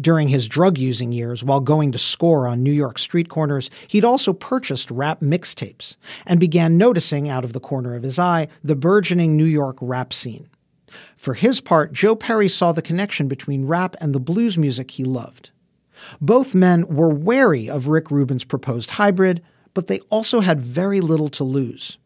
During 0.00 0.28
his 0.28 0.48
drug 0.48 0.78
using 0.78 1.12
years 1.12 1.44
while 1.44 1.60
going 1.60 1.92
to 1.92 1.98
score 1.98 2.48
on 2.48 2.62
New 2.62 2.72
York 2.72 2.98
street 2.98 3.28
corners, 3.28 3.70
he'd 3.88 4.04
also 4.04 4.32
purchased 4.32 4.90
rap 4.90 5.20
mixtapes 5.20 5.96
and 6.24 6.40
began 6.40 6.78
noticing 6.78 7.28
out 7.28 7.44
of 7.44 7.52
the 7.52 7.60
corner 7.60 7.94
of 7.94 8.02
his 8.02 8.18
eye 8.18 8.48
the 8.64 8.76
burgeoning 8.76 9.36
New 9.36 9.44
York 9.44 9.76
rap 9.80 10.12
scene. 10.12 10.48
For 11.16 11.34
his 11.34 11.60
part, 11.60 11.92
Joe 11.92 12.16
Perry 12.16 12.48
saw 12.48 12.72
the 12.72 12.82
connection 12.82 13.28
between 13.28 13.66
rap 13.66 13.96
and 14.00 14.14
the 14.14 14.20
blues 14.20 14.56
music 14.56 14.92
he 14.92 15.04
loved. 15.04 15.50
Both 16.20 16.54
men 16.54 16.86
were 16.88 17.08
wary 17.10 17.68
of 17.68 17.88
Rick 17.88 18.10
Rubin's 18.10 18.44
proposed 18.44 18.90
hybrid, 18.90 19.42
but 19.76 19.88
they 19.88 20.00
also 20.08 20.40
had 20.40 20.58
very 20.58 21.02
little 21.02 21.28
to 21.28 21.44
lose. 21.44 21.98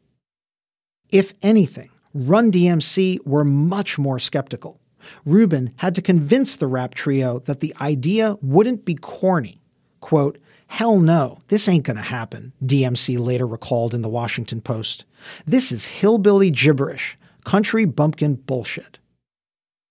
If 1.13 1.35
anything, 1.41 1.89
Run 2.13 2.51
DMC 2.51 3.25
were 3.25 3.45
much 3.45 3.97
more 3.97 4.19
skeptical. 4.19 4.81
Rubin 5.25 5.73
had 5.77 5.95
to 5.95 6.03
convince 6.03 6.57
the 6.57 6.67
rap 6.67 6.95
trio 6.95 7.39
that 7.47 7.61
the 7.61 7.73
idea 7.81 8.37
wouldn't 8.43 8.85
be 8.85 8.97
corny. 8.97 9.63
Quote, 10.01 10.39
Hell 10.67 10.99
no, 10.99 11.43
this 11.47 11.69
ain't 11.69 11.85
gonna 11.85 12.03
happen, 12.03 12.53
DMC 12.65 13.21
later 13.21 13.47
recalled 13.47 13.95
in 13.95 14.03
the 14.03 14.09
Washington 14.09 14.61
Post. 14.61 15.05
This 15.47 15.71
is 15.71 15.87
hillbilly 15.87 16.51
gibberish, 16.51 17.17
country 17.45 17.85
bumpkin 17.85 18.35
bullshit. 18.35 18.99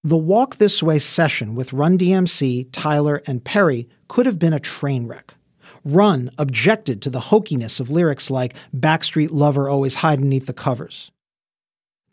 The 0.03 0.17
Walk 0.17 0.57
This 0.57 0.83
Way 0.83 0.99
session 0.99 1.55
with 1.55 1.71
Run 1.71 1.97
DMC, 1.97 2.67
Tyler, 2.73 3.21
and 3.25 3.45
Perry 3.45 3.87
could 4.09 4.25
have 4.25 4.37
been 4.37 4.53
a 4.53 4.59
train 4.59 5.07
wreck. 5.07 5.35
Run 5.83 6.29
objected 6.37 7.01
to 7.01 7.09
the 7.09 7.19
hokiness 7.19 7.79
of 7.79 7.89
lyrics 7.89 8.29
like 8.29 8.55
Backstreet 8.75 9.29
Lover 9.31 9.69
always 9.69 9.95
hide 9.95 10.19
beneath 10.19 10.45
the 10.45 10.53
covers. 10.53 11.11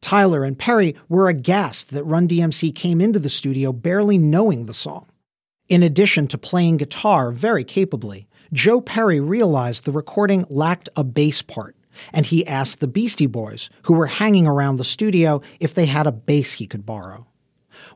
Tyler 0.00 0.44
and 0.44 0.58
Perry 0.58 0.94
were 1.08 1.28
aghast 1.28 1.90
that 1.90 2.04
Run 2.04 2.28
DMC 2.28 2.74
came 2.74 3.00
into 3.00 3.18
the 3.18 3.28
studio 3.28 3.72
barely 3.72 4.18
knowing 4.18 4.66
the 4.66 4.74
song. 4.74 5.06
In 5.68 5.82
addition 5.82 6.28
to 6.28 6.38
playing 6.38 6.76
guitar 6.76 7.32
very 7.32 7.64
capably, 7.64 8.28
Joe 8.52 8.80
Perry 8.80 9.20
realized 9.20 9.84
the 9.84 9.92
recording 9.92 10.46
lacked 10.48 10.88
a 10.94 11.02
bass 11.02 11.42
part, 11.42 11.74
and 12.12 12.24
he 12.24 12.46
asked 12.46 12.78
the 12.78 12.86
Beastie 12.86 13.26
Boys, 13.26 13.68
who 13.82 13.94
were 13.94 14.06
hanging 14.06 14.46
around 14.46 14.76
the 14.76 14.84
studio, 14.84 15.42
if 15.58 15.74
they 15.74 15.86
had 15.86 16.06
a 16.06 16.12
bass 16.12 16.52
he 16.52 16.66
could 16.66 16.86
borrow. 16.86 17.26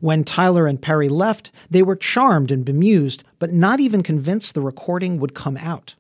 When 0.01 0.25
Tyler 0.25 0.67
and 0.67 0.81
Perry 0.81 1.09
left, 1.09 1.51
they 1.71 1.83
were 1.83 1.97
charmed 1.97 2.51
and 2.51 2.65
bemused, 2.65 3.23
but 3.39 3.53
not 3.53 3.81
even 3.81 4.03
convinced 4.03 4.55
the 4.55 4.63
recording 4.63 5.21
would 5.21 5.35
come 5.35 5.57
out. 5.59 5.95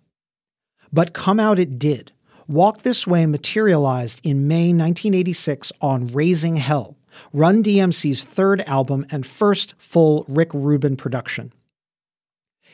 But 0.92 1.12
come 1.12 1.38
out 1.38 1.58
it 1.58 1.78
did, 1.78 2.12
Walk 2.48 2.82
This 2.82 3.06
Way 3.06 3.26
materialized 3.26 4.20
in 4.24 4.48
May 4.48 4.72
1986 4.72 5.72
on 5.80 6.08
Raising 6.08 6.56
Hell, 6.56 6.96
Run 7.32 7.62
DMC's 7.62 8.22
third 8.22 8.62
album 8.62 9.06
and 9.10 9.26
first 9.26 9.74
full 9.78 10.24
Rick 10.28 10.50
Rubin 10.54 10.96
production. 10.96 11.52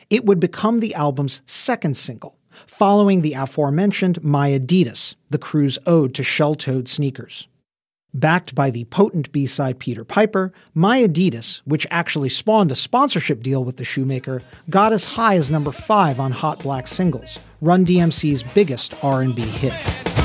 It 0.09 0.25
would 0.25 0.39
become 0.39 0.79
the 0.79 0.95
album's 0.95 1.41
second 1.45 1.97
single, 1.97 2.37
following 2.65 3.21
the 3.21 3.33
aforementioned 3.33 4.23
My 4.23 4.51
Adidas, 4.51 5.15
the 5.29 5.37
crew's 5.37 5.77
ode 5.85 6.13
to 6.15 6.23
shell 6.23 6.55
toed 6.55 6.87
sneakers. 6.87 7.47
Backed 8.17 8.55
by 8.55 8.71
the 8.71 8.85
potent 8.85 9.31
B 9.31 9.45
side 9.45 9.77
Peter 9.77 10.03
Piper, 10.03 10.51
My 10.73 11.03
Adidas, 11.03 11.61
which 11.65 11.85
actually 11.91 12.29
spawned 12.29 12.71
a 12.71 12.75
sponsorship 12.75 13.43
deal 13.43 13.63
with 13.63 13.77
the 13.77 13.85
shoemaker, 13.85 14.41
got 14.71 14.91
as 14.91 15.05
high 15.05 15.35
as 15.35 15.51
number 15.51 15.71
5 15.71 16.19
on 16.19 16.31
Hot 16.31 16.57
Black 16.63 16.87
Singles, 16.87 17.37
Run 17.61 17.85
DMC's 17.85 18.41
biggest 18.41 18.95
R&B 19.03 19.43
hit. 19.43 20.16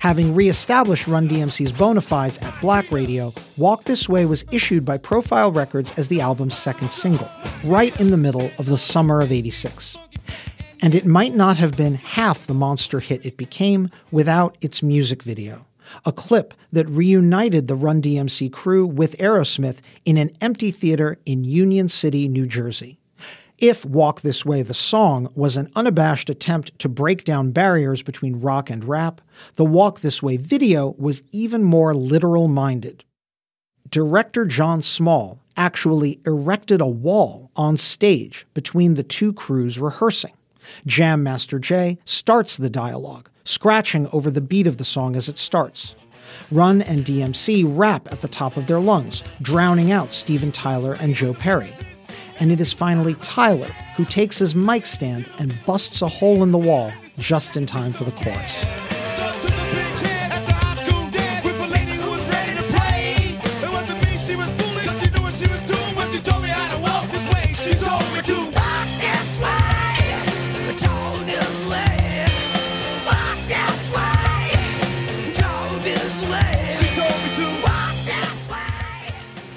Having 0.00 0.34
re-established 0.34 1.06
Run 1.06 1.28
DMC's 1.28 1.72
bona 1.72 2.00
fides 2.00 2.38
at 2.38 2.58
Black 2.62 2.90
Radio, 2.90 3.34
Walk 3.58 3.84
This 3.84 4.08
Way 4.08 4.24
was 4.24 4.46
issued 4.50 4.82
by 4.86 4.96
Profile 4.96 5.52
Records 5.52 5.92
as 5.98 6.08
the 6.08 6.22
album's 6.22 6.56
second 6.56 6.90
single, 6.90 7.28
right 7.64 7.98
in 8.00 8.10
the 8.10 8.16
middle 8.16 8.50
of 8.58 8.64
the 8.64 8.78
summer 8.78 9.20
of 9.20 9.30
86. 9.30 9.98
And 10.80 10.94
it 10.94 11.04
might 11.04 11.34
not 11.34 11.58
have 11.58 11.76
been 11.76 11.96
half 11.96 12.46
the 12.46 12.54
monster 12.54 13.00
hit 13.00 13.26
it 13.26 13.36
became 13.36 13.90
without 14.10 14.56
its 14.62 14.82
music 14.82 15.22
video, 15.22 15.66
a 16.06 16.12
clip 16.12 16.54
that 16.72 16.88
reunited 16.88 17.68
the 17.68 17.74
Run 17.74 18.00
DMC 18.00 18.50
crew 18.50 18.86
with 18.86 19.18
Aerosmith 19.18 19.80
in 20.06 20.16
an 20.16 20.34
empty 20.40 20.70
theater 20.70 21.18
in 21.26 21.44
Union 21.44 21.90
City, 21.90 22.26
New 22.26 22.46
Jersey. 22.46 22.99
If 23.60 23.84
Walk 23.84 24.22
This 24.22 24.46
Way, 24.46 24.62
the 24.62 24.72
song, 24.72 25.30
was 25.34 25.58
an 25.58 25.70
unabashed 25.76 26.30
attempt 26.30 26.78
to 26.78 26.88
break 26.88 27.24
down 27.24 27.50
barriers 27.50 28.02
between 28.02 28.40
rock 28.40 28.70
and 28.70 28.82
rap, 28.82 29.20
the 29.56 29.66
Walk 29.66 30.00
This 30.00 30.22
Way 30.22 30.38
video 30.38 30.94
was 30.96 31.22
even 31.30 31.62
more 31.62 31.94
literal 31.94 32.48
minded. 32.48 33.04
Director 33.90 34.46
Jon 34.46 34.80
Small 34.80 35.40
actually 35.58 36.20
erected 36.24 36.80
a 36.80 36.86
wall 36.86 37.50
on 37.54 37.76
stage 37.76 38.46
between 38.54 38.94
the 38.94 39.02
two 39.02 39.34
crews 39.34 39.78
rehearsing. 39.78 40.32
Jam 40.86 41.22
Master 41.22 41.58
Jay 41.58 41.98
starts 42.06 42.56
the 42.56 42.70
dialogue, 42.70 43.28
scratching 43.44 44.08
over 44.10 44.30
the 44.30 44.40
beat 44.40 44.66
of 44.66 44.78
the 44.78 44.84
song 44.86 45.14
as 45.14 45.28
it 45.28 45.36
starts. 45.36 45.94
Run 46.50 46.80
and 46.80 47.04
DMC 47.04 47.64
rap 47.76 48.10
at 48.10 48.22
the 48.22 48.28
top 48.28 48.56
of 48.56 48.66
their 48.66 48.80
lungs, 48.80 49.22
drowning 49.42 49.92
out 49.92 50.14
Steven 50.14 50.50
Tyler 50.50 50.94
and 50.94 51.14
Joe 51.14 51.34
Perry 51.34 51.70
and 52.40 52.50
it 52.50 52.60
is 52.60 52.72
finally 52.72 53.14
Tyler 53.16 53.68
who 53.96 54.04
takes 54.04 54.38
his 54.38 54.54
mic 54.54 54.86
stand 54.86 55.30
and 55.38 55.54
busts 55.64 56.02
a 56.02 56.08
hole 56.08 56.42
in 56.42 56.50
the 56.50 56.58
wall 56.58 56.90
just 57.18 57.56
in 57.56 57.66
time 57.66 57.92
for 57.92 58.04
the 58.04 58.12
chorus. 58.12 58.89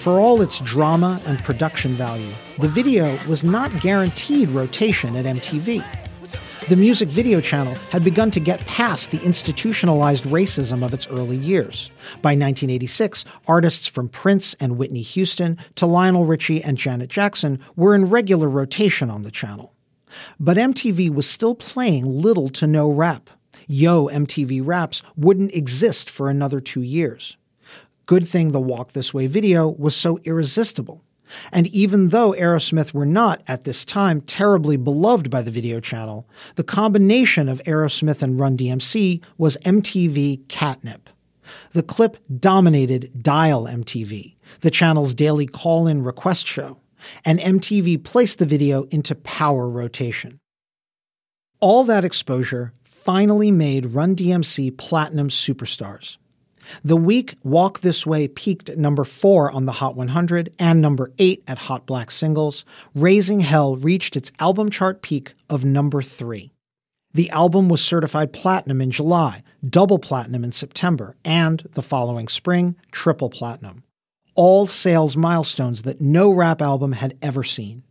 For 0.03 0.19
all 0.19 0.41
its 0.41 0.59
drama 0.59 1.21
and 1.27 1.39
production 1.39 1.93
value, 1.93 2.33
the 2.59 2.67
video 2.67 3.17
was 3.25 3.45
not 3.45 3.79
guaranteed 3.79 4.49
rotation 4.49 5.15
at 5.15 5.23
MTV. 5.23 5.81
The 6.67 6.75
music 6.75 7.07
video 7.07 7.39
channel 7.39 7.73
had 7.89 8.03
begun 8.03 8.29
to 8.31 8.41
get 8.41 8.65
past 8.65 9.11
the 9.11 9.23
institutionalized 9.23 10.25
racism 10.25 10.83
of 10.83 10.93
its 10.93 11.07
early 11.07 11.37
years. 11.37 11.89
By 12.21 12.31
1986, 12.31 13.23
artists 13.47 13.87
from 13.87 14.09
Prince 14.09 14.55
and 14.55 14.77
Whitney 14.77 15.03
Houston 15.03 15.57
to 15.75 15.85
Lionel 15.85 16.25
Richie 16.25 16.61
and 16.61 16.77
Janet 16.77 17.09
Jackson 17.09 17.61
were 17.77 17.95
in 17.95 18.09
regular 18.09 18.49
rotation 18.49 19.09
on 19.09 19.21
the 19.21 19.31
channel. 19.31 19.73
But 20.37 20.57
MTV 20.57 21.11
was 21.11 21.29
still 21.29 21.55
playing 21.55 22.03
little 22.03 22.49
to 22.49 22.67
no 22.67 22.91
rap. 22.91 23.29
Yo 23.69 24.09
MTV 24.09 24.67
Raps 24.67 25.01
wouldn't 25.15 25.53
exist 25.53 26.09
for 26.09 26.29
another 26.29 26.59
two 26.59 26.81
years. 26.81 27.37
Good 28.05 28.27
thing 28.27 28.51
the 28.51 28.59
Walk 28.59 28.91
This 28.91 29.13
Way 29.13 29.27
video 29.27 29.67
was 29.67 29.95
so 29.95 30.19
irresistible. 30.25 31.03
And 31.53 31.67
even 31.67 32.09
though 32.09 32.33
Aerosmith 32.33 32.93
were 32.93 33.05
not, 33.05 33.41
at 33.47 33.63
this 33.63 33.85
time, 33.85 34.19
terribly 34.21 34.75
beloved 34.75 35.29
by 35.29 35.41
the 35.41 35.51
video 35.51 35.79
channel, 35.79 36.27
the 36.55 36.65
combination 36.65 37.47
of 37.47 37.63
Aerosmith 37.63 38.21
and 38.21 38.37
Run 38.39 38.57
DMC 38.57 39.23
was 39.37 39.57
MTV 39.65 40.47
catnip. 40.49 41.09
The 41.71 41.83
clip 41.83 42.17
dominated 42.39 43.23
Dial 43.23 43.63
MTV, 43.63 44.35
the 44.59 44.71
channel's 44.71 45.13
daily 45.15 45.45
call 45.45 45.87
in 45.87 46.03
request 46.03 46.45
show, 46.45 46.79
and 47.23 47.39
MTV 47.39 48.03
placed 48.03 48.37
the 48.37 48.45
video 48.45 48.83
into 48.83 49.15
power 49.15 49.67
rotation. 49.69 50.39
All 51.61 51.85
that 51.85 52.03
exposure 52.03 52.73
finally 52.83 53.51
made 53.51 53.87
Run 53.87 54.15
DMC 54.15 54.77
platinum 54.77 55.29
superstars. 55.29 56.17
The 56.83 56.97
week 56.97 57.35
Walk 57.43 57.81
This 57.81 58.05
Way 58.05 58.27
peaked 58.27 58.69
at 58.69 58.77
number 58.77 59.03
4 59.03 59.51
on 59.51 59.65
the 59.65 59.71
Hot 59.73 59.95
100 59.95 60.53
and 60.59 60.81
number 60.81 61.11
8 61.19 61.43
at 61.47 61.57
Hot 61.59 61.85
Black 61.85 62.11
Singles, 62.11 62.65
Raising 62.95 63.41
Hell 63.41 63.75
reached 63.75 64.15
its 64.15 64.31
album 64.39 64.69
chart 64.69 65.01
peak 65.01 65.33
of 65.49 65.65
number 65.65 66.01
3. 66.01 66.51
The 67.13 67.29
album 67.29 67.69
was 67.69 67.81
certified 67.81 68.33
platinum 68.33 68.81
in 68.81 68.89
July, 68.89 69.43
double 69.67 69.99
platinum 69.99 70.43
in 70.43 70.51
September, 70.51 71.15
and 71.23 71.67
the 71.73 71.83
following 71.83 72.27
spring, 72.27 72.75
triple 72.91 73.29
platinum. 73.29 73.83
All 74.35 74.65
sales 74.65 75.15
milestones 75.15 75.83
that 75.83 76.01
no 76.01 76.31
rap 76.31 76.59
album 76.59 76.93
had 76.93 77.15
ever 77.21 77.43
seen. 77.43 77.83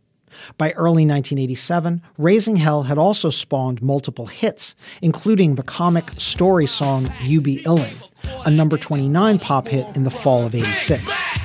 By 0.57 0.71
early 0.71 1.05
1987, 1.05 2.01
Raising 2.17 2.57
Hell 2.57 2.83
had 2.83 2.97
also 2.97 3.29
spawned 3.29 3.81
multiple 3.81 4.25
hits, 4.25 4.75
including 5.01 5.55
the 5.55 5.63
comic 5.63 6.11
story 6.17 6.65
song 6.65 7.09
You 7.21 7.39
Be 7.39 7.59
Illin', 7.63 7.95
a 8.45 8.51
number 8.51 8.77
29 8.77 9.39
pop 9.39 9.67
hit 9.67 9.85
in 9.95 10.03
the 10.03 10.11
fall 10.11 10.45
of 10.45 10.55
86. 10.55 11.01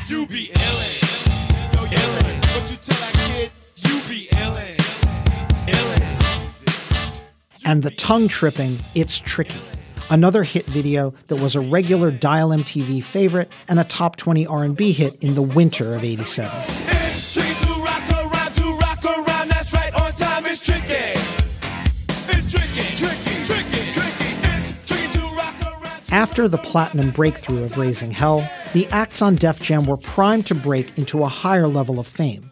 You 0.08 0.26
be 0.26 0.50
illin', 0.52 1.72
yo 1.72 1.84
illin'. 1.86 2.54
What 2.54 2.70
you 2.70 2.76
tell 2.76 2.96
that 2.96 3.12
kid? 3.30 3.50
You 3.76 4.00
be 4.08 4.28
illin', 4.32 4.76
illin'. 5.66 7.26
and 7.64 7.82
the 7.82 7.90
tongue 7.90 8.28
tripping 8.28 8.78
It's 8.94 9.18
Tricky, 9.18 9.60
another 10.10 10.42
hit 10.42 10.66
video 10.66 11.14
that 11.28 11.36
was 11.36 11.54
a 11.54 11.60
regular 11.60 12.10
Dial 12.10 12.50
MTV 12.50 13.02
favorite 13.04 13.50
and 13.68 13.78
a 13.78 13.84
top 13.84 14.16
20 14.16 14.46
R&B 14.46 14.92
hit 14.92 15.14
in 15.22 15.34
the 15.34 15.42
winter 15.42 15.94
of 15.94 16.04
87. 16.04 16.97
After 26.18 26.48
the 26.48 26.58
platinum 26.58 27.12
breakthrough 27.12 27.62
of 27.62 27.78
Raising 27.78 28.10
Hell, 28.10 28.44
the 28.72 28.88
acts 28.88 29.22
on 29.22 29.36
Def 29.36 29.62
Jam 29.62 29.86
were 29.86 29.96
primed 29.96 30.46
to 30.46 30.54
break 30.56 30.98
into 30.98 31.22
a 31.22 31.28
higher 31.28 31.68
level 31.68 32.00
of 32.00 32.08
fame. 32.08 32.50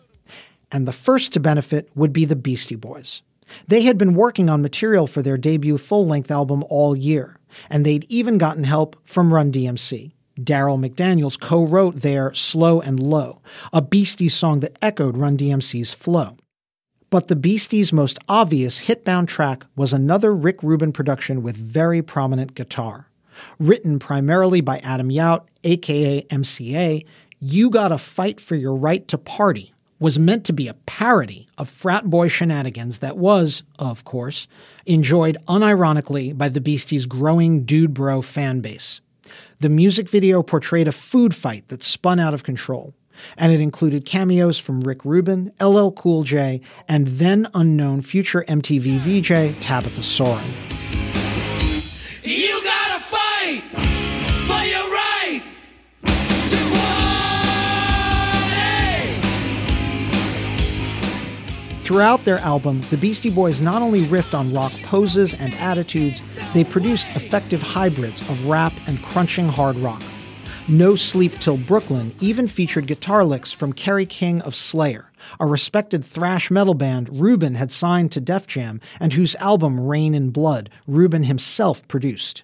And 0.70 0.86
the 0.86 0.92
first 0.92 1.32
to 1.32 1.40
benefit 1.40 1.90
would 1.96 2.12
be 2.12 2.24
the 2.24 2.36
Beastie 2.36 2.76
Boys. 2.76 3.22
They 3.66 3.82
had 3.82 3.98
been 3.98 4.14
working 4.14 4.48
on 4.48 4.62
material 4.62 5.08
for 5.08 5.20
their 5.20 5.36
debut 5.36 5.78
full 5.78 6.06
length 6.06 6.30
album 6.30 6.62
all 6.68 6.94
year, 6.94 7.40
and 7.68 7.84
they'd 7.84 8.06
even 8.08 8.38
gotten 8.38 8.62
help 8.62 8.94
from 9.04 9.34
Run 9.34 9.50
DMC. 9.50 10.12
Daryl 10.38 10.78
McDaniels 10.78 11.38
co 11.40 11.66
wrote 11.66 12.02
their 12.02 12.32
Slow 12.34 12.80
and 12.80 13.00
Low, 13.00 13.42
a 13.72 13.82
Beasties 13.82 14.34
song 14.34 14.60
that 14.60 14.78
echoed 14.80 15.16
Run 15.16 15.36
DMC's 15.36 15.92
flow. 15.92 16.36
But 17.10 17.26
the 17.26 17.34
Beasties' 17.34 17.92
most 17.92 18.20
obvious 18.28 18.82
hitbound 18.82 19.26
track 19.26 19.66
was 19.74 19.92
another 19.92 20.32
Rick 20.32 20.62
Rubin 20.62 20.92
production 20.92 21.42
with 21.42 21.56
very 21.56 22.00
prominent 22.00 22.54
guitar. 22.54 23.08
Written 23.58 23.98
primarily 23.98 24.60
by 24.60 24.78
Adam 24.78 25.10
Yauch, 25.10 25.44
aka 25.64 26.22
MCA, 26.22 27.04
You 27.38 27.70
Gotta 27.70 27.98
Fight 27.98 28.40
for 28.40 28.54
Your 28.54 28.74
Right 28.74 29.06
to 29.08 29.18
Party 29.18 29.72
was 29.98 30.18
meant 30.18 30.44
to 30.44 30.52
be 30.52 30.68
a 30.68 30.74
parody 30.74 31.48
of 31.58 31.70
frat 31.70 32.10
boy 32.10 32.28
shenanigans 32.28 32.98
that 32.98 33.16
was, 33.16 33.62
of 33.78 34.04
course, 34.04 34.46
enjoyed 34.84 35.38
unironically 35.48 36.36
by 36.36 36.48
the 36.48 36.60
Beasties' 36.60 37.06
growing 37.06 37.64
dude 37.64 37.94
bro 37.94 38.20
fan 38.20 38.60
base. 38.60 39.00
The 39.60 39.68
music 39.70 40.08
video 40.10 40.42
portrayed 40.42 40.86
a 40.86 40.92
food 40.92 41.34
fight 41.34 41.68
that 41.68 41.82
spun 41.82 42.20
out 42.20 42.34
of 42.34 42.42
control, 42.42 42.94
and 43.38 43.52
it 43.52 43.60
included 43.60 44.04
cameos 44.04 44.58
from 44.58 44.82
Rick 44.82 45.04
Rubin, 45.04 45.50
LL 45.60 45.90
Cool 45.92 46.24
J, 46.24 46.60
and 46.88 47.06
then 47.06 47.48
unknown 47.54 48.02
future 48.02 48.44
MTV 48.48 48.98
VJ 48.98 49.58
Tabitha 49.60 50.02
Soren. 50.02 50.44
Throughout 61.86 62.24
their 62.24 62.38
album, 62.38 62.80
the 62.90 62.96
Beastie 62.96 63.30
Boys 63.30 63.60
not 63.60 63.80
only 63.80 64.06
riffed 64.06 64.36
on 64.36 64.52
rock 64.52 64.72
poses 64.82 65.34
and 65.34 65.54
attitudes, 65.54 66.20
they 66.52 66.64
produced 66.64 67.06
effective 67.14 67.62
hybrids 67.62 68.22
of 68.22 68.46
rap 68.46 68.72
and 68.88 69.00
crunching 69.04 69.48
hard 69.48 69.76
rock. 69.76 70.02
No 70.66 70.96
Sleep 70.96 71.30
Till 71.38 71.56
Brooklyn 71.56 72.12
even 72.20 72.48
featured 72.48 72.88
guitar 72.88 73.24
licks 73.24 73.52
from 73.52 73.72
Kerry 73.72 74.04
King 74.04 74.40
of 74.40 74.56
Slayer, 74.56 75.12
a 75.38 75.46
respected 75.46 76.04
thrash 76.04 76.50
metal 76.50 76.74
band 76.74 77.20
Rubin 77.20 77.54
had 77.54 77.70
signed 77.70 78.10
to 78.10 78.20
Def 78.20 78.48
Jam 78.48 78.80
and 78.98 79.12
whose 79.12 79.36
album 79.36 79.78
Reign 79.78 80.12
in 80.12 80.30
Blood 80.30 80.70
Rubin 80.88 81.22
himself 81.22 81.86
produced. 81.86 82.42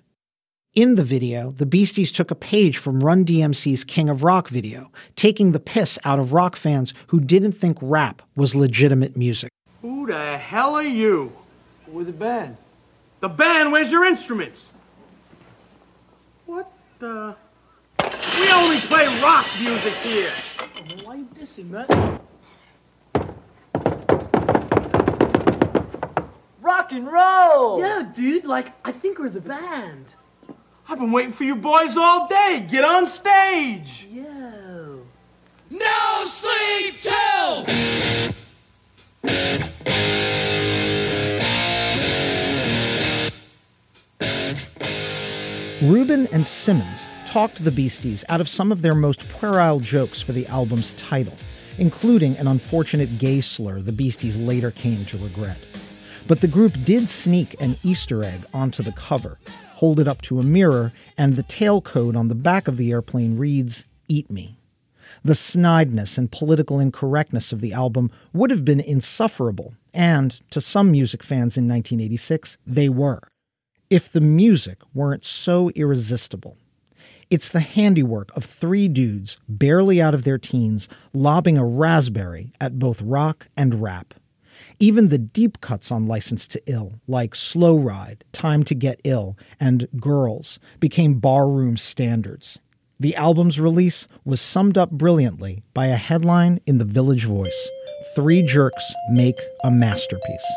In 0.74 0.94
the 0.94 1.04
video, 1.04 1.50
the 1.50 1.66
Beasties 1.66 2.10
took 2.10 2.30
a 2.30 2.34
page 2.34 2.78
from 2.78 3.04
Run 3.04 3.26
DMC's 3.26 3.84
King 3.84 4.08
of 4.08 4.24
Rock 4.24 4.48
video, 4.48 4.90
taking 5.16 5.52
the 5.52 5.60
piss 5.60 5.98
out 6.02 6.18
of 6.18 6.32
rock 6.32 6.56
fans 6.56 6.94
who 7.08 7.20
didn't 7.20 7.52
think 7.52 7.76
rap 7.82 8.22
was 8.36 8.54
legitimate 8.54 9.14
music. 9.14 9.50
Who 9.82 10.06
the 10.06 10.38
hell 10.38 10.74
are 10.74 10.82
you? 10.82 11.30
With 11.86 12.06
the 12.06 12.14
band. 12.14 12.56
The 13.20 13.28
band? 13.28 13.70
Where's 13.70 13.92
your 13.92 14.06
instruments? 14.06 14.70
What 16.46 16.72
the? 17.00 17.36
We 18.38 18.50
only 18.50 18.80
play 18.80 19.20
rock 19.20 19.46
music 19.60 19.92
here. 19.96 20.32
Why 21.04 21.16
you 21.16 21.28
dissing, 21.38 21.68
man? 21.68 21.86
Rock 26.62 26.92
and 26.92 27.06
roll! 27.06 27.78
Yeah, 27.78 28.10
dude. 28.14 28.46
Like, 28.46 28.72
I 28.86 28.92
think 28.92 29.18
we're 29.18 29.28
the 29.28 29.42
band. 29.42 30.14
I've 30.88 30.98
been 30.98 31.12
waiting 31.12 31.32
for 31.32 31.44
you 31.44 31.54
boys 31.54 31.96
all 31.96 32.28
day. 32.28 32.66
Get 32.70 32.84
on 32.84 33.06
stage. 33.06 34.06
Yo. 34.10 35.02
No 35.70 36.24
sleep 36.24 37.00
till. 37.00 37.66
Rubin 45.82 46.28
and 46.32 46.46
Simmons 46.46 47.06
talked 47.26 47.64
the 47.64 47.70
Beasties 47.70 48.24
out 48.28 48.40
of 48.40 48.48
some 48.48 48.70
of 48.70 48.82
their 48.82 48.94
most 48.94 49.28
puerile 49.28 49.80
jokes 49.80 50.20
for 50.20 50.32
the 50.32 50.46
album's 50.46 50.92
title, 50.94 51.36
including 51.78 52.36
an 52.36 52.46
unfortunate 52.46 53.18
gay 53.18 53.40
slur 53.40 53.80
the 53.80 53.92
Beasties 53.92 54.36
later 54.36 54.70
came 54.70 55.04
to 55.06 55.18
regret. 55.18 55.58
But 56.28 56.40
the 56.40 56.48
group 56.48 56.74
did 56.84 57.08
sneak 57.08 57.60
an 57.60 57.76
Easter 57.82 58.22
egg 58.22 58.44
onto 58.54 58.82
the 58.82 58.92
cover, 58.92 59.38
hold 59.82 59.98
it 59.98 60.06
up 60.06 60.22
to 60.22 60.38
a 60.38 60.44
mirror, 60.44 60.92
and 61.18 61.34
the 61.34 61.42
tail 61.42 61.80
code 61.80 62.14
on 62.14 62.28
the 62.28 62.36
back 62.36 62.68
of 62.68 62.76
the 62.76 62.92
airplane 62.92 63.36
reads, 63.36 63.84
Eat 64.06 64.30
Me. 64.30 64.60
The 65.24 65.34
snideness 65.34 66.16
and 66.16 66.30
political 66.30 66.78
incorrectness 66.78 67.52
of 67.52 67.60
the 67.60 67.72
album 67.72 68.12
would 68.32 68.50
have 68.50 68.64
been 68.64 68.78
insufferable, 68.78 69.74
and 69.92 70.30
to 70.52 70.60
some 70.60 70.92
music 70.92 71.24
fans 71.24 71.58
in 71.58 71.66
1986, 71.66 72.58
they 72.64 72.88
were 72.88 73.22
if 73.90 74.10
the 74.10 74.20
music 74.20 74.78
weren't 74.94 75.24
so 75.24 75.70
irresistible. 75.70 76.56
It's 77.28 77.48
the 77.48 77.58
handiwork 77.58 78.30
of 78.36 78.44
three 78.44 78.86
dudes 78.86 79.36
barely 79.48 80.00
out 80.00 80.14
of 80.14 80.22
their 80.22 80.38
teens 80.38 80.88
lobbing 81.12 81.58
a 81.58 81.64
raspberry 81.64 82.52
at 82.60 82.78
both 82.78 83.02
rock 83.02 83.48
and 83.56 83.82
rap. 83.82 84.14
Even 84.82 85.10
the 85.10 85.18
deep 85.18 85.60
cuts 85.60 85.92
on 85.92 86.08
License 86.08 86.48
to 86.48 86.62
Ill, 86.66 86.94
like 87.06 87.36
Slow 87.36 87.76
Ride, 87.76 88.24
Time 88.32 88.64
to 88.64 88.74
Get 88.74 89.00
Ill, 89.04 89.38
and 89.60 89.86
Girls, 90.00 90.58
became 90.80 91.20
barroom 91.20 91.76
standards. 91.76 92.58
The 92.98 93.14
album's 93.14 93.60
release 93.60 94.08
was 94.24 94.40
summed 94.40 94.76
up 94.76 94.90
brilliantly 94.90 95.62
by 95.72 95.86
a 95.86 95.94
headline 95.94 96.58
in 96.66 96.78
the 96.78 96.84
Village 96.84 97.26
Voice 97.26 97.70
Three 98.16 98.42
Jerks 98.42 98.92
Make 99.12 99.38
a 99.62 99.70
Masterpiece. 99.70 100.52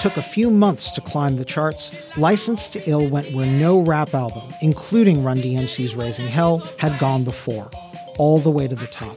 Took 0.00 0.16
a 0.16 0.22
few 0.22 0.50
months 0.50 0.92
to 0.92 1.00
climb 1.02 1.36
the 1.36 1.44
charts, 1.44 2.16
License 2.16 2.70
to 2.70 2.82
Ill 2.88 3.06
went 3.06 3.30
where 3.34 3.44
no 3.44 3.80
rap 3.80 4.14
album, 4.14 4.42
including 4.62 5.22
Run 5.22 5.36
DMC's 5.36 5.94
Raising 5.94 6.26
Hell, 6.26 6.66
had 6.78 6.98
gone 6.98 7.22
before, 7.22 7.70
all 8.16 8.38
the 8.38 8.50
way 8.50 8.66
to 8.66 8.74
the 8.74 8.86
top. 8.86 9.14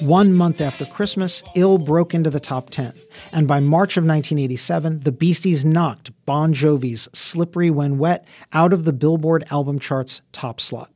One 0.00 0.32
month 0.32 0.60
after 0.60 0.84
Christmas, 0.84 1.42
Ill 1.56 1.78
broke 1.78 2.14
into 2.14 2.30
the 2.30 2.38
top 2.38 2.70
10, 2.70 2.92
and 3.32 3.48
by 3.48 3.58
March 3.58 3.96
of 3.96 4.04
1987, 4.04 5.00
the 5.00 5.10
Beasties 5.10 5.64
knocked 5.64 6.12
Bon 6.26 6.54
Jovi's 6.54 7.08
Slippery 7.12 7.70
When 7.70 7.98
Wet 7.98 8.24
out 8.52 8.72
of 8.72 8.84
the 8.84 8.92
Billboard 8.92 9.44
album 9.50 9.80
chart's 9.80 10.22
top 10.30 10.60
slot. 10.60 10.92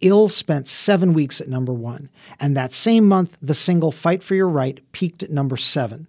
Ill 0.00 0.28
spent 0.28 0.66
seven 0.66 1.12
weeks 1.12 1.40
at 1.40 1.48
number 1.48 1.72
one, 1.72 2.10
and 2.40 2.56
that 2.56 2.72
same 2.72 3.06
month, 3.06 3.38
the 3.40 3.54
single 3.54 3.92
Fight 3.92 4.24
for 4.24 4.34
Your 4.34 4.48
Right 4.48 4.80
peaked 4.90 5.22
at 5.22 5.30
number 5.30 5.56
seven. 5.56 6.08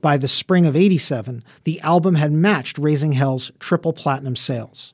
By 0.00 0.16
the 0.16 0.28
spring 0.28 0.66
of 0.66 0.76
87, 0.76 1.44
the 1.64 1.80
album 1.80 2.14
had 2.14 2.32
matched 2.32 2.78
Raising 2.78 3.12
Hell's 3.12 3.50
triple 3.58 3.92
platinum 3.92 4.36
sales. 4.36 4.92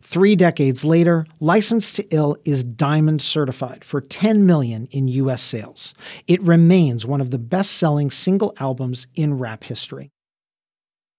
Three 0.00 0.36
decades 0.36 0.84
later, 0.84 1.26
License 1.38 1.92
to 1.92 2.14
Ill 2.14 2.38
is 2.46 2.64
diamond 2.64 3.20
certified 3.20 3.84
for 3.84 4.00
10 4.00 4.46
million 4.46 4.88
in 4.90 5.06
US 5.08 5.42
sales. 5.42 5.92
It 6.26 6.40
remains 6.42 7.04
one 7.04 7.20
of 7.20 7.30
the 7.30 7.38
best-selling 7.38 8.10
single 8.10 8.54
albums 8.58 9.06
in 9.14 9.36
rap 9.36 9.64
history. 9.64 10.10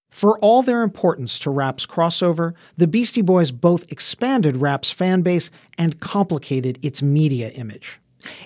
For 0.09 0.39
all 0.39 0.63
their 0.63 0.81
importance 0.81 1.37
to 1.39 1.51
rap's 1.51 1.85
crossover, 1.85 2.53
the 2.77 2.87
Beastie 2.87 3.21
Boys 3.21 3.51
both 3.51 3.91
expanded 3.91 4.57
rap's 4.57 4.89
fan 4.89 5.21
base 5.21 5.51
and 5.77 5.99
complicated 5.99 6.79
its 6.81 7.03
media 7.03 7.49
image. 7.49 7.99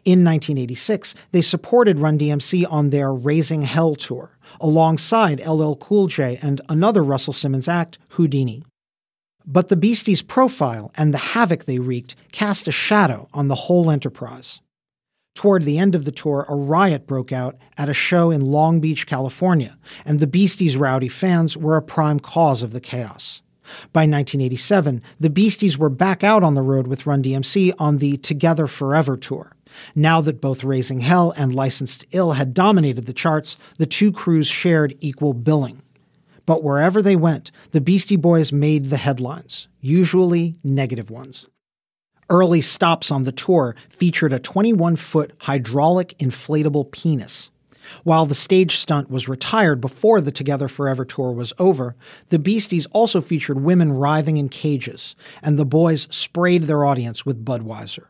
In 0.04 0.24
1986, 0.24 1.16
they 1.32 1.42
supported 1.42 2.00
Run 2.00 2.20
DMC 2.20 2.66
on 2.70 2.90
their 2.90 3.14
Raising 3.14 3.64
Hell 3.64 3.96
tour, 3.96 4.33
alongside 4.60 5.46
LL 5.46 5.76
Cool 5.76 6.08
J 6.08 6.38
and 6.42 6.62
another 6.70 7.04
Russell 7.04 7.34
Simmons 7.34 7.68
act, 7.68 7.98
Whodini. 8.12 8.64
But 9.46 9.68
the 9.70 9.76
Beasties' 9.76 10.22
profile 10.22 10.92
and 10.96 11.14
the 11.14 11.18
havoc 11.18 11.66
they 11.66 11.80
wreaked 11.80 12.16
cast 12.32 12.68
a 12.68 12.72
shadow 12.72 13.28
on 13.34 13.50
the 13.50 13.56
whole 13.56 13.92
enterprise. 13.92 14.62
Toward 15.36 15.66
the 15.66 15.80
end 15.80 15.96
of 15.96 16.06
the 16.06 16.12
tour, 16.12 16.46
a 16.48 16.56
riot 16.56 17.08
broke 17.08 17.32
out 17.32 17.58
at 17.78 17.90
a 17.90 17.94
show 17.94 18.30
in 18.30 18.42
Long 18.42 18.80
Beach, 18.80 19.08
California, 19.08 19.78
and 20.06 20.20
the 20.20 20.28
Beasties' 20.28 20.78
rowdy 20.78 21.10
fans 21.10 21.58
were 21.58 21.76
a 21.76 21.82
prime 21.82 22.20
cause 22.20 22.62
of 22.62 22.72
the 22.72 22.80
chaos. 22.80 23.42
By 23.94 24.02
1987, 24.02 25.02
the 25.20 25.30
Beasties 25.30 25.78
were 25.78 25.90
back 25.90 26.24
out 26.24 26.44
on 26.44 26.54
the 26.54 26.62
road 26.62 26.88
with 26.88 27.08
Run 27.08 27.24
DMC 27.24 27.74
on 27.80 27.98
the 27.98 28.18
Together 28.18 28.68
Forever 28.68 29.18
tour. 29.18 29.54
Now 29.96 30.22
that 30.22 30.42
both 30.42 30.64
Raising 30.64 31.02
Hell 31.02 31.34
and 31.38 31.54
License 31.54 31.98
to 32.00 32.08
Ill 32.12 32.34
had 32.34 32.54
dominated 32.54 33.06
the 33.06 33.14
charts, 33.14 33.58
the 33.78 33.86
two 33.86 34.12
crews 34.12 34.48
shared 34.48 34.98
equal 35.02 35.34
billing. 35.34 35.82
But 36.46 36.64
wherever 36.64 37.02
they 37.02 37.16
went, 37.16 37.52
the 37.72 37.82
Beastie 37.82 38.18
Boys 38.18 38.52
made 38.52 38.86
the 38.86 38.98
headlines, 38.98 39.68
usually 39.80 40.56
negative 40.64 41.10
ones. 41.10 41.48
Early 42.30 42.62
stops 42.62 43.12
on 43.12 43.24
the 43.24 43.32
tour 43.32 43.76
featured 43.90 44.34
a 44.34 44.40
21 44.40 44.96
foot 44.96 45.34
hydraulic 45.40 46.18
inflatable 46.20 46.92
penis. 46.92 47.50
While 48.04 48.26
the 48.26 48.36
stage 48.36 48.78
stunt 48.78 49.10
was 49.10 49.28
retired 49.28 49.82
before 49.82 50.22
the 50.22 50.32
Together 50.32 50.68
Forever 50.68 51.04
tour 51.04 51.32
was 51.32 51.54
over, 51.60 51.96
the 52.30 52.40
Beasties 52.40 52.86
also 52.88 53.20
featured 53.22 53.62
women 53.62 53.92
writhing 53.92 54.38
in 54.38 54.50
cages, 54.50 55.16
and 55.42 55.60
the 55.60 55.66
boys 55.66 56.08
sprayed 56.10 56.64
their 56.64 56.86
audience 56.86 57.26
with 57.26 57.44
Budweiser. 57.44 58.06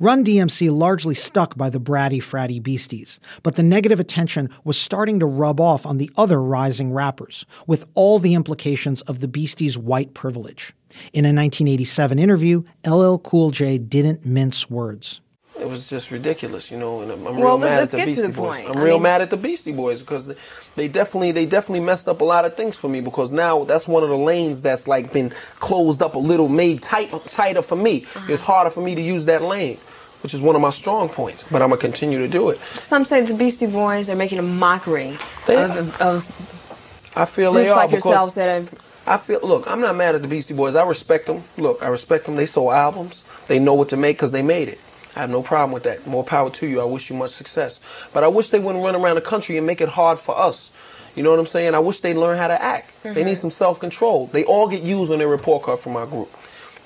Run 0.00 0.24
DMC 0.24 0.70
largely 0.76 1.14
stuck 1.14 1.56
by 1.56 1.70
the 1.70 1.80
bratty 1.80 2.18
fratty 2.18 2.62
beasties, 2.62 3.20
but 3.42 3.56
the 3.56 3.62
negative 3.62 4.00
attention 4.00 4.50
was 4.64 4.78
starting 4.78 5.18
to 5.20 5.26
rub 5.26 5.60
off 5.60 5.84
on 5.86 5.98
the 5.98 6.10
other 6.16 6.42
rising 6.42 6.92
rappers, 6.92 7.46
with 7.66 7.86
all 7.94 8.18
the 8.18 8.34
implications 8.34 9.02
of 9.02 9.20
the 9.20 9.28
beasties' 9.28 9.78
white 9.78 10.14
privilege. 10.14 10.74
In 11.12 11.24
a 11.24 11.34
1987 11.34 12.18
interview, 12.18 12.62
LL 12.86 13.16
Cool 13.18 13.50
J 13.50 13.78
didn't 13.78 14.24
mince 14.24 14.70
words. 14.70 15.20
It 15.60 15.68
was 15.68 15.88
just 15.88 16.10
ridiculous, 16.10 16.70
you 16.70 16.76
know, 16.78 17.00
and 17.00 17.10
I'm, 17.10 17.26
I'm 17.26 17.36
Well, 17.36 17.58
real 17.58 17.58
mad 17.58 17.82
at 17.82 17.90
the 17.90 17.96
Beastie 18.04 18.22
the 18.22 18.28
Boys. 18.28 18.36
point. 18.36 18.68
I'm 18.70 18.76
I 18.78 18.82
real 18.82 18.94
mean- 18.94 19.02
mad 19.02 19.22
at 19.22 19.30
the 19.30 19.36
Beastie 19.36 19.72
Boys 19.72 20.00
because 20.00 20.26
they, 20.26 20.36
they 20.76 20.88
definitely 20.88 21.32
they 21.32 21.46
definitely 21.46 21.80
messed 21.84 22.06
up 22.08 22.20
a 22.20 22.24
lot 22.24 22.44
of 22.44 22.56
things 22.56 22.76
for 22.76 22.88
me 22.88 23.00
because 23.00 23.30
now 23.30 23.64
that's 23.64 23.88
one 23.88 24.02
of 24.04 24.08
the 24.08 24.16
lanes 24.16 24.62
that's 24.62 24.86
like 24.86 25.12
been 25.12 25.30
closed 25.58 26.00
up 26.02 26.14
a 26.14 26.18
little, 26.18 26.48
made 26.48 26.82
tight 26.82 27.10
tighter 27.30 27.62
for 27.62 27.76
me. 27.76 28.04
Uh-huh. 28.14 28.32
It's 28.32 28.42
harder 28.42 28.70
for 28.70 28.80
me 28.82 28.94
to 28.94 29.02
use 29.02 29.24
that 29.24 29.42
lane, 29.42 29.78
which 30.22 30.32
is 30.32 30.40
one 30.40 30.54
of 30.54 30.62
my 30.62 30.70
strong 30.70 31.08
points. 31.08 31.44
But 31.50 31.60
I'm 31.60 31.70
gonna 31.70 31.80
continue 31.80 32.18
to 32.20 32.28
do 32.28 32.50
it. 32.50 32.60
Some 32.76 33.04
say 33.04 33.22
the 33.22 33.34
Beastie 33.34 33.66
Boys 33.66 34.08
are 34.08 34.16
making 34.16 34.38
a 34.38 34.42
mockery 34.42 35.16
of, 35.48 36.00
of 36.00 37.12
I 37.16 37.24
feel 37.24 37.52
they 37.52 37.68
are 37.68 37.76
like 37.76 37.90
yourselves 37.90 38.34
that 38.34 38.48
have. 38.48 38.74
I 39.08 39.16
feel. 39.16 39.40
Look, 39.42 39.66
I'm 39.66 39.80
not 39.80 39.96
mad 39.96 40.14
at 40.14 40.22
the 40.22 40.28
Beastie 40.28 40.54
Boys. 40.54 40.76
I 40.76 40.86
respect 40.86 41.26
them. 41.26 41.42
Look, 41.56 41.82
I 41.82 41.88
respect 41.88 42.26
them. 42.26 42.36
They 42.36 42.46
sold 42.46 42.74
albums. 42.74 43.24
They 43.48 43.58
know 43.58 43.74
what 43.74 43.88
to 43.88 43.96
make 43.96 44.18
because 44.18 44.30
they 44.32 44.42
made 44.42 44.68
it. 44.68 44.78
I 45.18 45.22
have 45.22 45.30
no 45.30 45.42
problem 45.42 45.72
with 45.72 45.82
that. 45.82 46.06
More 46.06 46.22
power 46.22 46.48
to 46.48 46.66
you. 46.68 46.80
I 46.80 46.84
wish 46.84 47.10
you 47.10 47.16
much 47.16 47.32
success. 47.32 47.80
But 48.12 48.22
I 48.22 48.28
wish 48.28 48.50
they 48.50 48.60
wouldn't 48.60 48.84
run 48.84 48.94
around 48.94 49.16
the 49.16 49.20
country 49.20 49.56
and 49.58 49.66
make 49.66 49.80
it 49.80 49.88
hard 49.88 50.20
for 50.20 50.38
us. 50.38 50.70
You 51.16 51.24
know 51.24 51.30
what 51.30 51.40
I'm 51.40 51.46
saying? 51.46 51.74
I 51.74 51.80
wish 51.80 51.98
they'd 52.00 52.14
learn 52.14 52.38
how 52.38 52.46
to 52.46 52.62
act. 52.62 52.92
They 53.02 53.10
Mhm. 53.10 53.24
need 53.24 53.34
some 53.38 53.50
self 53.50 53.80
control. 53.80 54.30
They 54.32 54.44
all 54.44 54.68
get 54.68 54.82
used 54.82 55.10
on 55.10 55.18
their 55.18 55.26
report 55.26 55.64
card 55.64 55.80
from 55.80 55.96
our 55.96 56.06
group 56.06 56.30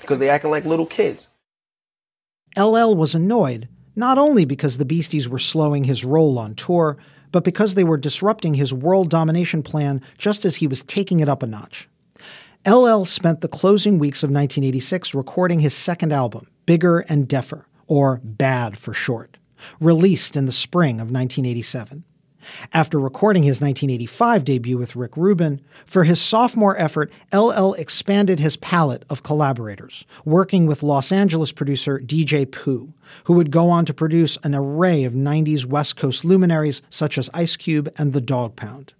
because 0.01 0.17
they 0.17 0.29
acting 0.31 0.49
like 0.49 0.65
little 0.65 0.87
kids. 0.87 1.27
LL 2.57 2.95
was 2.95 3.13
annoyed, 3.13 3.67
not 3.95 4.17
only 4.17 4.45
because 4.45 4.77
the 4.77 4.85
Beasties 4.85 5.29
were 5.29 5.37
slowing 5.37 5.83
his 5.83 6.03
roll 6.03 6.39
on 6.39 6.55
tour, 6.55 6.97
but 7.31 7.43
because 7.43 7.75
they 7.75 7.83
were 7.83 7.97
disrupting 7.97 8.55
his 8.55 8.73
world 8.73 9.11
domination 9.11 9.61
plan 9.61 10.01
just 10.17 10.43
as 10.43 10.55
he 10.55 10.65
was 10.65 10.81
taking 10.81 11.19
it 11.19 11.29
up 11.29 11.43
a 11.43 11.47
notch. 11.47 11.87
LL 12.65 13.05
spent 13.05 13.41
the 13.41 13.47
closing 13.47 13.99
weeks 13.99 14.23
of 14.23 14.31
1986 14.31 15.13
recording 15.13 15.59
his 15.59 15.75
second 15.75 16.11
album, 16.11 16.47
Bigger 16.65 16.99
and 17.01 17.27
Deffer, 17.27 17.65
or 17.87 18.21
Bad 18.23 18.77
for 18.77 18.93
short, 18.93 19.37
released 19.79 20.35
in 20.35 20.45
the 20.45 20.51
spring 20.51 20.95
of 20.95 21.11
1987. 21.11 22.03
After 22.73 22.99
recording 22.99 23.43
his 23.43 23.61
1985 23.61 24.43
debut 24.43 24.77
with 24.77 24.95
Rick 24.95 25.15
Rubin, 25.15 25.61
for 25.85 26.03
his 26.03 26.19
sophomore 26.21 26.77
effort, 26.77 27.11
LL 27.33 27.73
expanded 27.73 28.39
his 28.39 28.57
palette 28.57 29.05
of 29.09 29.23
collaborators, 29.23 30.05
working 30.25 30.65
with 30.65 30.83
Los 30.83 31.11
Angeles 31.11 31.51
producer 31.51 31.99
DJ 31.99 32.49
Pooh, 32.49 32.93
who 33.25 33.33
would 33.33 33.51
go 33.51 33.69
on 33.69 33.85
to 33.85 33.93
produce 33.93 34.37
an 34.43 34.55
array 34.55 35.03
of 35.03 35.13
90s 35.13 35.65
West 35.65 35.95
Coast 35.95 36.25
luminaries 36.25 36.81
such 36.89 37.17
as 37.17 37.29
Ice 37.33 37.55
Cube 37.55 37.91
and 37.97 38.11
Tha 38.11 38.21
Dogg 38.21 38.55
Pound. 38.55 38.93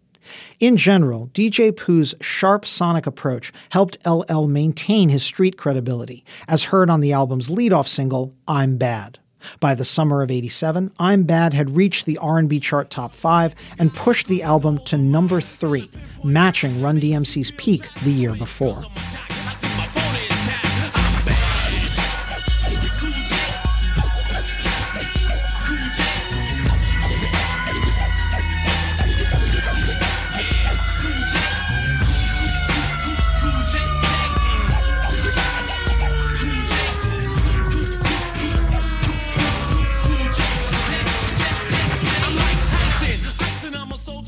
In 0.60 0.78
general, 0.78 1.30
DJ 1.34 1.72
Pooh's 1.72 2.16
sharp 2.22 2.66
sonic 2.66 3.06
approach 3.06 3.52
helped 3.70 3.98
LL 4.06 4.48
maintain 4.48 5.10
his 5.10 5.24
street 5.24 5.58
credibility, 5.58 6.24
as 6.48 6.66
heard 6.66 6.90
on 6.90 7.00
the 7.00 7.14
album's 7.14 7.50
lead-off 7.50 7.88
single, 7.88 8.34
I'm 8.48 8.78
Bad. 8.78 9.20
By 9.60 9.76
the 9.76 9.86
summer 9.86 10.22
of 10.22 10.32
87, 10.32 10.92
I'm 11.00 11.24
Bad 11.24 11.54
had 11.54 11.76
reached 11.76 12.06
the 12.06 12.18
R&B 12.18 12.60
chart 12.60 12.90
top 12.90 13.12
5 13.12 13.56
and 13.80 13.94
pushed 13.94 14.28
the 14.28 14.44
album 14.44 14.80
to 14.86 14.98
number 14.98 15.42
3, 15.42 15.90
matching 16.24 16.82
Run 16.82 17.00
DMC's 17.00 17.52
peak 17.52 17.82
the 18.04 18.12
year 18.12 18.36
before. 18.36 18.82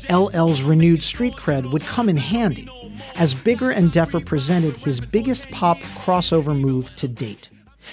LL's 0.08 0.62
renewed 0.62 1.02
street 1.02 1.34
cred 1.34 1.72
would 1.72 1.82
come 1.82 2.08
in 2.08 2.16
handy, 2.16 2.68
as 3.16 3.34
Bigger 3.34 3.70
and 3.70 3.90
Deffer 3.90 4.24
presented 4.24 4.76
his 4.76 5.00
biggest 5.00 5.48
pop 5.50 5.78
crossover 5.78 6.58
move 6.58 6.94
to 6.96 7.08
date. 7.08 7.48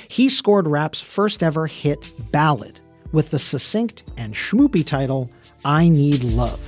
He 0.07 0.30
scored 0.30 0.68
rap's 0.68 1.01
first 1.01 1.41
ever 1.41 1.68
hit 1.68 2.14
ballad 2.32 2.80
with 3.11 3.32
the 3.32 3.39
succinct 3.39 4.14
and 4.18 4.34
schmoopy 4.34 4.86
title, 4.86 5.30
I 5.66 5.89
Need 5.89 6.24
Love. 6.24 6.59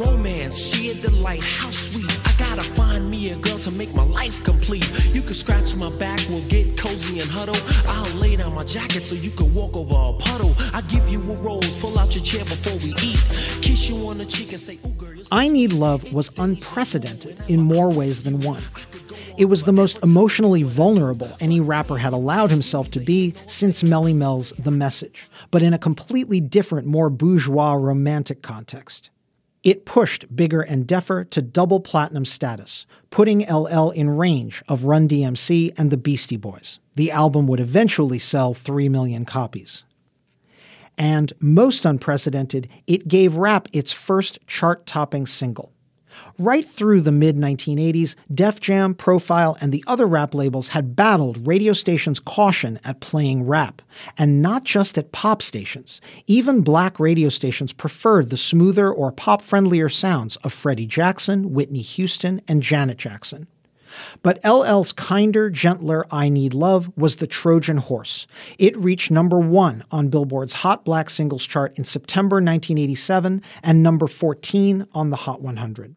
Romance, 0.00 0.74
sheer 0.74 0.94
delight, 0.94 1.42
how 1.42 1.70
sweet. 1.70 2.20
I 2.24 2.25
gotta 2.56 2.68
find 2.70 3.10
me 3.10 3.30
a 3.30 3.36
girl 3.36 3.58
to 3.58 3.70
make 3.70 3.94
my 3.94 4.04
life 4.04 4.42
complete. 4.42 4.88
You 5.14 5.20
can 5.20 5.34
scratch 5.34 5.76
my 5.76 5.90
back, 5.98 6.20
we'll 6.28 6.46
get 6.48 6.76
cozy 6.78 7.20
and 7.20 7.28
huddle. 7.28 7.56
I'll 7.86 8.16
lay 8.16 8.36
down 8.36 8.54
my 8.54 8.64
jacket 8.64 9.02
so 9.02 9.14
you 9.14 9.30
can 9.30 9.52
walk 9.54 9.76
over 9.76 9.94
a 9.94 10.12
puddle. 10.18 10.54
I 10.72 10.80
give 10.82 11.06
you 11.08 11.20
a 11.20 11.34
rose, 11.36 11.76
pull 11.76 11.98
out 11.98 12.14
your 12.14 12.24
chair 12.24 12.44
before 12.44 12.76
we 12.76 12.94
eat. 13.04 13.20
Kiss 13.62 13.90
you 13.90 13.96
on 14.08 14.18
the 14.18 14.24
cheek 14.24 14.50
and 14.50 14.60
say, 14.60 14.78
ooh, 14.86 14.92
girl, 14.92 15.18
I 15.32 15.48
Need 15.48 15.72
Love 15.72 16.12
was 16.12 16.30
unprecedented 16.38 17.38
in 17.48 17.60
more 17.60 17.92
ways 17.92 18.22
than 18.22 18.40
one. 18.40 18.62
It 19.36 19.46
was 19.46 19.64
the 19.64 19.72
most 19.72 20.02
emotionally 20.02 20.62
vulnerable 20.62 21.28
any 21.40 21.60
rapper 21.60 21.98
had 21.98 22.14
allowed 22.14 22.50
himself 22.50 22.90
to 22.92 23.00
be 23.00 23.34
since 23.46 23.82
Melle 23.82 24.14
Mel's 24.14 24.52
The 24.58 24.70
Message, 24.70 25.28
but 25.50 25.62
in 25.62 25.74
a 25.74 25.78
completely 25.78 26.40
different, 26.40 26.86
more 26.86 27.10
bourgeois 27.10 27.74
romantic 27.74 28.40
context. 28.40 29.10
It 29.66 29.84
pushed 29.84 30.36
Bigger 30.36 30.62
and 30.62 30.86
Deffer 30.86 31.28
to 31.30 31.42
double 31.42 31.80
platinum 31.80 32.24
status, 32.24 32.86
putting 33.10 33.40
LL 33.52 33.90
in 33.90 34.10
range 34.10 34.62
of 34.68 34.84
Run 34.84 35.08
DMC 35.08 35.72
and 35.76 35.90
the 35.90 35.96
Beastie 35.96 36.36
Boys. 36.36 36.78
The 36.94 37.10
album 37.10 37.48
would 37.48 37.58
eventually 37.58 38.20
sell 38.20 38.54
3 38.54 38.88
million 38.88 39.24
copies. 39.24 39.82
And 40.96 41.32
most 41.40 41.84
unprecedented, 41.84 42.68
it 42.86 43.08
gave 43.08 43.34
rap 43.34 43.66
its 43.72 43.90
first 43.90 44.38
chart 44.46 44.86
topping 44.86 45.26
single. 45.26 45.72
Right 46.38 46.66
through 46.66 47.00
the 47.00 47.12
mid 47.12 47.36
1980s, 47.36 48.14
Def 48.32 48.60
Jam, 48.60 48.94
Profile, 48.94 49.56
and 49.60 49.72
the 49.72 49.82
other 49.86 50.06
rap 50.06 50.34
labels 50.34 50.68
had 50.68 50.94
battled 50.94 51.46
radio 51.46 51.72
stations' 51.72 52.20
caution 52.20 52.78
at 52.84 53.00
playing 53.00 53.46
rap, 53.46 53.80
and 54.18 54.42
not 54.42 54.64
just 54.64 54.98
at 54.98 55.12
pop 55.12 55.40
stations. 55.40 56.00
Even 56.26 56.60
black 56.60 57.00
radio 57.00 57.30
stations 57.30 57.72
preferred 57.72 58.28
the 58.28 58.36
smoother 58.36 58.92
or 58.92 59.12
pop 59.12 59.40
friendlier 59.40 59.88
sounds 59.88 60.36
of 60.36 60.52
Freddie 60.52 60.86
Jackson, 60.86 61.54
Whitney 61.54 61.82
Houston, 61.82 62.42
and 62.46 62.62
Janet 62.62 62.98
Jackson. 62.98 63.46
But 64.22 64.40
LL's 64.44 64.92
kinder, 64.92 65.50
gentler 65.50 66.06
I 66.10 66.28
Need 66.28 66.54
Love 66.54 66.90
was 66.96 67.16
the 67.16 67.26
Trojan 67.26 67.78
horse. 67.78 68.26
It 68.58 68.76
reached 68.76 69.10
number 69.10 69.38
one 69.38 69.84
on 69.90 70.08
Billboard's 70.08 70.54
Hot 70.54 70.84
Black 70.84 71.10
Singles 71.10 71.46
chart 71.46 71.76
in 71.78 71.84
September 71.84 72.36
1987 72.36 73.42
and 73.62 73.82
number 73.82 74.06
14 74.06 74.86
on 74.92 75.10
the 75.10 75.16
Hot 75.16 75.40
100. 75.40 75.96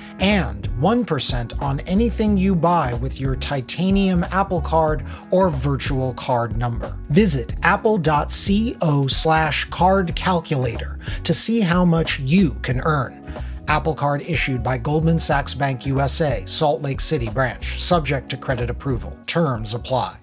and 0.21 0.69
1% 0.79 1.61
on 1.61 1.79
anything 1.81 2.37
you 2.37 2.55
buy 2.55 2.93
with 2.95 3.19
your 3.19 3.35
titanium 3.35 4.23
Apple 4.25 4.61
Card 4.61 5.03
or 5.31 5.49
virtual 5.49 6.13
card 6.13 6.55
number. 6.55 6.95
Visit 7.09 7.55
apple.co 7.63 9.07
slash 9.07 9.65
card 9.65 10.15
calculator 10.15 10.99
to 11.23 11.33
see 11.33 11.59
how 11.59 11.83
much 11.83 12.19
you 12.19 12.51
can 12.61 12.79
earn. 12.81 13.27
Apple 13.67 13.95
Card 13.95 14.21
issued 14.21 14.63
by 14.63 14.77
Goldman 14.77 15.19
Sachs 15.19 15.53
Bank 15.53 15.85
USA, 15.85 16.43
Salt 16.45 16.81
Lake 16.81 16.99
City 16.99 17.29
branch, 17.29 17.79
subject 17.79 18.29
to 18.29 18.37
credit 18.37 18.69
approval. 18.69 19.17
Terms 19.27 19.73
apply. 19.73 20.17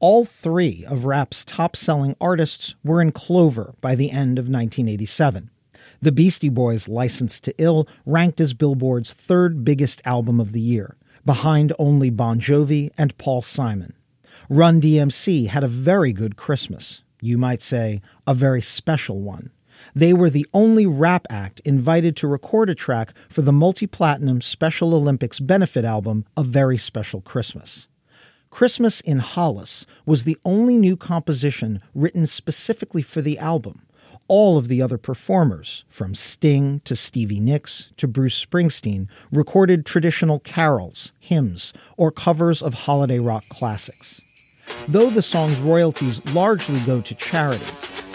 All 0.00 0.24
three 0.24 0.84
of 0.86 1.06
rap's 1.06 1.44
top 1.44 1.76
selling 1.76 2.14
artists 2.20 2.74
were 2.84 3.00
in 3.00 3.12
Clover 3.12 3.74
by 3.80 3.94
the 3.94 4.10
end 4.10 4.38
of 4.38 4.50
1987. 4.50 5.50
The 6.00 6.12
Beastie 6.12 6.48
Boys' 6.48 6.88
License 6.88 7.40
to 7.40 7.54
Ill 7.58 7.86
ranked 8.04 8.40
as 8.40 8.54
Billboard's 8.54 9.12
third 9.12 9.64
biggest 9.64 10.02
album 10.04 10.40
of 10.40 10.52
the 10.52 10.60
year, 10.60 10.96
behind 11.24 11.72
only 11.78 12.10
Bon 12.10 12.40
Jovi 12.40 12.90
and 12.98 13.16
Paul 13.18 13.42
Simon. 13.42 13.94
Run 14.48 14.80
DMC 14.80 15.48
had 15.48 15.64
a 15.64 15.68
very 15.68 16.12
good 16.12 16.36
Christmas. 16.36 17.02
You 17.20 17.38
might 17.38 17.62
say, 17.62 18.02
a 18.26 18.34
very 18.34 18.60
special 18.60 19.20
one. 19.20 19.50
They 19.94 20.12
were 20.12 20.30
the 20.30 20.46
only 20.52 20.86
rap 20.86 21.26
act 21.30 21.60
invited 21.60 22.16
to 22.16 22.28
record 22.28 22.70
a 22.70 22.74
track 22.74 23.12
for 23.28 23.42
the 23.42 23.52
multi 23.52 23.86
platinum 23.86 24.40
Special 24.40 24.94
Olympics 24.94 25.40
benefit 25.40 25.84
album, 25.84 26.24
A 26.36 26.44
Very 26.44 26.76
Special 26.76 27.20
Christmas. 27.20 27.88
Christmas 28.50 29.00
in 29.00 29.18
Hollis 29.18 29.84
was 30.06 30.22
the 30.22 30.38
only 30.44 30.78
new 30.78 30.96
composition 30.96 31.80
written 31.94 32.26
specifically 32.26 33.02
for 33.02 33.20
the 33.20 33.38
album. 33.38 33.83
All 34.26 34.56
of 34.56 34.68
the 34.68 34.80
other 34.80 34.96
performers, 34.96 35.84
from 35.86 36.14
Sting 36.14 36.80
to 36.84 36.96
Stevie 36.96 37.40
Nicks 37.40 37.90
to 37.98 38.08
Bruce 38.08 38.42
Springsteen, 38.42 39.06
recorded 39.30 39.84
traditional 39.84 40.40
carols, 40.40 41.12
hymns, 41.20 41.74
or 41.98 42.10
covers 42.10 42.62
of 42.62 42.72
holiday 42.72 43.18
rock 43.18 43.44
classics. 43.50 44.22
Though 44.88 45.10
the 45.10 45.20
song's 45.20 45.60
royalties 45.60 46.24
largely 46.32 46.80
go 46.80 47.02
to 47.02 47.14
charity, 47.16 47.66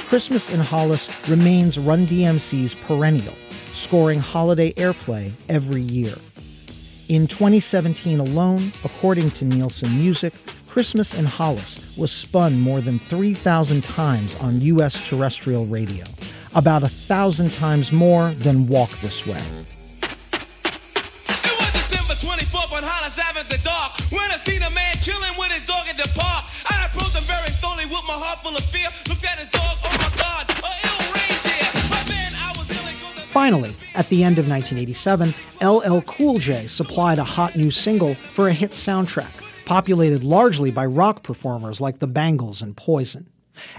Christmas 0.08 0.50
in 0.50 0.60
Hollis 0.60 1.12
remains 1.30 1.78
Run 1.78 2.08
DMC's 2.08 2.74
perennial, 2.74 3.34
scoring 3.74 4.20
holiday 4.20 4.74
airplay 4.74 5.32
every 5.48 5.82
year. 5.82 6.16
In 7.08 7.28
2017 7.28 8.20
alone, 8.20 8.72
according 8.84 9.30
to 9.32 9.46
Nielsen 9.46 9.96
Music, 10.00 10.34
Christmas 10.70 11.16
in 11.16 11.26
Hollis 11.26 11.98
was 11.98 12.12
spun 12.12 12.60
more 12.60 12.80
than 12.80 13.00
3,000 13.00 13.84
times 13.84 14.36
on 14.36 14.62
U.S. 14.78 15.10
terrestrial 15.10 15.66
radio, 15.66 16.06
about 16.54 16.84
a 16.84 16.88
thousand 16.88 17.52
times 17.52 17.92
more 17.92 18.30
than 18.46 18.68
Walk 18.68 18.92
This 19.02 19.26
Way. 19.26 19.42
It 19.42 19.66
was 21.58 21.74
December 21.74 22.14
24th 22.22 22.78
on 22.78 22.84
Hollis 22.86 23.18
Avenue, 23.18 23.50
the 23.50 23.58
dark, 23.66 23.98
when 24.14 24.30
I 24.30 24.38
seen 24.38 24.62
a 24.62 24.70
man 24.70 24.94
chilling 25.02 25.34
with 25.42 25.50
his 25.50 25.66
dog 25.66 25.90
at 25.90 25.98
the 25.98 26.06
park. 26.14 26.46
I 26.70 26.86
approached 26.86 27.18
him 27.18 27.26
very 27.26 27.50
slowly 27.50 27.90
with 27.90 28.06
my 28.06 28.14
heart 28.14 28.38
full 28.46 28.54
of 28.54 28.64
fear. 28.64 28.94
Looked 29.10 29.26
at 29.26 29.42
his 29.42 29.50
dog, 29.50 29.74
oh 29.74 29.90
my 29.98 30.12
God, 30.22 30.46
a 30.54 30.70
ill 30.86 31.02
reindeer. 31.18 31.66
My 31.90 31.98
man, 32.14 32.32
I 32.46 32.54
was 32.54 32.70
ill 32.70 32.86
Finally, 33.34 33.74
at 33.98 34.08
the 34.14 34.24
end 34.24 34.38
of 34.38 34.46
1987, 34.48 35.34
LL 35.66 36.06
Cool 36.06 36.38
J 36.38 36.68
supplied 36.70 37.18
a 37.18 37.26
hot 37.26 37.58
new 37.58 37.72
single 37.74 38.14
for 38.14 38.50
a 38.50 38.54
hit 38.54 38.70
soundtrack, 38.78 39.49
populated 39.70 40.24
largely 40.24 40.72
by 40.72 40.84
rock 40.84 41.22
performers 41.22 41.80
like 41.80 42.00
the 42.00 42.08
Bangles 42.08 42.60
and 42.60 42.76
Poison. 42.76 43.30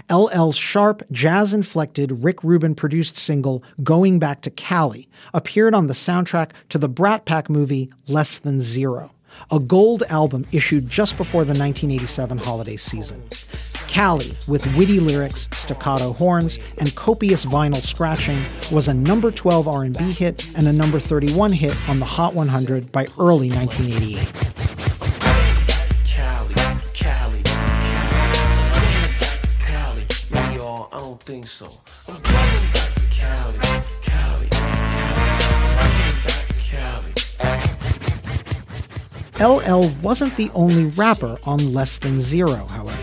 LL's 0.09 0.55
sharp, 0.55 1.03
jazz 1.11 1.53
inflected, 1.53 2.23
Rick 2.23 2.45
Rubin 2.45 2.75
produced 2.75 3.17
single 3.17 3.61
Going 3.83 4.17
Back 4.17 4.39
to 4.43 4.49
Cali 4.49 5.09
appeared 5.33 5.75
on 5.75 5.87
the 5.87 5.93
soundtrack 5.93 6.51
to 6.69 6.77
the 6.77 6.87
Brat 6.87 7.25
Pack 7.25 7.49
movie 7.49 7.91
Less 8.07 8.37
Than 8.37 8.61
Zero, 8.61 9.11
a 9.51 9.59
gold 9.59 10.03
album 10.07 10.47
issued 10.53 10.89
just 10.89 11.17
before 11.17 11.43
the 11.43 11.59
1987 11.59 12.37
holiday 12.37 12.77
season. 12.77 13.21
Cali, 13.89 14.31
with 14.47 14.65
witty 14.77 15.01
lyrics, 15.01 15.49
staccato 15.53 16.13
horns, 16.13 16.57
and 16.77 16.95
copious 16.95 17.43
vinyl 17.43 17.75
scratching, 17.85 18.39
was 18.73 18.87
a 18.87 18.93
number 18.93 19.29
12 19.29 19.67
R&B 19.67 20.13
hit 20.13 20.55
and 20.55 20.69
a 20.69 20.71
number 20.71 21.01
31 21.01 21.51
hit 21.51 21.75
on 21.89 21.99
the 21.99 22.05
Hot 22.05 22.33
100 22.33 22.93
by 22.93 23.07
early 23.19 23.49
1988. 23.49 24.80
Don't 31.25 31.35
think 31.35 31.47
so. 31.47 31.65
I'm 32.11 32.19
coming 32.21 32.71
back 32.73 32.93
to 32.95 33.01
Cali, 33.09 33.57
Cali, 34.01 34.47
Cali, 36.59 37.13
Cali. 37.39 37.61
LL 39.39 39.87
wasn't 40.01 40.35
the 40.37 40.49
only 40.53 40.85
rapper 40.85 41.37
on 41.43 41.73
Less 41.73 41.97
Than 41.97 42.21
Zero, 42.21 42.65
however. 42.65 42.97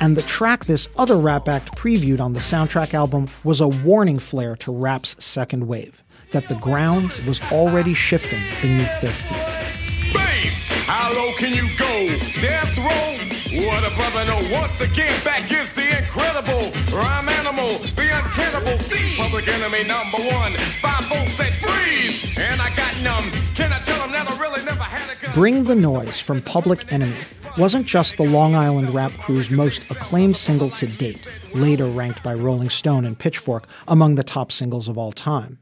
And 0.00 0.16
the 0.16 0.22
track 0.22 0.64
this 0.66 0.88
other 0.96 1.16
rap 1.16 1.48
act 1.48 1.74
previewed 1.76 2.20
on 2.20 2.32
the 2.34 2.40
soundtrack 2.40 2.92
album 2.92 3.28
was 3.44 3.60
a 3.60 3.68
warning 3.68 4.18
flare 4.18 4.56
to 4.56 4.72
rap's 4.72 5.16
second 5.24 5.66
wave 5.66 6.02
that 6.32 6.48
the 6.48 6.56
ground 6.56 7.12
was 7.26 7.40
already 7.52 7.94
shifting 7.94 8.42
beneath 8.60 9.00
their 9.00 9.12
feet. 9.12 10.12
Bass, 10.12 10.70
how 10.86 11.12
low 11.14 11.32
can 11.38 11.54
you 11.54 11.68
go? 11.78 12.08
Death 12.40 12.76
row? 12.78 13.35
What 13.52 13.84
a 13.86 13.94
brother 13.94 14.24
know. 14.26 14.40
Once 14.50 14.80
again, 14.80 15.12
back 15.22 15.50
is 15.52 15.72
the 15.72 15.98
incredible 15.98 16.60
rhyme 16.96 17.28
animal, 17.28 17.68
the 17.94 18.10
uncannibal 18.12 18.78
Public 19.16 19.48
enemy 19.48 19.84
number 19.84 20.18
one. 20.34 20.52
Five 20.82 21.04
volts 21.08 21.32
said 21.32 21.54
freeze, 21.54 22.38
and 22.38 22.60
I 22.60 22.68
got 22.74 22.92
numb. 23.02 23.24
Can 23.54 23.72
I 23.72 23.78
tell 23.80 24.00
them 24.00 24.12
that 24.12 24.30
I 24.30 24.38
really 24.38 24.64
never 24.64 24.82
had 24.82 25.10
a 25.10 25.20
gun? 25.20 25.32
Bring 25.34 25.64
the 25.64 25.74
Noise 25.74 26.18
from 26.18 26.42
Public 26.42 26.92
Enemy 26.92 27.16
wasn't 27.58 27.86
just 27.86 28.16
the 28.16 28.28
Long 28.28 28.54
Island 28.54 28.92
rap 28.94 29.12
crew's 29.12 29.50
most 29.50 29.90
acclaimed 29.90 30.36
single 30.36 30.68
to 30.70 30.86
date, 30.86 31.26
later 31.54 31.86
ranked 31.86 32.22
by 32.22 32.34
Rolling 32.34 32.68
Stone 32.68 33.06
and 33.06 33.18
Pitchfork 33.18 33.66
among 33.88 34.16
the 34.16 34.24
top 34.24 34.52
singles 34.52 34.88
of 34.88 34.98
all 34.98 35.12
time. 35.12 35.58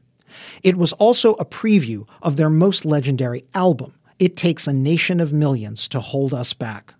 It 0.61 0.75
was 0.75 0.91
also 0.93 1.35
a 1.35 1.45
preview 1.45 2.05
of 2.21 2.35
their 2.35 2.49
most 2.49 2.83
legendary 2.83 3.45
album, 3.53 3.93
It 4.19 4.35
Takes 4.35 4.67
a 4.67 4.73
Nation 4.73 5.21
of 5.21 5.31
Millions 5.31 5.87
to 5.89 6.01
Hold 6.01 6.33
Us 6.33 6.53
Back. 6.53 6.95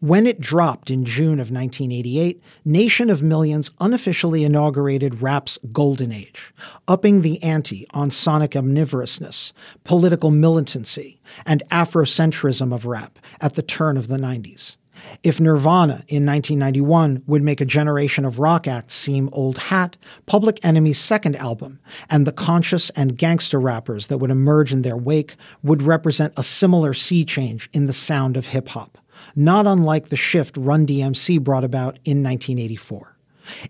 When 0.00 0.28
it 0.28 0.40
dropped 0.40 0.92
in 0.92 1.04
June 1.04 1.40
of 1.40 1.50
1988, 1.50 2.40
Nation 2.64 3.10
of 3.10 3.20
Millions 3.20 3.72
unofficially 3.80 4.44
inaugurated 4.44 5.22
rap's 5.22 5.58
golden 5.72 6.12
age, 6.12 6.54
upping 6.86 7.22
the 7.22 7.42
ante 7.42 7.84
on 7.90 8.12
sonic 8.12 8.52
omnivorousness, 8.52 9.52
political 9.82 10.30
militancy, 10.30 11.20
and 11.44 11.64
Afrocentrism 11.72 12.72
of 12.72 12.86
rap 12.86 13.18
at 13.40 13.54
the 13.54 13.62
turn 13.62 13.96
of 13.96 14.06
the 14.06 14.18
90s. 14.18 14.76
If 15.24 15.40
Nirvana 15.40 16.04
in 16.06 16.24
1991 16.24 17.24
would 17.26 17.42
make 17.42 17.60
a 17.60 17.64
generation 17.64 18.24
of 18.24 18.38
rock 18.38 18.68
acts 18.68 18.94
seem 18.94 19.28
old 19.32 19.58
hat, 19.58 19.96
Public 20.26 20.64
Enemy's 20.64 21.00
second 21.00 21.34
album 21.34 21.80
and 22.08 22.24
the 22.24 22.30
conscious 22.30 22.90
and 22.90 23.18
gangster 23.18 23.58
rappers 23.58 24.06
that 24.06 24.18
would 24.18 24.30
emerge 24.30 24.72
in 24.72 24.82
their 24.82 24.96
wake 24.96 25.34
would 25.64 25.82
represent 25.82 26.34
a 26.36 26.44
similar 26.44 26.94
sea 26.94 27.24
change 27.24 27.68
in 27.72 27.86
the 27.86 27.92
sound 27.92 28.36
of 28.36 28.46
hip 28.46 28.68
hop 28.68 28.96
not 29.38 29.68
unlike 29.68 30.08
the 30.08 30.16
shift 30.16 30.56
Run 30.56 30.84
DMC 30.84 31.40
brought 31.40 31.62
about 31.62 32.00
in 32.04 32.24
1984. 32.24 33.16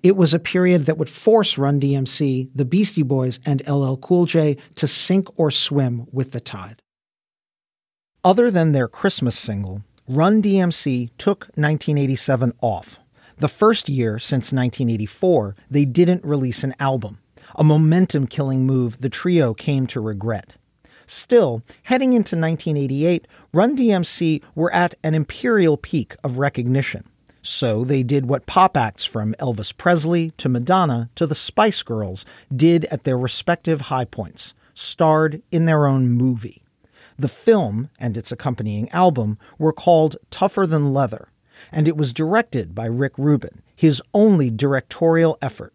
It 0.03 0.17
was 0.17 0.33
a 0.33 0.39
period 0.39 0.87
that 0.87 0.97
would 0.97 1.11
force 1.11 1.59
Run 1.59 1.79
DMC, 1.79 2.49
the 2.55 2.65
Beastie 2.65 3.03
Boys, 3.03 3.39
and 3.45 3.63
LL 3.69 3.97
Cool 3.97 4.25
J 4.25 4.57
to 4.77 4.89
sink 4.89 5.29
or 5.39 5.51
swim 5.51 6.07
with 6.11 6.33
the 6.33 6.41
tide. 6.41 6.83
Other 8.25 8.51
than 8.51 8.73
their 8.73 8.89
Christmas 8.89 9.39
single, 9.39 9.83
Run 10.09 10.43
DMC 10.43 11.11
took 11.19 11.41
1987 11.55 12.55
off. 12.63 12.99
The 13.37 13.49
first 13.49 13.91
year 13.91 14.19
since 14.19 14.53
1984, 14.53 15.55
they 15.71 15.85
didn't 15.85 16.25
release 16.25 16.65
an 16.65 16.75
album, 16.81 17.19
a 17.55 17.63
momentum 17.63 18.27
killing 18.27 18.65
move 18.65 19.01
the 19.01 19.11
trio 19.11 19.53
came 19.53 19.87
to 19.89 20.01
regret. 20.01 20.57
Still, 21.11 21.63
heading 21.85 22.13
into 22.13 22.37
1988, 22.37 23.27
Run 23.55 23.75
DMC 23.75 24.43
were 24.55 24.73
at 24.75 24.95
an 25.03 25.15
imperial 25.15 25.79
peak 25.79 26.15
of 26.23 26.39
recognition. 26.39 27.09
So 27.41 27.83
they 27.83 28.03
did 28.03 28.27
what 28.27 28.45
pop 28.45 28.77
acts 28.77 29.05
from 29.07 29.35
Elvis 29.41 29.75
Presley 29.75 30.33
to 30.33 30.51
Madonna 30.51 31.09
to 31.15 31.27
the 31.27 31.35
Spice 31.35 31.83
Girls 31.83 32.27
did 32.55 32.85
at 32.87 33.05
their 33.05 33.17
respective 33.17 33.83
high 33.83 34.05
points, 34.05 34.53
starred 34.75 35.41
in 35.51 35.65
their 35.65 35.87
own 35.87 36.11
movie. 36.11 36.63
The 37.19 37.27
film 37.27 37.89
and 37.99 38.19
its 38.19 38.31
accompanying 38.31 38.91
album 38.91 39.39
were 39.59 39.73
called 39.73 40.19
Tougher 40.31 40.67
Than 40.67 40.93
Leather, 40.93 41.31
and 41.73 41.89
it 41.89 41.97
was 41.97 42.13
directed 42.13 42.75
by 42.75 42.85
Rick 42.85 43.17
Rubin, 43.17 43.63
his 43.75 44.03
only 44.13 44.51
directorial 44.51 45.39
effort. 45.41 45.73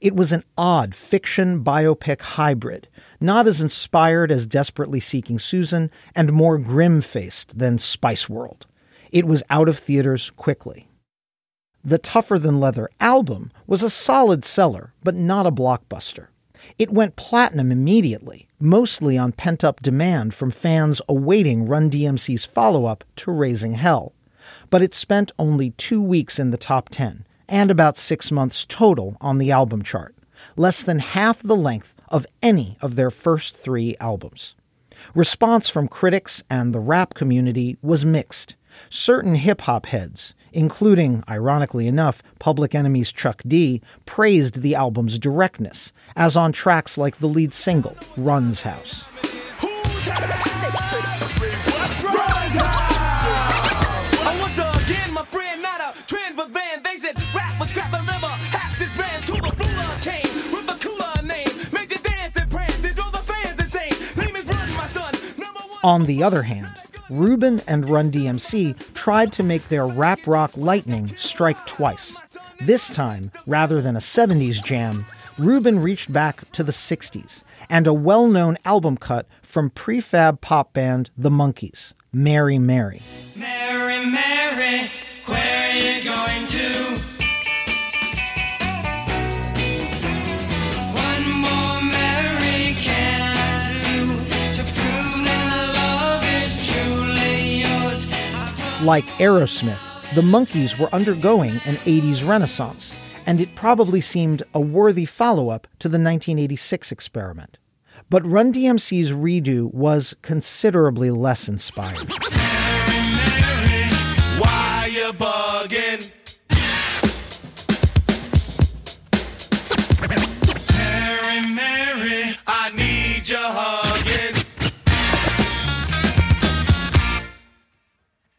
It 0.00 0.14
was 0.14 0.32
an 0.32 0.44
odd 0.56 0.94
fiction 0.94 1.62
biopic 1.62 2.20
hybrid, 2.20 2.88
not 3.20 3.46
as 3.46 3.60
inspired 3.60 4.30
as 4.30 4.46
Desperately 4.46 5.00
Seeking 5.00 5.38
Susan 5.38 5.90
and 6.14 6.32
more 6.32 6.58
grim 6.58 7.00
faced 7.00 7.58
than 7.58 7.78
Spice 7.78 8.28
World. 8.28 8.66
It 9.12 9.26
was 9.26 9.42
out 9.50 9.68
of 9.68 9.78
theaters 9.78 10.30
quickly. 10.30 10.88
The 11.84 11.98
Tougher 11.98 12.38
Than 12.38 12.60
Leather 12.60 12.88
album 12.98 13.52
was 13.66 13.82
a 13.82 13.90
solid 13.90 14.44
seller, 14.44 14.94
but 15.02 15.14
not 15.14 15.46
a 15.46 15.52
blockbuster. 15.52 16.28
It 16.78 16.90
went 16.90 17.16
platinum 17.16 17.70
immediately, 17.70 18.48
mostly 18.58 19.18
on 19.18 19.32
pent 19.32 19.62
up 19.62 19.80
demand 19.82 20.34
from 20.34 20.50
fans 20.50 21.02
awaiting 21.08 21.66
Run 21.66 21.90
DMC's 21.90 22.46
follow 22.46 22.86
up 22.86 23.04
to 23.16 23.30
Raising 23.30 23.74
Hell. 23.74 24.14
But 24.70 24.82
it 24.82 24.94
spent 24.94 25.32
only 25.38 25.70
two 25.72 26.02
weeks 26.02 26.38
in 26.38 26.50
the 26.50 26.56
top 26.56 26.88
10 26.88 27.26
and 27.48 27.70
about 27.70 27.96
six 27.96 28.30
months 28.30 28.64
total 28.64 29.16
on 29.20 29.38
the 29.38 29.50
album 29.50 29.82
chart, 29.82 30.14
less 30.56 30.82
than 30.82 30.98
half 30.98 31.42
the 31.42 31.56
length 31.56 31.94
of 32.08 32.26
any 32.42 32.76
of 32.80 32.96
their 32.96 33.10
first 33.10 33.56
three 33.56 33.96
albums. 34.00 34.54
Response 35.14 35.68
from 35.68 35.88
critics 35.88 36.42
and 36.48 36.72
the 36.74 36.80
rap 36.80 37.14
community 37.14 37.76
was 37.82 38.04
mixed. 38.04 38.56
Certain 38.90 39.34
hip 39.34 39.62
hop 39.62 39.86
heads, 39.86 40.34
including, 40.52 41.22
ironically 41.28 41.86
enough, 41.86 42.22
Public 42.38 42.74
Enemy's 42.74 43.12
Chuck 43.12 43.42
D, 43.46 43.82
praised 44.06 44.62
the 44.62 44.74
album's 44.74 45.18
directness, 45.18 45.92
as 46.16 46.36
on 46.36 46.52
tracks 46.52 46.96
like 46.96 47.18
the 47.18 47.28
lead 47.28 47.52
single, 47.52 47.96
Run's 48.16 48.62
House. 48.62 49.04
On 65.84 66.04
the 66.04 66.22
other 66.22 66.44
hand, 66.44 66.72
Rubin 67.10 67.60
and 67.66 67.86
Run 67.90 68.10
DMC 68.10 68.94
tried 68.94 69.34
to 69.34 69.42
make 69.42 69.68
their 69.68 69.86
rap 69.86 70.26
rock 70.26 70.56
lightning 70.56 71.14
strike 71.18 71.66
twice. 71.66 72.16
This 72.58 72.94
time, 72.94 73.30
rather 73.46 73.82
than 73.82 73.94
a 73.94 73.98
70s 73.98 74.64
jam, 74.64 75.04
Rubin 75.38 75.78
reached 75.78 76.10
back 76.10 76.50
to 76.52 76.62
the 76.62 76.72
60s 76.72 77.44
and 77.68 77.86
a 77.86 77.92
well 77.92 78.26
known 78.28 78.56
album 78.64 78.96
cut 78.96 79.26
from 79.42 79.68
prefab 79.68 80.40
pop 80.40 80.72
band 80.72 81.10
The 81.18 81.28
Monkees, 81.28 81.92
Mary 82.14 82.58
Mary. 82.58 83.02
Mary, 83.36 84.06
Mary, 84.06 84.90
where 85.26 85.70
are 85.70 85.76
you 85.76 86.02
going 86.02 86.46
to? 86.46 87.03
Like 98.84 99.06
Aerosmith, 99.16 100.14
the 100.14 100.20
Monkees 100.20 100.78
were 100.78 100.94
undergoing 100.94 101.54
an 101.64 101.76
80s 101.86 102.28
renaissance, 102.28 102.94
and 103.24 103.40
it 103.40 103.54
probably 103.54 104.02
seemed 104.02 104.42
a 104.52 104.60
worthy 104.60 105.06
follow 105.06 105.48
up 105.48 105.66
to 105.78 105.88
the 105.88 105.96
1986 105.96 106.92
experiment. 106.92 107.56
But 108.10 108.26
Run 108.26 108.52
DMC's 108.52 109.10
redo 109.10 109.72
was 109.72 110.14
considerably 110.20 111.10
less 111.10 111.48
inspired. 111.48 112.12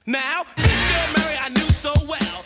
Now, 0.06 0.44
so 1.74 1.92
well. 2.08 2.44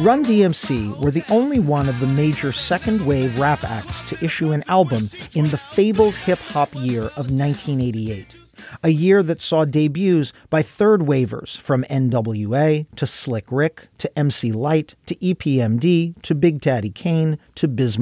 Run 0.00 0.24
DMC 0.24 0.98
were 1.02 1.10
the 1.10 1.24
only 1.30 1.58
one 1.58 1.88
of 1.88 2.00
the 2.00 2.06
major 2.06 2.50
second 2.50 3.04
wave 3.04 3.38
rap 3.38 3.62
acts 3.62 4.02
to 4.04 4.24
issue 4.24 4.52
an 4.52 4.64
album 4.68 5.10
in 5.34 5.50
the 5.50 5.58
fabled 5.58 6.14
hip 6.14 6.38
hop 6.38 6.70
year 6.74 7.02
of 7.02 7.30
1988. 7.30 8.38
A 8.82 8.88
year 8.88 9.22
that 9.22 9.42
saw 9.42 9.66
debuts 9.66 10.32
by 10.48 10.62
third 10.62 11.02
wavers 11.02 11.56
from 11.56 11.84
NWA 11.90 12.86
to 12.96 13.06
Slick 13.06 13.52
Rick 13.52 13.88
to 13.98 14.18
MC 14.18 14.50
Light 14.50 14.94
to 15.04 15.14
EPMD 15.16 16.20
to 16.22 16.34
Big 16.34 16.60
Daddy 16.60 16.90
Kane 16.90 17.38
to 17.54 17.68
Biz. 17.68 17.98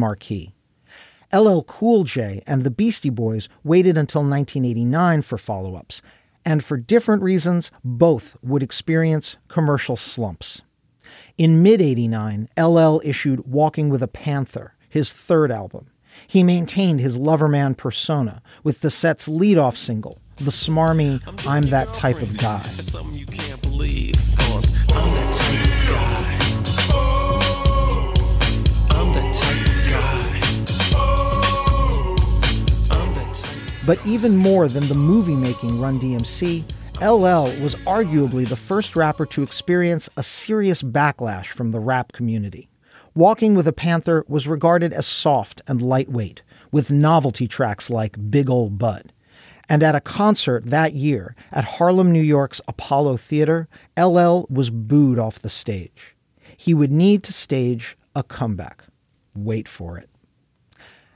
LL 1.32 1.61
Cool 1.62 2.05
J 2.05 2.42
and 2.46 2.62
the 2.62 2.70
Beastie 2.70 3.11
Boys 3.11 3.48
waited 3.64 3.96
until 3.96 4.20
1989 4.20 5.22
for 5.22 5.38
follow 5.38 5.74
ups, 5.74 6.03
and 6.45 6.64
for 6.64 6.76
different 6.76 7.22
reasons, 7.22 7.70
both 7.84 8.36
would 8.43 8.62
experience 8.62 9.36
commercial 9.49 9.97
slumps. 9.97 10.62
In 11.38 11.62
mid 11.62 11.80
89, 11.80 12.49
LL 12.59 13.01
issued 13.05 13.47
Walking 13.47 13.88
with 13.88 14.03
a 14.03 14.09
Panther, 14.09 14.74
his 14.88 15.12
third 15.12 15.51
album. 15.51 15.86
He 16.26 16.43
maintained 16.43 17.01
his 17.01 17.16
loverman 17.18 17.76
persona 17.76 18.43
with 18.62 18.80
the 18.80 18.90
set's 18.90 19.28
leadoff 19.28 19.76
single, 19.76 20.18
the 20.36 20.51
smarmy 20.51 21.20
I'm 21.47 21.62
That 21.64 21.95
Type 21.95 22.20
of 22.20 22.36
Guy. 22.36 22.62
But 33.84 34.04
even 34.07 34.37
more 34.37 34.68
than 34.68 34.87
the 34.87 34.95
movie 34.95 35.34
making 35.34 35.80
Run 35.80 35.99
DMC, 35.99 36.64
LL 37.00 37.63
was 37.63 37.75
arguably 37.84 38.49
the 38.49 38.54
first 38.54 38.95
rapper 38.95 39.26
to 39.26 39.42
experience 39.42 40.09
a 40.17 40.22
serious 40.22 40.84
backlash 40.84 41.46
from 41.46 41.72
the 41.72 41.80
rap 41.80 42.13
community. 42.13 42.68
Walking 43.14 43.54
with 43.57 43.67
a 43.67 43.72
Panther 43.72 44.25
was 44.29 44.46
regarded 44.46 44.92
as 44.92 45.07
soft 45.07 45.63
and 45.67 45.83
lightweight, 45.83 46.42
with 46.71 46.92
novelty 46.92 47.49
tracks 47.49 47.91
like 47.91 48.30
Big 48.30 48.49
Ol' 48.49 48.71
Bud. 48.71 49.13
And 49.68 49.83
at 49.83 49.96
a 49.96 50.00
concert 50.00 50.67
that 50.67 50.92
year 50.92 51.34
at 51.50 51.64
Harlem, 51.64 52.13
New 52.13 52.22
York's 52.22 52.61
Apollo 52.68 53.17
Theater, 53.17 53.68
LL 53.99 54.46
was 54.49 54.71
booed 54.71 55.18
off 55.18 55.41
the 55.41 55.50
stage. 55.50 56.14
He 56.57 56.72
would 56.72 56.92
need 56.92 57.25
to 57.25 57.33
stage 57.33 57.96
a 58.14 58.22
comeback. 58.22 58.84
Wait 59.34 59.67
for 59.67 59.99
it. 59.99 60.09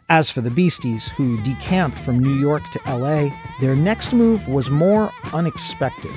As 0.08 0.30
for 0.30 0.40
the 0.40 0.50
Beasties, 0.50 1.08
who 1.08 1.36
decamped 1.42 1.98
from 1.98 2.20
New 2.20 2.34
York 2.34 2.62
to 2.70 2.80
LA, 2.86 3.30
their 3.60 3.74
next 3.74 4.12
move 4.12 4.46
was 4.46 4.70
more 4.70 5.10
unexpected. 5.32 6.12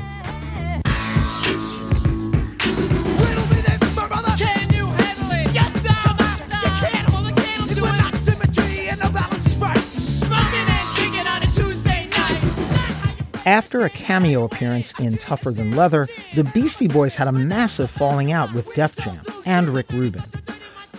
After 13.46 13.84
a 13.84 13.90
cameo 13.90 14.44
appearance 14.44 14.94
in 15.00 15.18
Tougher 15.18 15.50
Than 15.50 15.76
Leather, 15.76 16.08
the 16.36 16.44
Beastie 16.44 16.88
Boys 16.88 17.16
had 17.16 17.28
a 17.28 17.32
massive 17.32 17.90
falling 17.90 18.32
out 18.32 18.54
with 18.54 18.72
Def 18.76 18.96
Jam 18.98 19.26
and 19.48 19.70
Rick 19.70 19.90
Rubin. 19.92 20.24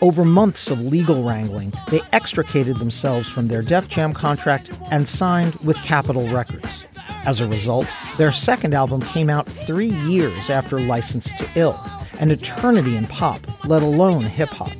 Over 0.02 0.24
months 0.24 0.70
of 0.70 0.81
legal 0.81 1.22
wrangling, 1.24 1.74
they 1.90 2.01
extricated 2.12 2.78
themselves 2.78 3.28
from 3.28 3.48
their 3.48 3.60
Def 3.60 3.86
Jam 3.86 4.14
contract 4.14 4.70
and 4.90 5.06
signed 5.06 5.55
with 5.56 5.77
Capitol 5.82 6.27
Records. 6.31 6.86
As 7.27 7.43
a 7.43 7.47
result, 7.47 7.86
their 8.16 8.32
second 8.32 8.72
album 8.72 9.02
came 9.02 9.28
out 9.28 9.47
three 9.47 9.90
years 9.90 10.48
after 10.48 10.81
License 10.81 11.35
to 11.35 11.47
Ill, 11.55 11.78
an 12.18 12.31
eternity 12.31 12.97
in 12.97 13.09
pop, 13.09 13.47
let 13.66 13.82
alone 13.82 14.22
hip 14.22 14.48
hop. 14.48 14.72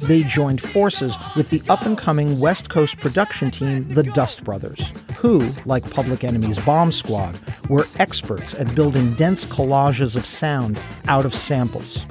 They 0.00 0.22
joined 0.22 0.62
forces 0.62 1.18
with 1.36 1.50
the 1.50 1.60
up 1.68 1.84
and 1.84 1.98
coming 1.98 2.40
West 2.40 2.70
Coast 2.70 2.98
production 3.00 3.50
team, 3.50 3.86
the 3.92 4.04
Dust 4.04 4.44
Brothers, 4.44 4.94
who, 5.16 5.46
like 5.66 5.90
Public 5.90 6.24
Enemy's 6.24 6.58
Bomb 6.60 6.90
Squad, 6.90 7.38
were 7.68 7.86
experts 7.96 8.54
at 8.54 8.74
building 8.74 9.12
dense 9.14 9.44
collages 9.44 10.16
of 10.16 10.24
sound 10.24 10.80
out 11.06 11.26
of 11.26 11.34
samples. 11.34 12.06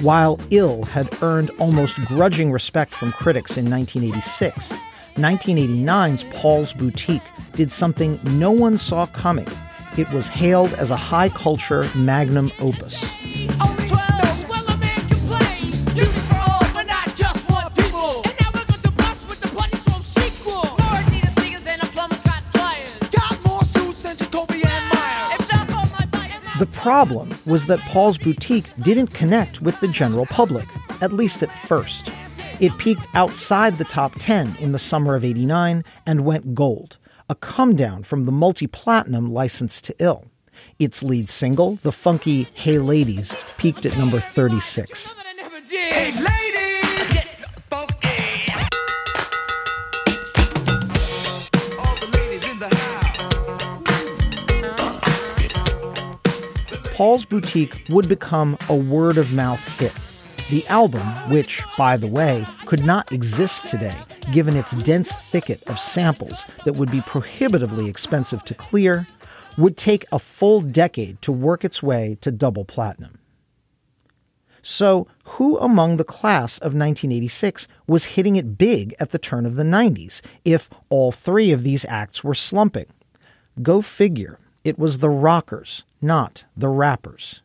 While 0.00 0.38
Ill 0.50 0.84
had 0.84 1.08
earned 1.22 1.50
almost 1.58 1.96
grudging 2.04 2.52
respect 2.52 2.94
from 2.94 3.10
critics 3.12 3.56
in 3.56 3.68
1986, 3.68 4.72
1989's 5.16 6.24
Paul's 6.30 6.72
Boutique 6.72 7.22
did 7.54 7.72
something 7.72 8.20
no 8.22 8.52
one 8.52 8.78
saw 8.78 9.06
coming. 9.06 9.48
It 9.96 10.08
was 10.12 10.28
hailed 10.28 10.72
as 10.74 10.92
a 10.92 10.96
high 10.96 11.28
culture 11.28 11.90
magnum 11.96 12.52
opus. 12.60 13.02
Problem 26.66 27.30
was 27.46 27.66
that 27.66 27.80
Paul's 27.80 28.18
Boutique 28.18 28.70
didn't 28.80 29.08
connect 29.08 29.60
with 29.60 29.78
the 29.80 29.88
general 29.88 30.26
public, 30.26 30.66
at 31.00 31.12
least 31.12 31.42
at 31.42 31.52
first. 31.52 32.10
It 32.60 32.76
peaked 32.78 33.08
outside 33.14 33.78
the 33.78 33.84
top 33.84 34.14
10 34.18 34.56
in 34.56 34.72
the 34.72 34.78
summer 34.78 35.14
of 35.14 35.24
89 35.24 35.84
and 36.06 36.24
went 36.24 36.54
gold, 36.54 36.96
a 37.28 37.34
come 37.34 37.76
down 37.76 38.02
from 38.02 38.26
the 38.26 38.32
multi 38.32 38.66
platinum 38.66 39.32
License 39.32 39.80
to 39.82 39.94
Ill. 39.98 40.24
Its 40.78 41.02
lead 41.02 41.28
single, 41.28 41.76
the 41.82 41.92
funky 41.92 42.48
Hey 42.54 42.78
Ladies, 42.78 43.36
peaked 43.58 43.86
at 43.86 43.96
number 43.96 44.18
36. 44.18 45.14
Paul's 56.98 57.24
Boutique 57.24 57.84
would 57.90 58.08
become 58.08 58.58
a 58.68 58.74
word 58.74 59.18
of 59.18 59.32
mouth 59.32 59.64
hit. 59.78 59.92
The 60.50 60.66
album, 60.66 61.06
which, 61.30 61.62
by 61.76 61.96
the 61.96 62.08
way, 62.08 62.44
could 62.66 62.84
not 62.84 63.12
exist 63.12 63.68
today 63.68 63.94
given 64.32 64.56
its 64.56 64.74
dense 64.74 65.14
thicket 65.14 65.62
of 65.68 65.78
samples 65.78 66.44
that 66.64 66.72
would 66.72 66.90
be 66.90 67.00
prohibitively 67.02 67.88
expensive 67.88 68.44
to 68.46 68.54
clear, 68.54 69.06
would 69.56 69.76
take 69.76 70.06
a 70.10 70.18
full 70.18 70.60
decade 70.60 71.22
to 71.22 71.30
work 71.30 71.64
its 71.64 71.84
way 71.84 72.18
to 72.20 72.32
double 72.32 72.64
platinum. 72.64 73.20
So, 74.60 75.06
who 75.22 75.56
among 75.58 75.98
the 75.98 76.04
class 76.04 76.58
of 76.58 76.74
1986 76.74 77.68
was 77.86 78.16
hitting 78.16 78.34
it 78.34 78.58
big 78.58 78.96
at 78.98 79.10
the 79.10 79.20
turn 79.20 79.46
of 79.46 79.54
the 79.54 79.62
90s 79.62 80.20
if 80.44 80.68
all 80.88 81.12
three 81.12 81.52
of 81.52 81.62
these 81.62 81.84
acts 81.84 82.24
were 82.24 82.34
slumping? 82.34 82.86
Go 83.62 83.82
figure, 83.82 84.40
it 84.64 84.78
was 84.78 84.98
the 84.98 85.10
rockers, 85.10 85.84
not 86.00 86.44
the 86.56 86.68
rappers. 86.68 87.42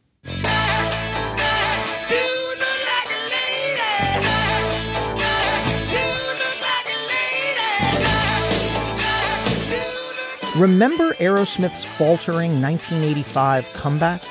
Remember 10.58 11.14
Aerosmith's 11.14 11.84
faltering 11.84 12.62
1985 12.62 13.74
comeback? 13.74 14.22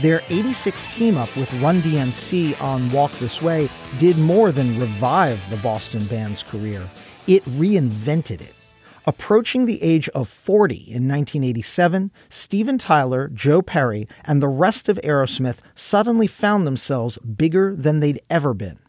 Their 0.00 0.20
86 0.28 0.94
team 0.94 1.16
up 1.16 1.34
with 1.36 1.52
Run 1.54 1.80
DMC 1.82 2.60
on 2.60 2.92
Walk 2.92 3.10
This 3.12 3.40
Way 3.40 3.68
did 3.98 4.18
more 4.18 4.52
than 4.52 4.78
revive 4.78 5.48
the 5.50 5.56
Boston 5.58 6.04
band's 6.04 6.42
career, 6.42 6.88
it 7.26 7.44
reinvented 7.44 8.42
it. 8.42 8.55
Approaching 9.08 9.66
the 9.66 9.80
age 9.84 10.08
of 10.08 10.28
40 10.28 10.74
in 10.74 11.06
1987, 11.06 12.10
Steven 12.28 12.76
Tyler, 12.76 13.28
Joe 13.28 13.62
Perry, 13.62 14.08
and 14.24 14.42
the 14.42 14.48
rest 14.48 14.88
of 14.88 14.98
Aerosmith 15.04 15.58
suddenly 15.76 16.26
found 16.26 16.66
themselves 16.66 17.16
bigger 17.18 17.72
than 17.76 18.00
they'd 18.00 18.20
ever 18.28 18.52
been. 18.52 18.80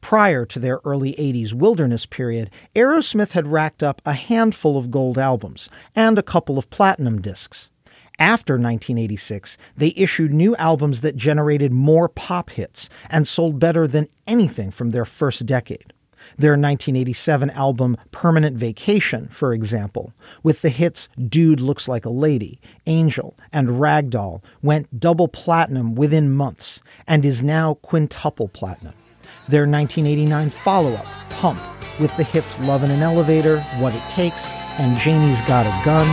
Prior 0.00 0.46
to 0.46 0.58
their 0.58 0.80
early 0.86 1.12
80s 1.14 1.52
wilderness 1.52 2.06
period, 2.06 2.48
Aerosmith 2.74 3.32
had 3.32 3.46
racked 3.46 3.82
up 3.82 4.00
a 4.06 4.14
handful 4.14 4.78
of 4.78 4.90
gold 4.90 5.18
albums 5.18 5.68
and 5.94 6.18
a 6.18 6.22
couple 6.22 6.56
of 6.56 6.70
platinum 6.70 7.20
discs. 7.20 7.70
After 8.18 8.54
1986, 8.54 9.58
they 9.76 9.92
issued 9.96 10.32
new 10.32 10.56
albums 10.56 11.02
that 11.02 11.14
generated 11.14 11.74
more 11.74 12.08
pop 12.08 12.48
hits 12.50 12.88
and 13.10 13.28
sold 13.28 13.58
better 13.58 13.86
than 13.86 14.08
anything 14.26 14.70
from 14.70 14.90
their 14.90 15.04
first 15.04 15.44
decade. 15.44 15.92
Their 16.36 16.52
1987 16.52 17.50
album 17.50 17.96
Permanent 18.10 18.56
Vacation, 18.56 19.28
for 19.28 19.52
example, 19.52 20.12
with 20.42 20.62
the 20.62 20.68
hits 20.68 21.08
Dude 21.16 21.60
Looks 21.60 21.88
Like 21.88 22.04
a 22.04 22.10
Lady, 22.10 22.60
Angel, 22.86 23.36
and 23.52 23.68
Ragdoll, 23.68 24.42
went 24.62 25.00
double 25.00 25.28
platinum 25.28 25.94
within 25.94 26.30
months 26.30 26.82
and 27.06 27.24
is 27.24 27.42
now 27.42 27.74
quintuple 27.74 28.48
platinum 28.48 28.94
their 29.48 29.66
1989 29.66 30.50
follow 30.50 30.92
up, 30.92 31.06
Pump, 31.30 31.58
with 32.00 32.14
the 32.18 32.22
hits 32.22 32.60
Love 32.60 32.84
in 32.84 32.90
an 32.90 33.00
Elevator, 33.00 33.60
What 33.80 33.94
It 33.94 34.02
Takes, 34.10 34.52
and 34.78 34.96
Janie's 35.00 35.40
Got 35.48 35.64
a 35.64 35.84
Gun. 35.84 36.06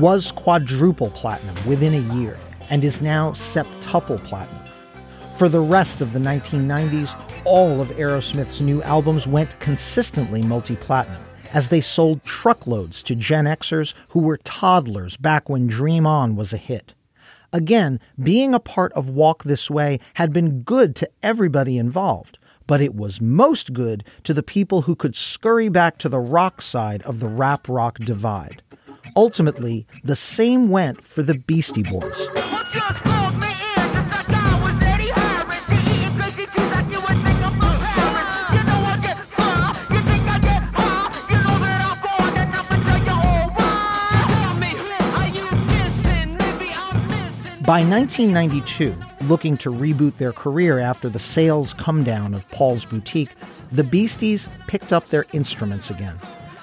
Was 0.00 0.32
quadruple 0.32 1.10
platinum 1.10 1.54
within 1.66 1.92
a 1.92 2.14
year 2.14 2.38
and 2.70 2.82
is 2.82 3.02
now 3.02 3.32
septuple 3.32 4.24
platinum. 4.24 4.64
For 5.36 5.50
the 5.50 5.60
rest 5.60 6.00
of 6.00 6.14
the 6.14 6.18
1990s, 6.18 7.14
all 7.44 7.82
of 7.82 7.88
Aerosmith's 7.88 8.62
new 8.62 8.82
albums 8.82 9.26
went 9.26 9.60
consistently 9.60 10.40
multi 10.40 10.76
platinum 10.76 11.22
as 11.52 11.68
they 11.68 11.82
sold 11.82 12.22
truckloads 12.22 13.02
to 13.02 13.14
Gen 13.14 13.44
Xers 13.44 13.92
who 14.08 14.20
were 14.20 14.38
toddlers 14.38 15.18
back 15.18 15.50
when 15.50 15.66
Dream 15.66 16.06
On 16.06 16.34
was 16.34 16.54
a 16.54 16.56
hit. 16.56 16.94
Again, 17.52 18.00
being 18.18 18.54
a 18.54 18.60
part 18.60 18.94
of 18.94 19.10
Walk 19.10 19.42
This 19.44 19.70
Way 19.70 20.00
had 20.14 20.32
been 20.32 20.62
good 20.62 20.96
to 20.96 21.10
everybody 21.22 21.76
involved, 21.76 22.38
but 22.66 22.80
it 22.80 22.94
was 22.94 23.20
most 23.20 23.74
good 23.74 24.02
to 24.22 24.32
the 24.32 24.42
people 24.42 24.82
who 24.82 24.96
could 24.96 25.14
scurry 25.14 25.68
back 25.68 25.98
to 25.98 26.08
the 26.08 26.20
rock 26.20 26.62
side 26.62 27.02
of 27.02 27.20
the 27.20 27.28
rap 27.28 27.68
rock 27.68 27.98
divide. 27.98 28.62
Ultimately, 29.16 29.86
the 30.04 30.16
same 30.16 30.68
went 30.68 31.02
for 31.02 31.22
the 31.22 31.34
Beastie 31.34 31.82
Boys. 31.82 32.28
By 47.66 47.84
1992, 47.84 48.96
looking 49.28 49.56
to 49.58 49.70
reboot 49.70 50.16
their 50.16 50.32
career 50.32 50.80
after 50.80 51.08
the 51.08 51.20
sales 51.20 51.72
come 51.72 52.02
down 52.02 52.34
of 52.34 52.50
Paul's 52.50 52.84
Boutique, 52.84 53.36
the 53.70 53.84
Beasties 53.84 54.48
picked 54.66 54.92
up 54.92 55.06
their 55.06 55.24
instruments 55.32 55.88
again. 55.88 56.18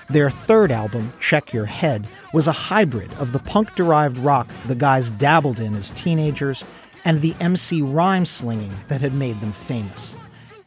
Their 0.09 0.29
third 0.29 0.71
album, 0.71 1.11
Check 1.19 1.51
Your 1.51 1.65
Head, 1.65 2.07
was 2.33 2.47
a 2.47 2.53
hybrid 2.53 3.11
of 3.13 3.33
the 3.33 3.39
punk 3.39 3.75
derived 3.75 4.17
rock 4.17 4.49
the 4.65 4.75
guys 4.75 5.11
dabbled 5.11 5.59
in 5.59 5.75
as 5.75 5.91
teenagers 5.91 6.63
and 7.03 7.21
the 7.21 7.35
MC 7.41 7.81
rhyme 7.81 8.25
slinging 8.25 8.73
that 8.87 9.01
had 9.01 9.13
made 9.13 9.41
them 9.41 9.51
famous. 9.51 10.15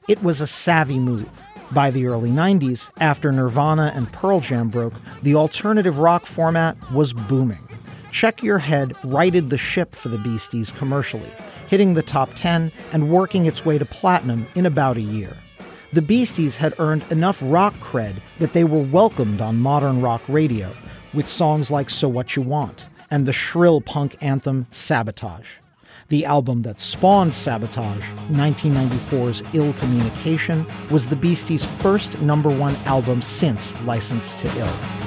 It 0.09 0.23
was 0.23 0.41
a 0.41 0.47
savvy 0.47 0.99
move. 0.99 1.29
By 1.73 1.91
the 1.91 2.07
early 2.07 2.31
90s, 2.31 2.91
after 2.99 3.33
Nirvana 3.33 3.93
and 3.95 4.13
Pearl 4.13 4.41
Jam 4.41 4.69
broke, 4.69 4.95
the 5.23 5.37
alternative 5.37 5.99
rock 5.99 6.27
format 6.27 6.77
was 6.91 7.13
booming. 7.13 7.67
Check 8.11 8.43
Your 8.43 8.59
Head 8.59 8.93
righted 9.05 9.49
the 9.49 9.59
ship 9.59 9.95
for 9.95 10.09
the 10.09 10.19
Beasties 10.19 10.73
commercially, 10.73 11.31
hitting 11.69 11.95
the 11.95 12.03
top 12.03 12.31
10 12.35 12.73
and 12.93 13.11
working 13.11 13.47
its 13.47 13.65
way 13.65 13.79
to 13.79 13.85
platinum 13.85 14.49
in 14.55 14.67
about 14.67 14.97
a 14.97 15.01
year. 15.01 15.37
The 15.93 16.03
Beasties 16.03 16.59
had 16.59 16.79
earned 16.79 17.03
enough 17.11 17.43
rock 17.45 17.75
cred 17.81 18.21
that 18.39 18.53
they 18.53 18.63
were 18.63 18.81
welcomed 18.81 19.41
on 19.41 19.59
modern 19.59 20.01
rock 20.01 20.23
radio, 20.29 20.73
with 21.13 21.27
songs 21.27 21.69
like 21.69 21.91
So 21.91 22.09
What 22.09 22.37
You 22.37 22.43
Want 22.43 22.87
and 23.11 23.27
the 23.27 23.33
shrill 23.33 23.81
punk 23.81 24.17
anthem 24.21 24.69
Sabotage. 24.71 25.49
The 26.07 26.25
album 26.25 26.63
that 26.63 26.79
spawned 26.81 27.35
Sabotage, 27.35 28.05
1994's 28.31 29.43
Ill 29.53 29.73
Communication, 29.73 30.65
was 30.93 31.09
the 31.09 31.17
Beasties' 31.17 31.65
first 31.65 32.21
number 32.21 32.51
one 32.51 32.77
album 32.87 33.21
since 33.21 33.75
License 33.81 34.37
to 34.37 34.59
Ill. 34.61 35.00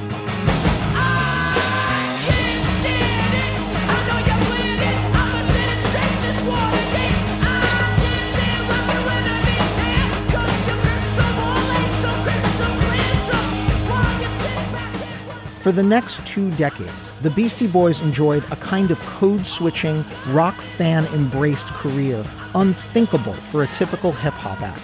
For 15.64 15.72
the 15.72 15.82
next 15.82 16.28
two 16.28 16.52
decades, 16.52 17.12
the 17.22 17.30
Beastie 17.30 17.68
Boys 17.68 18.02
enjoyed 18.02 18.44
a 18.52 18.58
kind 18.58 18.92
of 18.92 19.00
code 19.04 19.48
switching, 19.48 20.04
rock 20.28 20.60
fan 20.60 21.06
embraced 21.14 21.68
career 21.68 22.26
unthinkable 22.54 23.34
for 23.34 23.64
a 23.64 23.68
typical 23.68 24.12
hip 24.12 24.34
hop 24.34 24.62
act. 24.62 24.82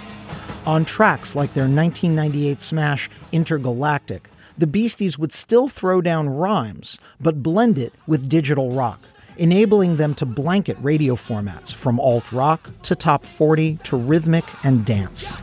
On 0.65 0.85
tracks 0.85 1.35
like 1.35 1.51
their 1.51 1.65
1998 1.65 2.61
smash 2.61 3.09
Intergalactic, 3.33 4.29
the 4.57 4.67
Beasties 4.67 5.19
would 5.19 5.33
still 5.33 5.67
throw 5.67 5.99
down 5.99 6.29
rhymes, 6.29 6.97
but 7.19 7.43
blend 7.43 7.77
it 7.77 7.91
with 8.07 8.29
digital 8.29 8.71
rock, 8.71 9.01
enabling 9.35 9.97
them 9.97 10.15
to 10.15 10.25
blanket 10.25 10.77
radio 10.79 11.15
formats 11.15 11.73
from 11.73 11.99
alt 11.99 12.31
rock 12.31 12.69
to 12.83 12.95
top 12.95 13.25
40 13.25 13.79
to 13.83 13.97
rhythmic 13.97 14.45
and 14.63 14.85
dance. 14.85 15.35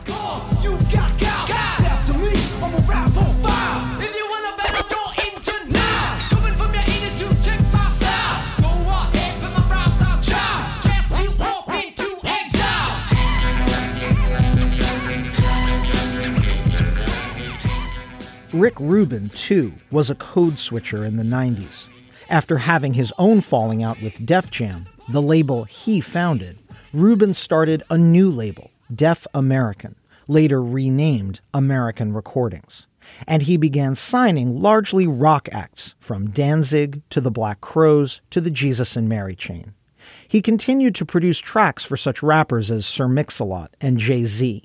Rick 18.59 18.79
Rubin, 18.79 19.29
too, 19.29 19.73
was 19.91 20.09
a 20.09 20.15
code 20.15 20.57
switcher 20.57 21.05
in 21.05 21.17
the 21.17 21.23
90s. 21.23 21.87
After 22.29 22.57
having 22.57 22.93
his 22.93 23.13
own 23.19 23.41
falling 23.41 23.83
out 23.83 24.01
with 24.01 24.25
Def 24.25 24.49
Jam, 24.49 24.85
the 25.07 25.21
label 25.21 25.65
he 25.65 26.01
founded, 26.01 26.57
Rubin 26.91 27.33
started 27.33 27.83
a 27.89 27.97
new 27.97 28.31
label, 28.31 28.71
Def 28.93 29.27
American, 29.33 29.95
later 30.27 30.61
renamed 30.61 31.39
American 31.53 32.13
Recordings. 32.13 32.87
And 33.27 33.43
he 33.43 33.57
began 33.57 33.95
signing 33.95 34.59
largely 34.59 35.05
rock 35.07 35.47
acts 35.51 35.95
from 35.99 36.31
Danzig 36.31 37.01
to 37.11 37.21
the 37.21 37.31
Black 37.31 37.61
Crows 37.61 38.21
to 38.31 38.41
the 38.41 38.51
Jesus 38.51 38.97
and 38.97 39.07
Mary 39.07 39.35
chain. 39.35 39.73
He 40.27 40.41
continued 40.41 40.95
to 40.95 41.05
produce 41.05 41.39
tracks 41.39 41.83
for 41.83 41.95
such 41.95 42.23
rappers 42.23 42.71
as 42.71 42.85
Sir 42.85 43.07
Mix-a-Lot 43.07 43.75
and 43.79 43.97
Jay-Z. 43.97 44.63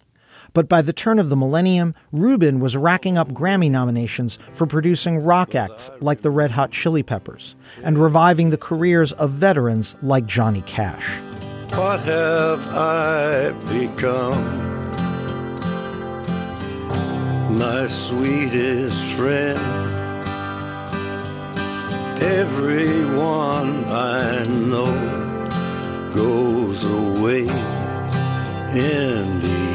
But 0.55 0.69
by 0.69 0.83
the 0.83 0.93
turn 0.93 1.19
of 1.19 1.31
the 1.31 1.37
millennium, 1.37 1.95
Rubin 2.13 2.61
was 2.61 2.77
racking 2.77 3.17
up 3.17 3.31
Grammy 3.31 3.71
nominations 3.71 4.39
for 4.53 4.67
producing 4.67 5.25
rock 5.25 5.55
acts 5.55 5.91
like 6.01 6.21
the 6.21 6.31
Red 6.31 6.51
Hot 6.51 6.73
Chili 6.73 7.03
Peppers 7.03 7.57
and 7.83 7.99
reviving 7.99 8.51
the 8.51 8.59
careers 8.59 9.13
of 9.13 9.31
veterans 9.31 9.97
like 10.03 10.27
Johnny 10.27 10.63
Cash. 10.63 11.19
What 11.75 12.01
have 12.01 12.69
I 12.75 13.53
become? 13.73 14.73
My 17.59 17.87
sweetest 17.87 19.05
friend. 19.15 19.59
Everyone 22.23 23.85
I 23.87 24.45
know 24.45 24.93
goes 26.15 26.85
away 26.85 27.41
in 28.77 29.41
the. 29.41 29.72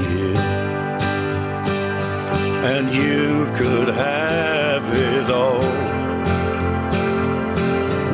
And 2.88 2.96
you 2.96 3.46
could 3.58 3.90
have 3.90 4.96
it 4.96 5.30
all. 5.30 5.62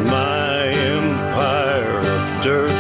My 0.06 0.66
empire 0.66 2.00
of 2.00 2.44
dirt. 2.44 2.72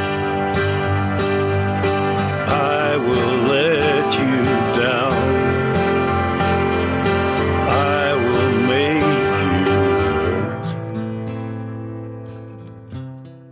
I 2.49 2.98
will 2.98 3.36
let 3.48 4.11
you 4.18 4.44
down. 4.82 5.14
I 7.70 8.15
will 8.15 8.53
make 8.65 9.03
you 9.44 9.65
hurt. 10.41 10.65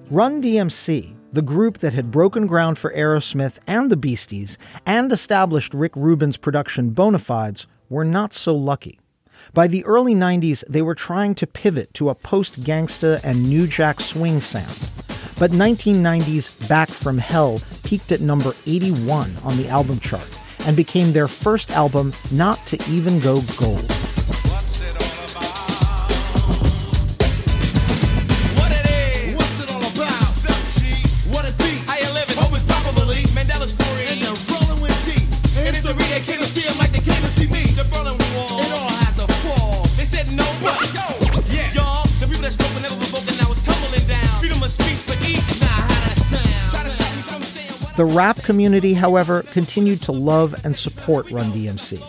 Run 0.09 0.41
DMC, 0.41 1.15
the 1.31 1.43
group 1.43 1.77
that 1.77 1.93
had 1.93 2.09
broken 2.09 2.47
ground 2.47 2.79
for 2.79 2.91
Aerosmith 2.91 3.59
and 3.67 3.91
the 3.91 3.97
Beasties 3.97 4.57
and 4.83 5.11
established 5.11 5.75
Rick 5.75 5.95
Rubin's 5.95 6.37
production 6.37 6.89
bona 6.89 7.19
fides, 7.19 7.67
were 7.91 8.05
not 8.05 8.31
so 8.33 8.55
lucky. 8.55 8.97
By 9.53 9.67
the 9.67 9.83
early 9.83 10.15
90s, 10.15 10.63
they 10.67 10.81
were 10.81 10.95
trying 10.95 11.35
to 11.35 11.45
pivot 11.45 11.93
to 11.95 12.09
a 12.09 12.15
post 12.15 12.63
gangsta 12.63 13.19
and 13.23 13.49
new 13.49 13.67
jack 13.67 13.99
swing 13.99 14.39
sound. 14.39 14.79
But 15.37 15.51
1990's 15.51 16.53
Back 16.67 16.89
from 16.89 17.17
Hell 17.17 17.59
peaked 17.83 18.13
at 18.13 18.21
number 18.21 18.53
81 18.65 19.35
on 19.43 19.57
the 19.57 19.67
album 19.67 19.99
chart 19.99 20.29
and 20.65 20.77
became 20.77 21.11
their 21.11 21.27
first 21.27 21.69
album 21.71 22.13
not 22.31 22.65
to 22.67 22.81
even 22.89 23.19
go 23.19 23.41
gold. 23.57 23.85
The 48.01 48.07
rap 48.07 48.37
community, 48.37 48.95
however, 48.95 49.43
continued 49.43 50.01
to 50.01 50.11
love 50.11 50.55
and 50.65 50.75
support 50.75 51.29
Run 51.29 51.51
DMC. 51.51 51.99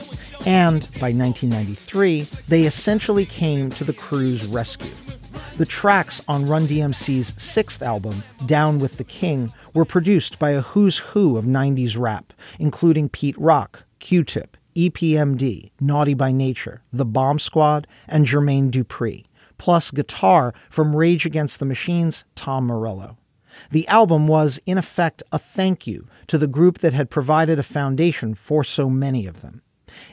And 0.46 0.88
by 0.92 1.12
1993, 1.12 2.28
they 2.48 2.62
essentially 2.62 3.26
came 3.26 3.68
to 3.72 3.84
the 3.84 3.92
crew's 3.92 4.46
rescue. 4.46 4.94
The 5.58 5.66
tracks 5.66 6.22
on 6.26 6.46
Run 6.46 6.66
DMC's 6.66 7.34
sixth 7.36 7.82
album, 7.82 8.22
Down 8.46 8.78
with 8.78 8.96
the 8.96 9.04
King, 9.04 9.52
were 9.74 9.84
produced 9.84 10.38
by 10.38 10.52
a 10.52 10.62
who's 10.62 10.96
who 10.96 11.36
of 11.36 11.44
90s 11.44 11.98
rap, 11.98 12.32
including 12.58 13.10
Pete 13.10 13.36
Rock, 13.36 13.84
Q 13.98 14.24
Tip, 14.24 14.56
EPMD, 14.74 15.72
Naughty 15.78 16.14
by 16.14 16.32
Nature, 16.32 16.80
The 16.90 17.04
Bomb 17.04 17.38
Squad, 17.38 17.86
and 18.08 18.24
Jermaine 18.24 18.70
Dupri, 18.70 19.26
plus 19.58 19.90
guitar 19.90 20.54
from 20.70 20.96
Rage 20.96 21.26
Against 21.26 21.58
the 21.60 21.66
Machine's 21.66 22.24
Tom 22.34 22.68
Morello. 22.68 23.18
The 23.70 23.86
album 23.88 24.26
was, 24.26 24.60
in 24.66 24.78
effect, 24.78 25.22
a 25.32 25.38
thank 25.38 25.86
you 25.86 26.06
to 26.26 26.38
the 26.38 26.46
group 26.46 26.78
that 26.78 26.94
had 26.94 27.10
provided 27.10 27.58
a 27.58 27.62
foundation 27.62 28.34
for 28.34 28.64
so 28.64 28.90
many 28.90 29.26
of 29.26 29.40
them. 29.40 29.62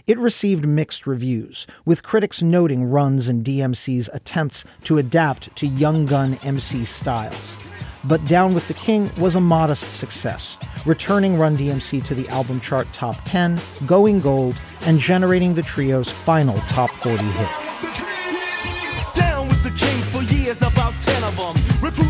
It 0.05 0.17
received 0.19 0.67
mixed 0.67 1.07
reviews, 1.07 1.65
with 1.85 2.03
critics 2.03 2.41
noting 2.41 2.85
Run's 2.85 3.29
and 3.29 3.45
DMC's 3.45 4.09
attempts 4.13 4.65
to 4.83 4.97
adapt 4.97 5.55
to 5.55 5.67
Young 5.67 6.05
Gun 6.05 6.37
MC 6.43 6.85
styles. 6.85 7.57
But 8.03 8.25
Down 8.25 8.53
with 8.53 8.67
the 8.67 8.73
King 8.73 9.11
was 9.17 9.35
a 9.35 9.41
modest 9.41 9.91
success, 9.91 10.57
returning 10.85 11.37
Run 11.37 11.57
DMC 11.57 12.03
to 12.05 12.15
the 12.15 12.27
album 12.29 12.61
chart 12.61 12.87
top 12.93 13.23
10, 13.25 13.59
going 13.85 14.19
gold, 14.19 14.59
and 14.81 14.99
generating 14.99 15.53
the 15.53 15.63
trio's 15.63 16.09
final 16.09 16.59
top 16.61 16.91
40 16.91 17.23
hit. 17.23 18.08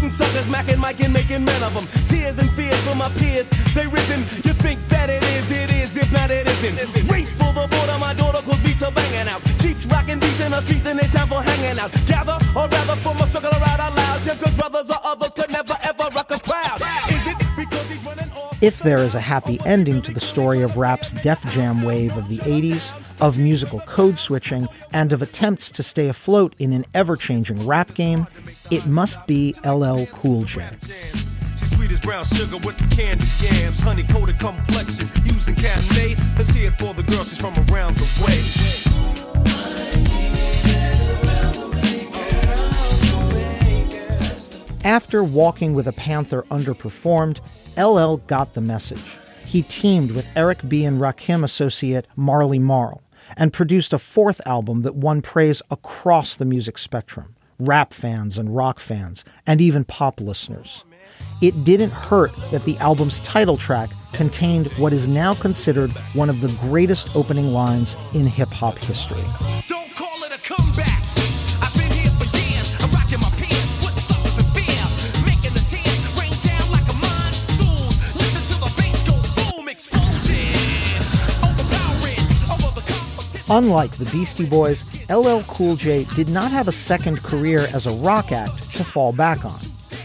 Recruiting 0.10 0.26
suckers, 0.26 0.49
macking, 0.49 0.80
Mike, 0.80 0.99
and 1.02 1.14
making 1.14 1.45
men 1.45 1.64
of 1.64 1.73
them. 1.73 1.86
Tears 2.07 2.38
and 2.40 2.49
fears 2.52 2.80
for 2.81 2.95
my 2.95 3.10
peers, 3.10 3.48
they 3.73 3.88
risen. 3.88 4.22
You 4.44 4.53
think 4.53 4.80
that 4.90 5.10
it 5.10 5.23
is, 5.23 5.52
it 5.52 5.69
is, 5.69 5.95
if 5.95 6.11
not, 6.11 6.31
it 6.31 6.48
isn't. 6.48 7.10
Race 7.10 7.34
for 7.34 7.52
the 7.53 7.68
border, 7.68 7.98
my 7.99 8.14
daughter, 8.14 8.41
cause 8.41 8.60
beats 8.60 8.84
are 8.84 8.91
banging 8.91 9.27
out. 9.30 9.41
Cheeks 9.60 9.86
rocking 9.86 10.19
beats 10.19 10.40
in 10.40 10.52
the 10.52 10.61
streets, 10.61 10.88
and 10.88 10.99
it's 10.99 11.14
time 11.14 11.27
for 11.27 11.41
hanging 11.41 11.80
out. 11.80 11.91
Gather, 12.07 12.38
or 12.56 12.68
rather, 12.68 12.95
form 13.02 13.22
a 13.22 13.27
circle 13.27 13.52
around 13.52 13.80
out 13.80 13.95
loud. 13.95 14.23
Just 14.23 14.41
cause 14.41 14.53
brothers 14.53 14.90
or 14.90 14.99
others 15.03 15.30
could 15.30 15.52
never 15.52 15.76
ever 15.84 15.99
If 18.61 18.80
there 18.80 18.98
is 18.98 19.15
a 19.15 19.22
happy 19.22 19.57
ending 19.65 20.02
to 20.02 20.11
the 20.11 20.19
story 20.19 20.61
of 20.64 20.76
rap's 20.76 21.14
Def 21.14 21.41
Jam 21.52 21.81
wave 21.81 22.18
of 22.18 22.27
the 22.27 22.40
80s, 22.40 22.94
of 23.22 23.38
musical 23.38 23.80
code 23.81 24.19
switching, 24.19 24.68
and 24.91 25.14
of 25.14 25.22
attempts 25.22 25.72
to 25.72 25.81
stay 25.81 26.10
afloat 26.10 26.56
in 26.60 26.73
an 26.73 26.86
ever 26.94 27.15
changing 27.15 27.65
rap 27.65 27.94
game, 27.94 28.27
it 28.69 28.86
must 28.86 29.26
be 29.27 29.56
LL 29.65 30.03
Cool 30.07 30.44
J. 30.44 30.68
Sweet 31.56 31.91
as 31.94 32.02
brown 32.02 32.26
sugar 32.26 32.57
with 32.57 32.77
the 32.77 32.94
candy 32.94 33.26
yams, 33.40 33.80
honey 33.80 34.03
coated 34.03 34.38
complexion, 34.40 35.07
using. 35.23 35.56
Let's 35.56 36.53
hear 36.53 36.68
it 36.68 36.77
for 36.77 36.94
the 36.94 37.03
she's 37.23 37.40
from 37.40 37.53
around 37.72 37.95
the 37.95 38.23
way. 38.26 38.90
After 44.84 45.23
Walking 45.23 45.73
with 45.73 45.88
a 45.88 45.91
Panther 45.91 46.43
underperformed, 46.43 47.41
LL 47.77 48.18
got 48.27 48.53
the 48.53 48.61
message. 48.61 49.18
He 49.45 49.61
teamed 49.64 50.11
with 50.11 50.30
Eric 50.35 50.68
B. 50.69 50.85
and 50.85 51.01
Rakim 51.01 51.43
associate 51.43 52.07
Marley 52.15 52.60
Marl 52.60 53.03
and 53.35 53.51
produced 53.51 53.91
a 53.91 53.99
fourth 53.99 54.39
album 54.45 54.84
that 54.84 54.95
won 54.95 55.22
praise 55.22 55.61
across 55.69 56.35
the 56.35 56.45
music 56.45 56.77
spectrum 56.77 57.35
rap 57.60 57.93
fans 57.93 58.38
and 58.38 58.56
rock 58.56 58.80
fans, 58.80 59.26
and 59.45 59.60
even 59.60 59.84
pop 59.84 60.22
listeners. 60.22 60.85
It 61.41 61.65
didn't 61.65 61.91
hurt 61.91 62.31
that 62.51 62.64
the 62.64 62.77
album's 62.77 63.19
title 63.19 63.57
track 63.57 63.89
contained 64.14 64.68
what 64.77 64.93
is 64.93 65.10
now 65.10 65.34
considered 65.34 65.91
one 66.14 66.30
of 66.30 66.39
the 66.39 66.47
greatest 66.61 67.14
opening 67.18 67.51
lines 67.51 67.97
in 68.14 68.26
hip 68.26 68.49
hop 68.49 68.77
history. 68.77 69.23
Unlike 83.52 83.98
the 83.98 84.06
Beastie 84.12 84.46
Boys, 84.46 84.86
LL 85.10 85.40
Cool 85.48 85.76
J 85.76 86.04
did 86.14 86.30
not 86.30 86.52
have 86.52 86.68
a 86.68 86.72
second 86.72 87.24
career 87.24 87.68
as 87.74 87.88
a 87.88 87.92
rock 87.92 88.32
act 88.32 88.72
to 88.76 88.84
fall 88.84 89.12
back 89.12 89.44
on, 89.44 89.60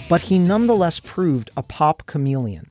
but 0.08 0.22
he 0.22 0.38
nonetheless 0.38 0.98
proved 0.98 1.50
a 1.54 1.62
pop 1.62 2.06
chameleon. 2.06 2.70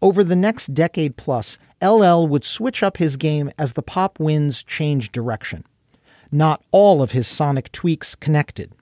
Over 0.00 0.22
the 0.22 0.36
next 0.36 0.74
decade 0.74 1.16
plus, 1.16 1.58
LL 1.82 2.28
would 2.28 2.44
switch 2.44 2.84
up 2.84 2.98
his 2.98 3.16
game 3.16 3.50
as 3.58 3.72
the 3.72 3.82
pop 3.82 4.20
winds 4.20 4.62
changed 4.62 5.10
direction. 5.10 5.64
Not 6.30 6.62
all 6.70 7.02
of 7.02 7.10
his 7.10 7.26
sonic 7.26 7.72
tweaks 7.72 8.14
connected, 8.14 8.72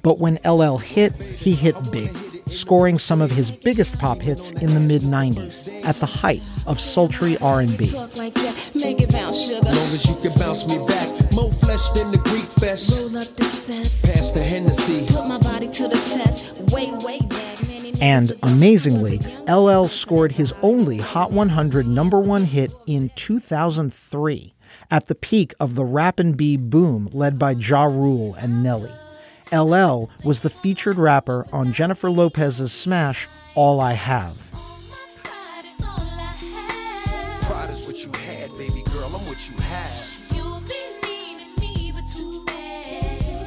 but 0.00 0.20
when 0.20 0.38
LL 0.44 0.76
hit, 0.76 1.14
he 1.20 1.54
hit 1.54 1.90
big, 1.90 2.16
scoring 2.46 2.98
some 2.98 3.20
of 3.22 3.30
his 3.30 3.50
biggest 3.50 3.98
pop 3.98 4.20
hits 4.20 4.50
in 4.52 4.74
the 4.74 4.80
mid 4.80 5.02
90s 5.02 5.84
at 5.84 5.96
the 5.96 6.06
height 6.06 6.42
of 6.66 6.80
sultry 6.80 7.36
R&B. 7.38 7.90
Talk 7.90 8.16
like 8.16 8.34
that, 8.34 8.56
make 8.74 9.00
it 9.00 9.12
bounce, 9.12 9.40
sugar. 9.46 9.64
Long 9.64 9.92
as 9.92 10.06
you 10.06 10.16
can 10.16 10.32
bounce 10.38 10.66
me 10.66 10.78
back, 10.86 11.32
More 11.32 11.52
flesh 11.52 11.88
than 11.90 12.10
the 12.10 12.18
Greek 12.18 12.44
fest. 12.60 12.98
Roll 12.98 13.16
up 13.18 13.26
the 13.36 13.44
cess. 13.44 14.00
Pass 14.02 14.30
the 14.32 14.42
Hennessy. 14.42 15.06
Put 15.12 15.26
my 15.26 15.38
body 15.38 15.68
to 15.68 15.88
the 15.88 15.96
test. 15.96 16.52
Way, 16.72 16.92
way 17.04 17.20
back, 17.20 17.58
And 18.00 18.32
amazingly, 18.42 19.20
LL 19.48 19.86
scored 19.86 20.32
his 20.32 20.52
only 20.62 20.98
Hot 20.98 21.32
100 21.32 21.86
number 21.86 22.20
one 22.20 22.44
hit 22.44 22.72
in 22.86 23.10
2003 23.16 24.54
at 24.90 25.06
the 25.06 25.14
peak 25.14 25.54
of 25.60 25.74
the 25.74 25.84
rap 25.84 26.18
and 26.18 26.36
B 26.36 26.56
boom 26.56 27.08
led 27.12 27.38
by 27.38 27.52
Ja 27.52 27.84
Rule 27.84 28.34
and 28.34 28.62
Nelly. 28.62 28.90
LL 29.54 30.10
was 30.24 30.40
the 30.40 30.50
featured 30.50 30.98
rapper 30.98 31.46
on 31.52 31.72
Jennifer 31.72 32.10
Lopez's 32.10 32.72
smash 32.72 33.28
All 33.54 33.80
I 33.80 33.92
Have. 33.92 34.50
Pride 35.22 35.64
is 37.70 37.86
what 37.86 38.04
you 38.04 38.10
had, 38.12 38.50
baby 38.58 38.82
girl. 38.90 39.06
I'm 39.14 39.24
what 39.26 39.48
you 39.48 39.56
have. 39.62 40.10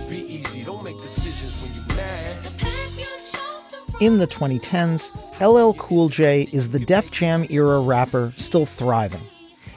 Be 0.09 0.15
easy, 0.15 0.63
don't 0.63 0.83
make 0.83 0.97
decisions 1.01 1.61
when 1.61 1.73
you 1.73 1.81
mad. 1.95 2.35
In 3.99 4.19
the 4.19 4.27
2010s, 4.27 5.11
LL 5.41 5.73
Cool 5.73 6.07
J 6.07 6.47
is 6.53 6.67
the 6.69 6.77
Def 6.79 7.09
Jam 7.09 7.47
era 7.49 7.79
rapper 7.81 8.31
still 8.37 8.67
thriving. 8.67 9.23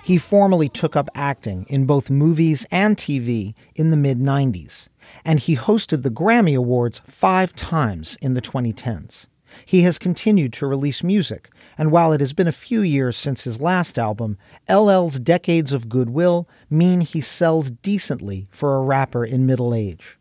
He 0.05 0.19
formally 0.19 0.69
took 0.69 0.95
up 0.95 1.09
acting 1.15 1.65
in 1.71 1.87
both 1.87 2.11
movies 2.11 2.67
and 2.71 2.99
TV 2.99 3.55
in 3.75 3.89
the 3.91 3.97
mid 3.97 4.19
90s, 4.19 4.90
and 5.25 5.41
he 5.41 5.57
hosted 5.57 6.03
the 6.03 6.11
Grammy 6.11 6.57
Awards 6.57 7.01
five 7.07 7.53
times 7.55 8.17
in 8.21 8.35
the 8.35 8.41
2010s. 8.41 9.27
He 9.65 9.83
has 9.83 9.99
continued 9.99 10.53
to 10.55 10.67
release 10.67 11.03
music, 11.03 11.51
and 11.77 11.91
while 11.91 12.13
it 12.13 12.21
has 12.21 12.33
been 12.33 12.49
a 12.49 12.53
few 12.53 12.83
years 12.83 13.17
since 13.17 13.45
his 13.45 13.61
last 13.61 13.99
album, 13.99 14.39
LL's 14.69 15.19
decades 15.19 15.73
of 15.73 15.89
goodwill 15.89 16.49
mean 16.69 17.01
he 17.01 17.21
sells 17.21 17.71
decently 17.71 18.47
for 18.51 18.77
a 18.77 18.83
rapper 18.83 19.25
in 19.25 19.47
middle 19.47 19.75
age. 19.75 20.17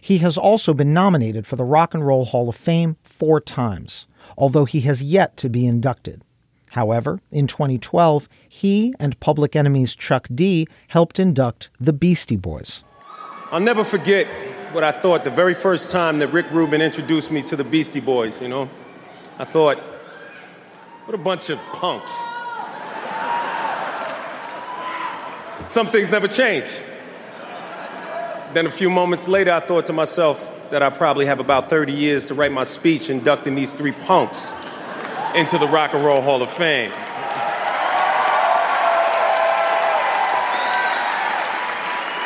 He 0.00 0.18
has 0.18 0.38
also 0.38 0.72
been 0.74 0.92
nominated 0.92 1.46
for 1.46 1.56
the 1.56 1.64
Rock 1.64 1.94
and 1.94 2.06
Roll 2.06 2.24
Hall 2.24 2.48
of 2.48 2.56
Fame 2.56 2.96
four 3.02 3.40
times, 3.40 4.06
although 4.36 4.64
he 4.64 4.80
has 4.80 5.02
yet 5.02 5.36
to 5.38 5.48
be 5.48 5.66
inducted. 5.66 6.22
However, 6.70 7.20
in 7.30 7.46
2012, 7.46 8.28
he 8.48 8.94
and 8.98 9.20
Public 9.20 9.54
Enemy's 9.54 9.94
Chuck 9.94 10.26
D 10.34 10.66
helped 10.88 11.18
induct 11.18 11.68
the 11.78 11.92
Beastie 11.92 12.36
Boys. 12.36 12.82
I'll 13.52 13.60
never 13.60 13.84
forget 13.84 14.28
what 14.72 14.82
I 14.82 14.92
thought 14.92 15.24
the 15.24 15.30
very 15.30 15.52
first 15.52 15.90
time 15.90 16.20
that 16.20 16.28
Rick 16.28 16.50
Rubin 16.50 16.80
introduced 16.80 17.30
me 17.30 17.42
to 17.42 17.54
the 17.54 17.62
Beastie 17.62 18.00
Boys, 18.00 18.40
you 18.40 18.48
know? 18.48 18.70
I 19.38 19.44
thought, 19.44 19.78
what 21.04 21.14
a 21.14 21.18
bunch 21.18 21.50
of 21.50 21.58
punks. 21.74 22.10
Some 25.70 25.88
things 25.88 26.10
never 26.10 26.28
change. 26.28 26.80
Then 28.54 28.64
a 28.64 28.70
few 28.70 28.88
moments 28.88 29.28
later, 29.28 29.52
I 29.52 29.60
thought 29.60 29.84
to 29.88 29.92
myself 29.92 30.42
that 30.70 30.82
I 30.82 30.88
probably 30.88 31.26
have 31.26 31.38
about 31.38 31.68
30 31.68 31.92
years 31.92 32.24
to 32.26 32.34
write 32.34 32.52
my 32.52 32.64
speech 32.64 33.10
inducting 33.10 33.54
these 33.54 33.70
three 33.70 33.92
punks 33.92 34.54
into 35.34 35.58
the 35.58 35.68
Rock 35.68 35.92
and 35.92 36.02
Roll 36.02 36.22
Hall 36.22 36.42
of 36.42 36.50
Fame. 36.50 36.90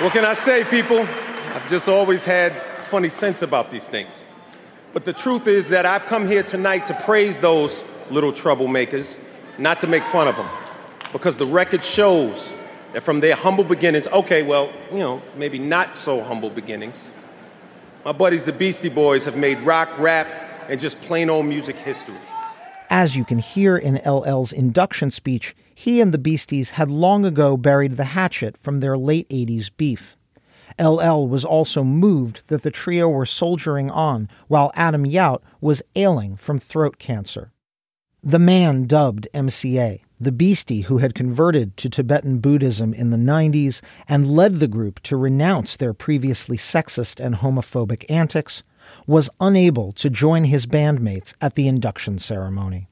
What 0.01 0.12
can 0.12 0.27
I 0.27 0.35
say, 0.35 0.62
people? 0.64 1.01
I've 1.01 1.70
just 1.70 1.89
always 1.89 2.23
had 2.23 2.52
funny 2.90 3.09
sense 3.09 3.40
about 3.40 3.70
these 3.70 3.89
things. 3.89 4.23
But 4.93 5.06
the 5.06 5.14
truth 5.14 5.47
is 5.47 5.70
that 5.70 5.86
I've 5.86 6.05
come 6.05 6.28
here 6.28 6.43
tonight 6.43 6.85
to 6.86 6.94
praise 7.06 7.39
those 7.39 7.82
little 8.10 8.31
troublemakers, 8.31 9.18
not 9.56 9.81
to 9.81 9.86
make 9.86 10.05
fun 10.05 10.28
of 10.28 10.36
them. 10.36 10.47
Because 11.12 11.39
the 11.39 11.47
record 11.47 11.82
shows 11.82 12.55
that 12.93 13.05
from 13.05 13.20
their 13.20 13.36
humble 13.36 13.64
beginnings, 13.64 14.06
okay, 14.09 14.43
well, 14.43 14.70
you 14.93 14.98
know, 14.98 15.23
maybe 15.35 15.59
not 15.59 15.97
so 15.97 16.23
humble 16.23 16.51
beginnings, 16.51 17.10
my 18.05 18.12
buddies, 18.12 18.44
the 18.44 18.52
Beastie 18.52 18.90
Boys, 18.90 19.24
have 19.24 19.39
made 19.39 19.60
rock, 19.60 19.89
rap, 19.98 20.28
and 20.68 20.78
just 20.78 21.01
plain 21.01 21.31
old 21.31 21.47
music 21.47 21.77
history. 21.77 22.18
As 22.90 23.16
you 23.16 23.24
can 23.24 23.39
hear 23.39 23.78
in 23.78 23.97
LL's 24.05 24.52
induction 24.52 25.10
speech, 25.10 25.56
he 25.78 26.01
and 26.01 26.12
the 26.12 26.19
Beasties 26.19 26.70
had 26.70 26.90
long 26.90 27.27
ago 27.27 27.55
buried 27.55 27.98
the 27.98 28.05
hatchet 28.16 28.57
from 28.57 28.81
their 28.81 28.97
late 28.97 29.28
80s 29.28 29.70
beef. 29.77 30.16
LL 30.81 31.28
was 31.28 31.44
also 31.44 31.85
moved 31.85 32.40
that 32.47 32.62
the 32.62 32.70
trio 32.70 33.11
were 33.11 33.27
soldiering 33.27 33.90
on 33.90 34.27
while 34.48 34.73
Adam 34.74 35.05
Yout 35.05 35.43
was 35.61 35.82
ailing 35.94 36.35
from 36.35 36.59
throat 36.59 36.98
cancer. 36.98 37.53
The 38.23 38.39
man 38.39 38.86
dubbed 38.86 39.28
MCA, 39.35 40.01
the 40.19 40.32
beastie 40.32 40.81
who 40.82 40.98
had 40.98 41.15
converted 41.15 41.77
to 41.77 41.90
Tibetan 41.90 42.39
Buddhism 42.39 42.94
in 42.94 43.11
the 43.11 43.19
90s 43.19 43.82
and 44.09 44.31
led 44.31 44.61
the 44.61 44.69
group 44.69 45.03
to 45.03 45.16
renounce 45.19 45.77
their 45.77 45.93
previously 45.93 46.57
sexist 46.57 47.23
and 47.23 47.36
homophobic 47.36 48.11
antics, 48.11 48.62
was 49.07 49.28
unable 49.40 49.93
to 49.93 50.09
join 50.09 50.44
his 50.44 50.65
bandmates 50.65 51.35
at 51.39 51.55
the 51.55 51.69
induction 51.69 52.19
ceremony. 52.19 52.89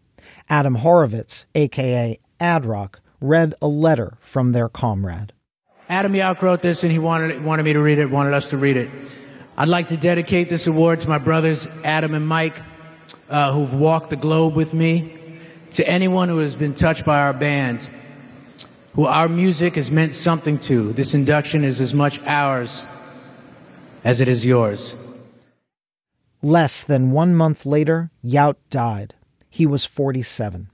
Adam 0.50 0.78
Horovitz, 0.78 1.46
aka 1.54 2.18
Adrock, 2.44 2.96
read 3.22 3.54
a 3.62 3.66
letter 3.66 4.18
from 4.20 4.52
their 4.52 4.68
comrade. 4.68 5.32
Adam 5.88 6.12
Yauch 6.12 6.42
wrote 6.42 6.60
this 6.60 6.82
and 6.82 6.92
he 6.92 6.98
wanted, 6.98 7.42
wanted 7.42 7.62
me 7.62 7.72
to 7.72 7.80
read 7.80 7.98
it, 7.98 8.10
wanted 8.10 8.34
us 8.34 8.50
to 8.50 8.58
read 8.58 8.76
it. 8.76 8.90
I'd 9.56 9.68
like 9.68 9.88
to 9.88 9.96
dedicate 9.96 10.50
this 10.50 10.66
award 10.66 11.00
to 11.02 11.08
my 11.08 11.16
brothers, 11.16 11.66
Adam 11.84 12.14
and 12.14 12.26
Mike, 12.28 12.56
uh, 13.30 13.50
who've 13.52 13.72
walked 13.72 14.10
the 14.10 14.16
globe 14.16 14.54
with 14.54 14.74
me, 14.74 15.18
to 15.72 15.88
anyone 15.88 16.28
who 16.28 16.38
has 16.38 16.54
been 16.54 16.74
touched 16.74 17.06
by 17.06 17.18
our 17.18 17.32
band, 17.32 17.88
who 18.94 19.06
our 19.06 19.28
music 19.28 19.76
has 19.76 19.90
meant 19.90 20.14
something 20.14 20.58
to. 20.58 20.92
This 20.92 21.14
induction 21.14 21.64
is 21.64 21.80
as 21.80 21.94
much 21.94 22.20
ours 22.24 22.84
as 24.04 24.20
it 24.20 24.28
is 24.28 24.44
yours. 24.44 24.94
Less 26.42 26.82
than 26.82 27.10
one 27.10 27.34
month 27.34 27.64
later, 27.64 28.10
Yout 28.22 28.56
died. 28.68 29.14
He 29.48 29.64
was 29.64 29.86
47. 29.86 30.68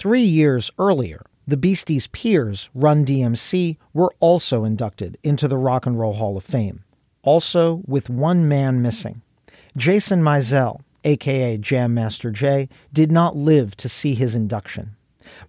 Three 0.00 0.22
years 0.22 0.70
earlier, 0.78 1.26
the 1.46 1.58
Beasties' 1.58 2.06
peers, 2.06 2.70
Run 2.72 3.04
DMC, 3.04 3.76
were 3.92 4.14
also 4.18 4.64
inducted 4.64 5.18
into 5.22 5.46
the 5.46 5.58
Rock 5.58 5.84
and 5.84 6.00
Roll 6.00 6.14
Hall 6.14 6.38
of 6.38 6.42
Fame, 6.42 6.84
also 7.22 7.82
with 7.86 8.08
one 8.08 8.48
man 8.48 8.80
missing. 8.80 9.20
Jason 9.76 10.22
Mizell, 10.22 10.80
aka 11.04 11.58
Jam 11.58 11.92
Master 11.92 12.30
Jay, 12.30 12.70
did 12.94 13.12
not 13.12 13.36
live 13.36 13.76
to 13.76 13.90
see 13.90 14.14
his 14.14 14.34
induction. 14.34 14.96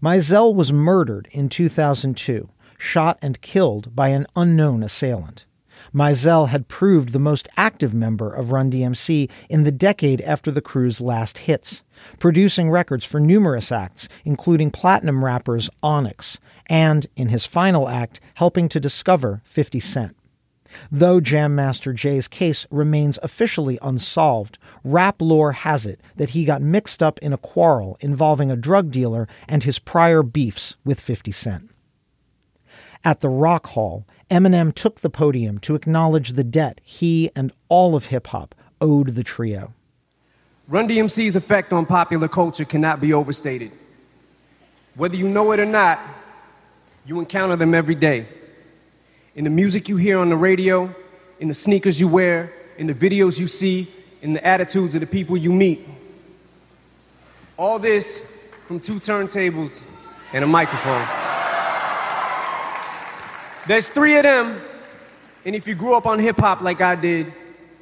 Mizell 0.01 0.53
was 0.53 0.73
murdered 0.73 1.29
in 1.31 1.47
2002, 1.47 2.49
shot 2.77 3.17
and 3.21 3.39
killed 3.39 3.95
by 3.95 4.09
an 4.09 4.27
unknown 4.35 4.83
assailant. 4.83 5.45
Mizell 5.93 6.49
had 6.49 6.67
proved 6.67 7.13
the 7.13 7.19
most 7.19 7.47
active 7.55 7.93
member 7.93 8.29
of 8.33 8.51
Run 8.51 8.69
DMC 8.69 9.31
in 9.49 9.63
the 9.63 9.71
decade 9.71 10.19
after 10.21 10.51
the 10.51 10.61
crew's 10.61 10.99
last 10.99 11.37
hits, 11.39 11.83
producing 12.19 12.69
records 12.69 13.05
for 13.05 13.19
numerous 13.19 13.71
acts, 13.71 14.07
including 14.25 14.71
platinum 14.71 15.23
rappers 15.23 15.69
Onyx, 15.83 16.39
and, 16.67 17.07
in 17.15 17.29
his 17.29 17.45
final 17.45 17.87
act, 17.89 18.19
helping 18.35 18.69
to 18.69 18.79
discover 18.79 19.41
50 19.43 19.79
Cent. 19.79 20.15
Though 20.91 21.19
Jam 21.19 21.53
Master 21.53 21.93
Jay's 21.93 22.27
case 22.27 22.65
remains 22.71 23.19
officially 23.21 23.77
unsolved, 23.81 24.57
rap 24.83 25.21
lore 25.21 25.51
has 25.51 25.85
it 25.85 25.99
that 26.15 26.31
he 26.31 26.45
got 26.45 26.61
mixed 26.61 27.03
up 27.03 27.19
in 27.19 27.33
a 27.33 27.37
quarrel 27.37 27.97
involving 27.99 28.49
a 28.49 28.55
drug 28.55 28.91
dealer 28.91 29.27
and 29.47 29.63
his 29.63 29.79
prior 29.79 30.23
beefs 30.23 30.75
with 30.85 30.99
50 30.99 31.31
Cent. 31.31 31.71
At 33.03 33.21
the 33.21 33.29
Rock 33.29 33.67
Hall, 33.67 34.05
Eminem 34.29 34.73
took 34.73 35.01
the 35.01 35.09
podium 35.09 35.57
to 35.59 35.75
acknowledge 35.75 36.31
the 36.31 36.43
debt 36.43 36.79
he 36.83 37.31
and 37.35 37.51
all 37.67 37.95
of 37.95 38.05
hip 38.05 38.27
hop 38.27 38.55
owed 38.79 39.09
the 39.09 39.23
trio. 39.23 39.73
Run 40.71 40.87
DMC's 40.87 41.35
effect 41.35 41.73
on 41.73 41.85
popular 41.85 42.29
culture 42.29 42.63
cannot 42.63 43.01
be 43.01 43.11
overstated. 43.11 43.73
Whether 44.95 45.17
you 45.17 45.27
know 45.27 45.51
it 45.51 45.59
or 45.59 45.65
not, 45.65 45.99
you 47.05 47.19
encounter 47.19 47.57
them 47.57 47.75
every 47.75 47.93
day. 47.93 48.25
In 49.35 49.43
the 49.43 49.49
music 49.49 49.89
you 49.89 49.97
hear 49.97 50.17
on 50.17 50.29
the 50.29 50.37
radio, 50.37 50.95
in 51.41 51.49
the 51.49 51.53
sneakers 51.53 51.99
you 51.99 52.07
wear, 52.07 52.53
in 52.77 52.87
the 52.87 52.93
videos 52.93 53.37
you 53.37 53.49
see, 53.49 53.91
in 54.21 54.31
the 54.31 54.47
attitudes 54.47 54.95
of 54.95 55.01
the 55.01 55.07
people 55.07 55.35
you 55.35 55.51
meet. 55.51 55.85
All 57.57 57.77
this 57.77 58.31
from 58.65 58.79
two 58.79 59.01
turntables 59.01 59.81
and 60.31 60.41
a 60.41 60.47
microphone. 60.47 61.05
There's 63.67 63.89
three 63.89 64.15
of 64.15 64.23
them, 64.23 64.61
and 65.43 65.53
if 65.53 65.67
you 65.67 65.75
grew 65.75 65.95
up 65.95 66.05
on 66.05 66.17
hip 66.19 66.39
hop 66.39 66.61
like 66.61 66.79
I 66.79 66.95
did, 66.95 67.33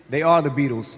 they 0.09 0.23
are 0.23 0.41
the 0.41 0.49
Beatles. 0.49 0.97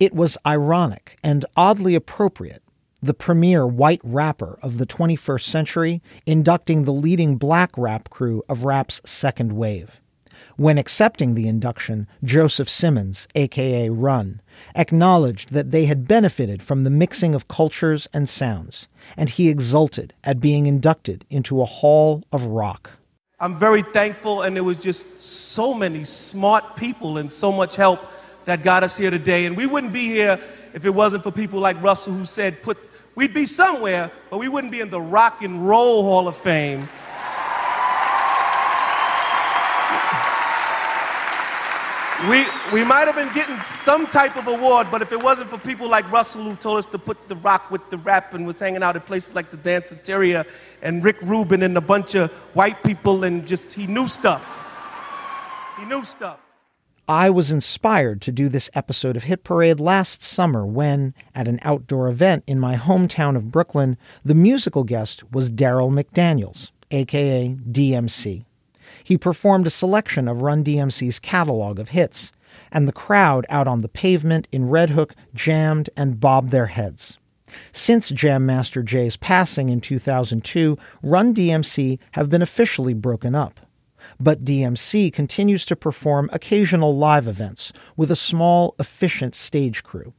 It 0.00 0.14
was 0.14 0.38
ironic 0.46 1.18
and 1.24 1.44
oddly 1.56 1.96
appropriate, 1.96 2.62
the 3.02 3.14
premier 3.14 3.66
white 3.66 4.00
rapper 4.04 4.56
of 4.62 4.78
the 4.78 4.86
21st 4.86 5.42
century 5.42 6.02
inducting 6.24 6.84
the 6.84 6.92
leading 6.92 7.36
black 7.36 7.72
rap 7.76 8.08
crew 8.08 8.44
of 8.48 8.64
rap's 8.64 9.00
second 9.04 9.54
wave. 9.54 10.00
When 10.56 10.78
accepting 10.78 11.34
the 11.34 11.48
induction, 11.48 12.06
Joseph 12.22 12.70
Simmons, 12.70 13.26
aka 13.34 13.88
Run, 13.88 14.40
acknowledged 14.76 15.52
that 15.52 15.72
they 15.72 15.86
had 15.86 16.06
benefited 16.06 16.62
from 16.62 16.84
the 16.84 16.90
mixing 16.90 17.34
of 17.34 17.48
cultures 17.48 18.06
and 18.14 18.28
sounds, 18.28 18.86
and 19.16 19.28
he 19.28 19.48
exulted 19.48 20.14
at 20.22 20.38
being 20.38 20.66
inducted 20.66 21.24
into 21.28 21.60
a 21.60 21.64
hall 21.64 22.22
of 22.32 22.44
rock. 22.44 23.00
I'm 23.40 23.58
very 23.58 23.82
thankful, 23.82 24.42
and 24.42 24.54
there 24.54 24.64
was 24.64 24.76
just 24.76 25.22
so 25.22 25.74
many 25.74 26.04
smart 26.04 26.76
people 26.76 27.18
and 27.18 27.32
so 27.32 27.50
much 27.50 27.74
help 27.74 28.00
that 28.48 28.62
got 28.62 28.82
us 28.82 28.96
here 28.96 29.10
today. 29.10 29.44
And 29.44 29.54
we 29.54 29.66
wouldn't 29.66 29.92
be 29.92 30.06
here 30.06 30.40
if 30.72 30.86
it 30.86 30.90
wasn't 30.90 31.22
for 31.22 31.30
people 31.30 31.60
like 31.60 31.80
Russell 31.82 32.14
who 32.14 32.24
said, 32.24 32.62
put, 32.62 32.78
we'd 33.14 33.34
be 33.34 33.44
somewhere, 33.44 34.10
but 34.30 34.38
we 34.38 34.48
wouldn't 34.48 34.72
be 34.72 34.80
in 34.80 34.88
the 34.88 35.00
Rock 35.00 35.42
and 35.42 35.68
Roll 35.68 36.02
Hall 36.02 36.26
of 36.26 36.34
Fame. 36.34 36.88
We, 42.30 42.46
we 42.72 42.84
might 42.84 43.06
have 43.06 43.16
been 43.16 43.32
getting 43.34 43.58
some 43.84 44.06
type 44.06 44.36
of 44.36 44.46
award, 44.46 44.88
but 44.90 45.02
if 45.02 45.12
it 45.12 45.22
wasn't 45.22 45.50
for 45.50 45.58
people 45.58 45.86
like 45.86 46.10
Russell 46.10 46.42
who 46.42 46.56
told 46.56 46.78
us 46.78 46.86
to 46.86 46.98
put 46.98 47.28
the 47.28 47.36
rock 47.36 47.70
with 47.70 47.90
the 47.90 47.98
rap 47.98 48.32
and 48.32 48.46
was 48.46 48.58
hanging 48.58 48.82
out 48.82 48.96
at 48.96 49.06
places 49.06 49.34
like 49.34 49.50
the 49.50 49.58
Danceteria 49.58 50.46
and 50.80 51.04
Rick 51.04 51.20
Rubin 51.20 51.62
and 51.62 51.76
a 51.76 51.82
bunch 51.82 52.14
of 52.14 52.30
white 52.54 52.82
people 52.82 53.24
and 53.24 53.46
just, 53.46 53.72
he 53.72 53.86
knew 53.86 54.08
stuff. 54.08 54.72
He 55.78 55.84
knew 55.84 56.02
stuff. 56.02 56.47
I 57.10 57.30
was 57.30 57.50
inspired 57.50 58.20
to 58.20 58.32
do 58.32 58.50
this 58.50 58.68
episode 58.74 59.16
of 59.16 59.22
Hit 59.22 59.42
Parade 59.42 59.80
last 59.80 60.22
summer 60.22 60.66
when, 60.66 61.14
at 61.34 61.48
an 61.48 61.58
outdoor 61.62 62.08
event 62.08 62.44
in 62.46 62.60
my 62.60 62.76
hometown 62.76 63.34
of 63.34 63.50
Brooklyn, 63.50 63.96
the 64.22 64.34
musical 64.34 64.84
guest 64.84 65.32
was 65.32 65.50
Daryl 65.50 65.90
McDaniels, 65.90 66.70
aka 66.90 67.56
DMC. 67.66 68.44
He 69.02 69.16
performed 69.16 69.66
a 69.66 69.70
selection 69.70 70.28
of 70.28 70.42
Run 70.42 70.62
DMC's 70.62 71.18
catalog 71.18 71.78
of 71.78 71.90
hits, 71.90 72.30
and 72.70 72.86
the 72.86 72.92
crowd 72.92 73.46
out 73.48 73.66
on 73.66 73.80
the 73.80 73.88
pavement 73.88 74.46
in 74.52 74.68
Red 74.68 74.90
Hook 74.90 75.14
jammed 75.32 75.88
and 75.96 76.20
bobbed 76.20 76.50
their 76.50 76.66
heads. 76.66 77.18
Since 77.72 78.10
Jam 78.10 78.44
Master 78.44 78.82
Jay's 78.82 79.16
passing 79.16 79.70
in 79.70 79.80
2002, 79.80 80.76
Run 81.02 81.32
DMC 81.32 81.98
have 82.12 82.28
been 82.28 82.42
officially 82.42 82.92
broken 82.92 83.34
up. 83.34 83.60
But 84.20 84.44
DMC 84.44 85.12
continues 85.12 85.64
to 85.66 85.76
perform 85.76 86.28
occasional 86.32 86.96
live 86.96 87.26
events 87.26 87.72
with 87.96 88.10
a 88.10 88.16
small, 88.16 88.74
efficient 88.78 89.34
stage 89.34 89.82
crew. 89.82 90.12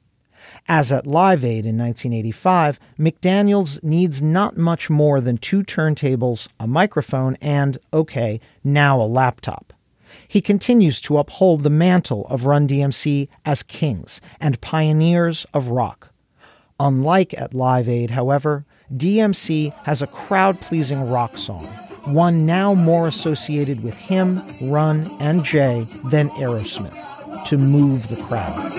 As 0.68 0.92
at 0.92 1.08
Live 1.08 1.44
Aid 1.44 1.66
in 1.66 1.78
1985, 1.78 2.80
McDaniels 2.98 3.84
needs 3.84 4.22
not 4.22 4.58
much 4.58 4.90
more 4.90 5.20
than 5.20 5.38
two 5.38 5.64
turntables, 5.64 6.48
a 6.60 6.68
microphone, 6.68 7.36
and, 7.42 7.78
okay, 7.94 8.40
now 8.64 9.00
a 9.00 9.04
laptop. 9.04 9.74
He 10.28 10.42
continues 10.42 11.02
to 11.02 11.18
uphold 11.18 11.64
the 11.64 11.70
mantle 11.70 12.26
of 12.28 12.46
Run 12.46 12.68
DMC 12.68 13.28
as 13.46 13.64
kings 13.64 14.22
and 14.40 14.62
pioneers 14.62 15.46
of 15.54 15.70
rock. 15.70 16.12
Unlike 16.80 17.34
at 17.38 17.54
Live 17.54 17.90
Aid, 17.90 18.12
however, 18.12 18.66
DMC 18.94 19.74
has 19.84 20.02
a 20.02 20.08
crowd 20.08 20.62
pleasing 20.62 21.10
rock 21.10 21.38
song, 21.38 21.68
one 22.14 22.46
now 22.46 22.74
more 22.74 23.08
associated 23.08 23.84
with 23.84 23.98
him, 23.98 24.42
Run, 24.62 25.10
and 25.20 25.44
Jay 25.44 25.86
than 26.06 26.30
Aerosmith, 26.32 27.46
to 27.46 27.58
move 27.58 28.08
the 28.08 28.22
crowd. 28.24 28.72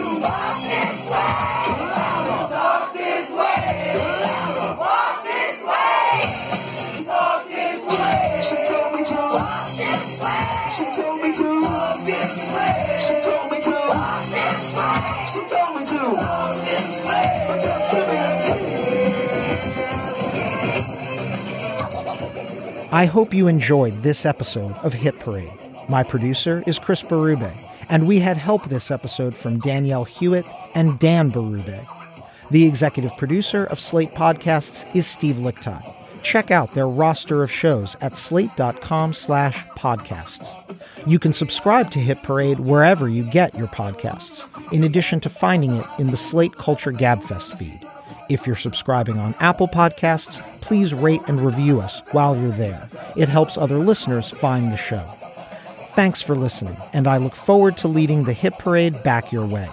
I 22.93 23.07
hope 23.07 23.33
you 23.33 23.47
enjoyed 23.47 24.03
this 24.03 24.27
episode 24.27 24.73
of 24.83 24.93
Hit 24.95 25.21
Parade. 25.21 25.53
My 25.89 26.03
producer 26.03 26.65
is 26.67 26.81
Chris 26.81 27.05
Berube, 27.05 27.53
and 27.89 28.09
we 28.09 28.19
had 28.19 28.37
help 28.37 28.65
this 28.65 28.91
episode 28.91 29.33
from 29.33 29.59
Danielle 29.59 30.03
Hewitt 30.03 30.45
and 30.75 30.99
Dan 30.99 31.31
Berube. 31.31 31.87
The 32.51 32.67
executive 32.67 33.17
producer 33.17 33.65
of 33.65 33.79
Slate 33.79 34.13
Podcasts 34.13 34.93
is 34.93 35.07
Steve 35.07 35.37
Lickteig. 35.37 35.95
Check 36.25 36.51
out 36.51 36.73
their 36.73 36.89
roster 36.89 37.45
of 37.45 37.51
shows 37.53 37.97
at 38.01 38.17
slate.com 38.17 39.13
slash 39.13 39.65
podcasts. 39.69 40.57
You 41.07 41.21
can 41.21 41.33
subscribe 41.33 41.93
to 41.93 42.01
Hit 42.01 42.25
Parade 42.25 42.59
wherever 42.59 43.09
you 43.09 43.23
get 43.23 43.55
your 43.57 43.69
podcasts, 43.69 44.47
in 44.73 44.83
addition 44.83 45.21
to 45.21 45.31
finding 45.31 45.77
it 45.77 45.87
in 46.01 46.09
the 46.09 46.17
Slate 46.17 46.55
Culture 46.55 46.93
Gabfest 46.93 47.57
feed. 47.57 47.81
If 48.31 48.47
you're 48.47 48.55
subscribing 48.55 49.19
on 49.19 49.35
Apple 49.41 49.67
Podcasts, 49.67 50.41
please 50.63 50.95
rate 50.95 51.21
and 51.27 51.41
review 51.41 51.81
us 51.81 52.01
while 52.13 52.37
you're 52.37 52.53
there. 52.53 52.89
It 53.17 53.29
helps 53.29 53.59
other 53.59 53.79
listeners 53.79 54.31
find 54.31 54.71
the 54.71 54.77
show. 54.77 55.03
Thanks 55.95 56.23
for 56.23 56.37
listening, 56.37 56.77
and 56.93 57.09
I 57.09 57.17
look 57.17 57.35
forward 57.35 57.77
to 57.79 57.89
leading 57.89 58.23
the 58.23 58.33
Hit 58.33 58.57
Parade 58.57 59.03
back 59.03 59.33
your 59.33 59.47
way. 59.47 59.69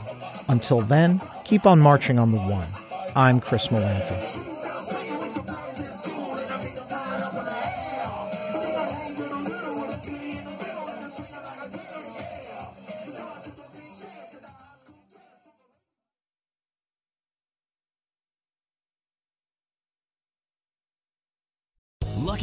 Until 0.48 0.82
then, 0.82 1.22
keep 1.44 1.68
on 1.68 1.80
marching 1.80 2.18
on 2.18 2.32
the 2.32 2.40
one. 2.40 2.68
I'm 3.16 3.40
Chris 3.40 3.68
Molanphy. 3.68 4.57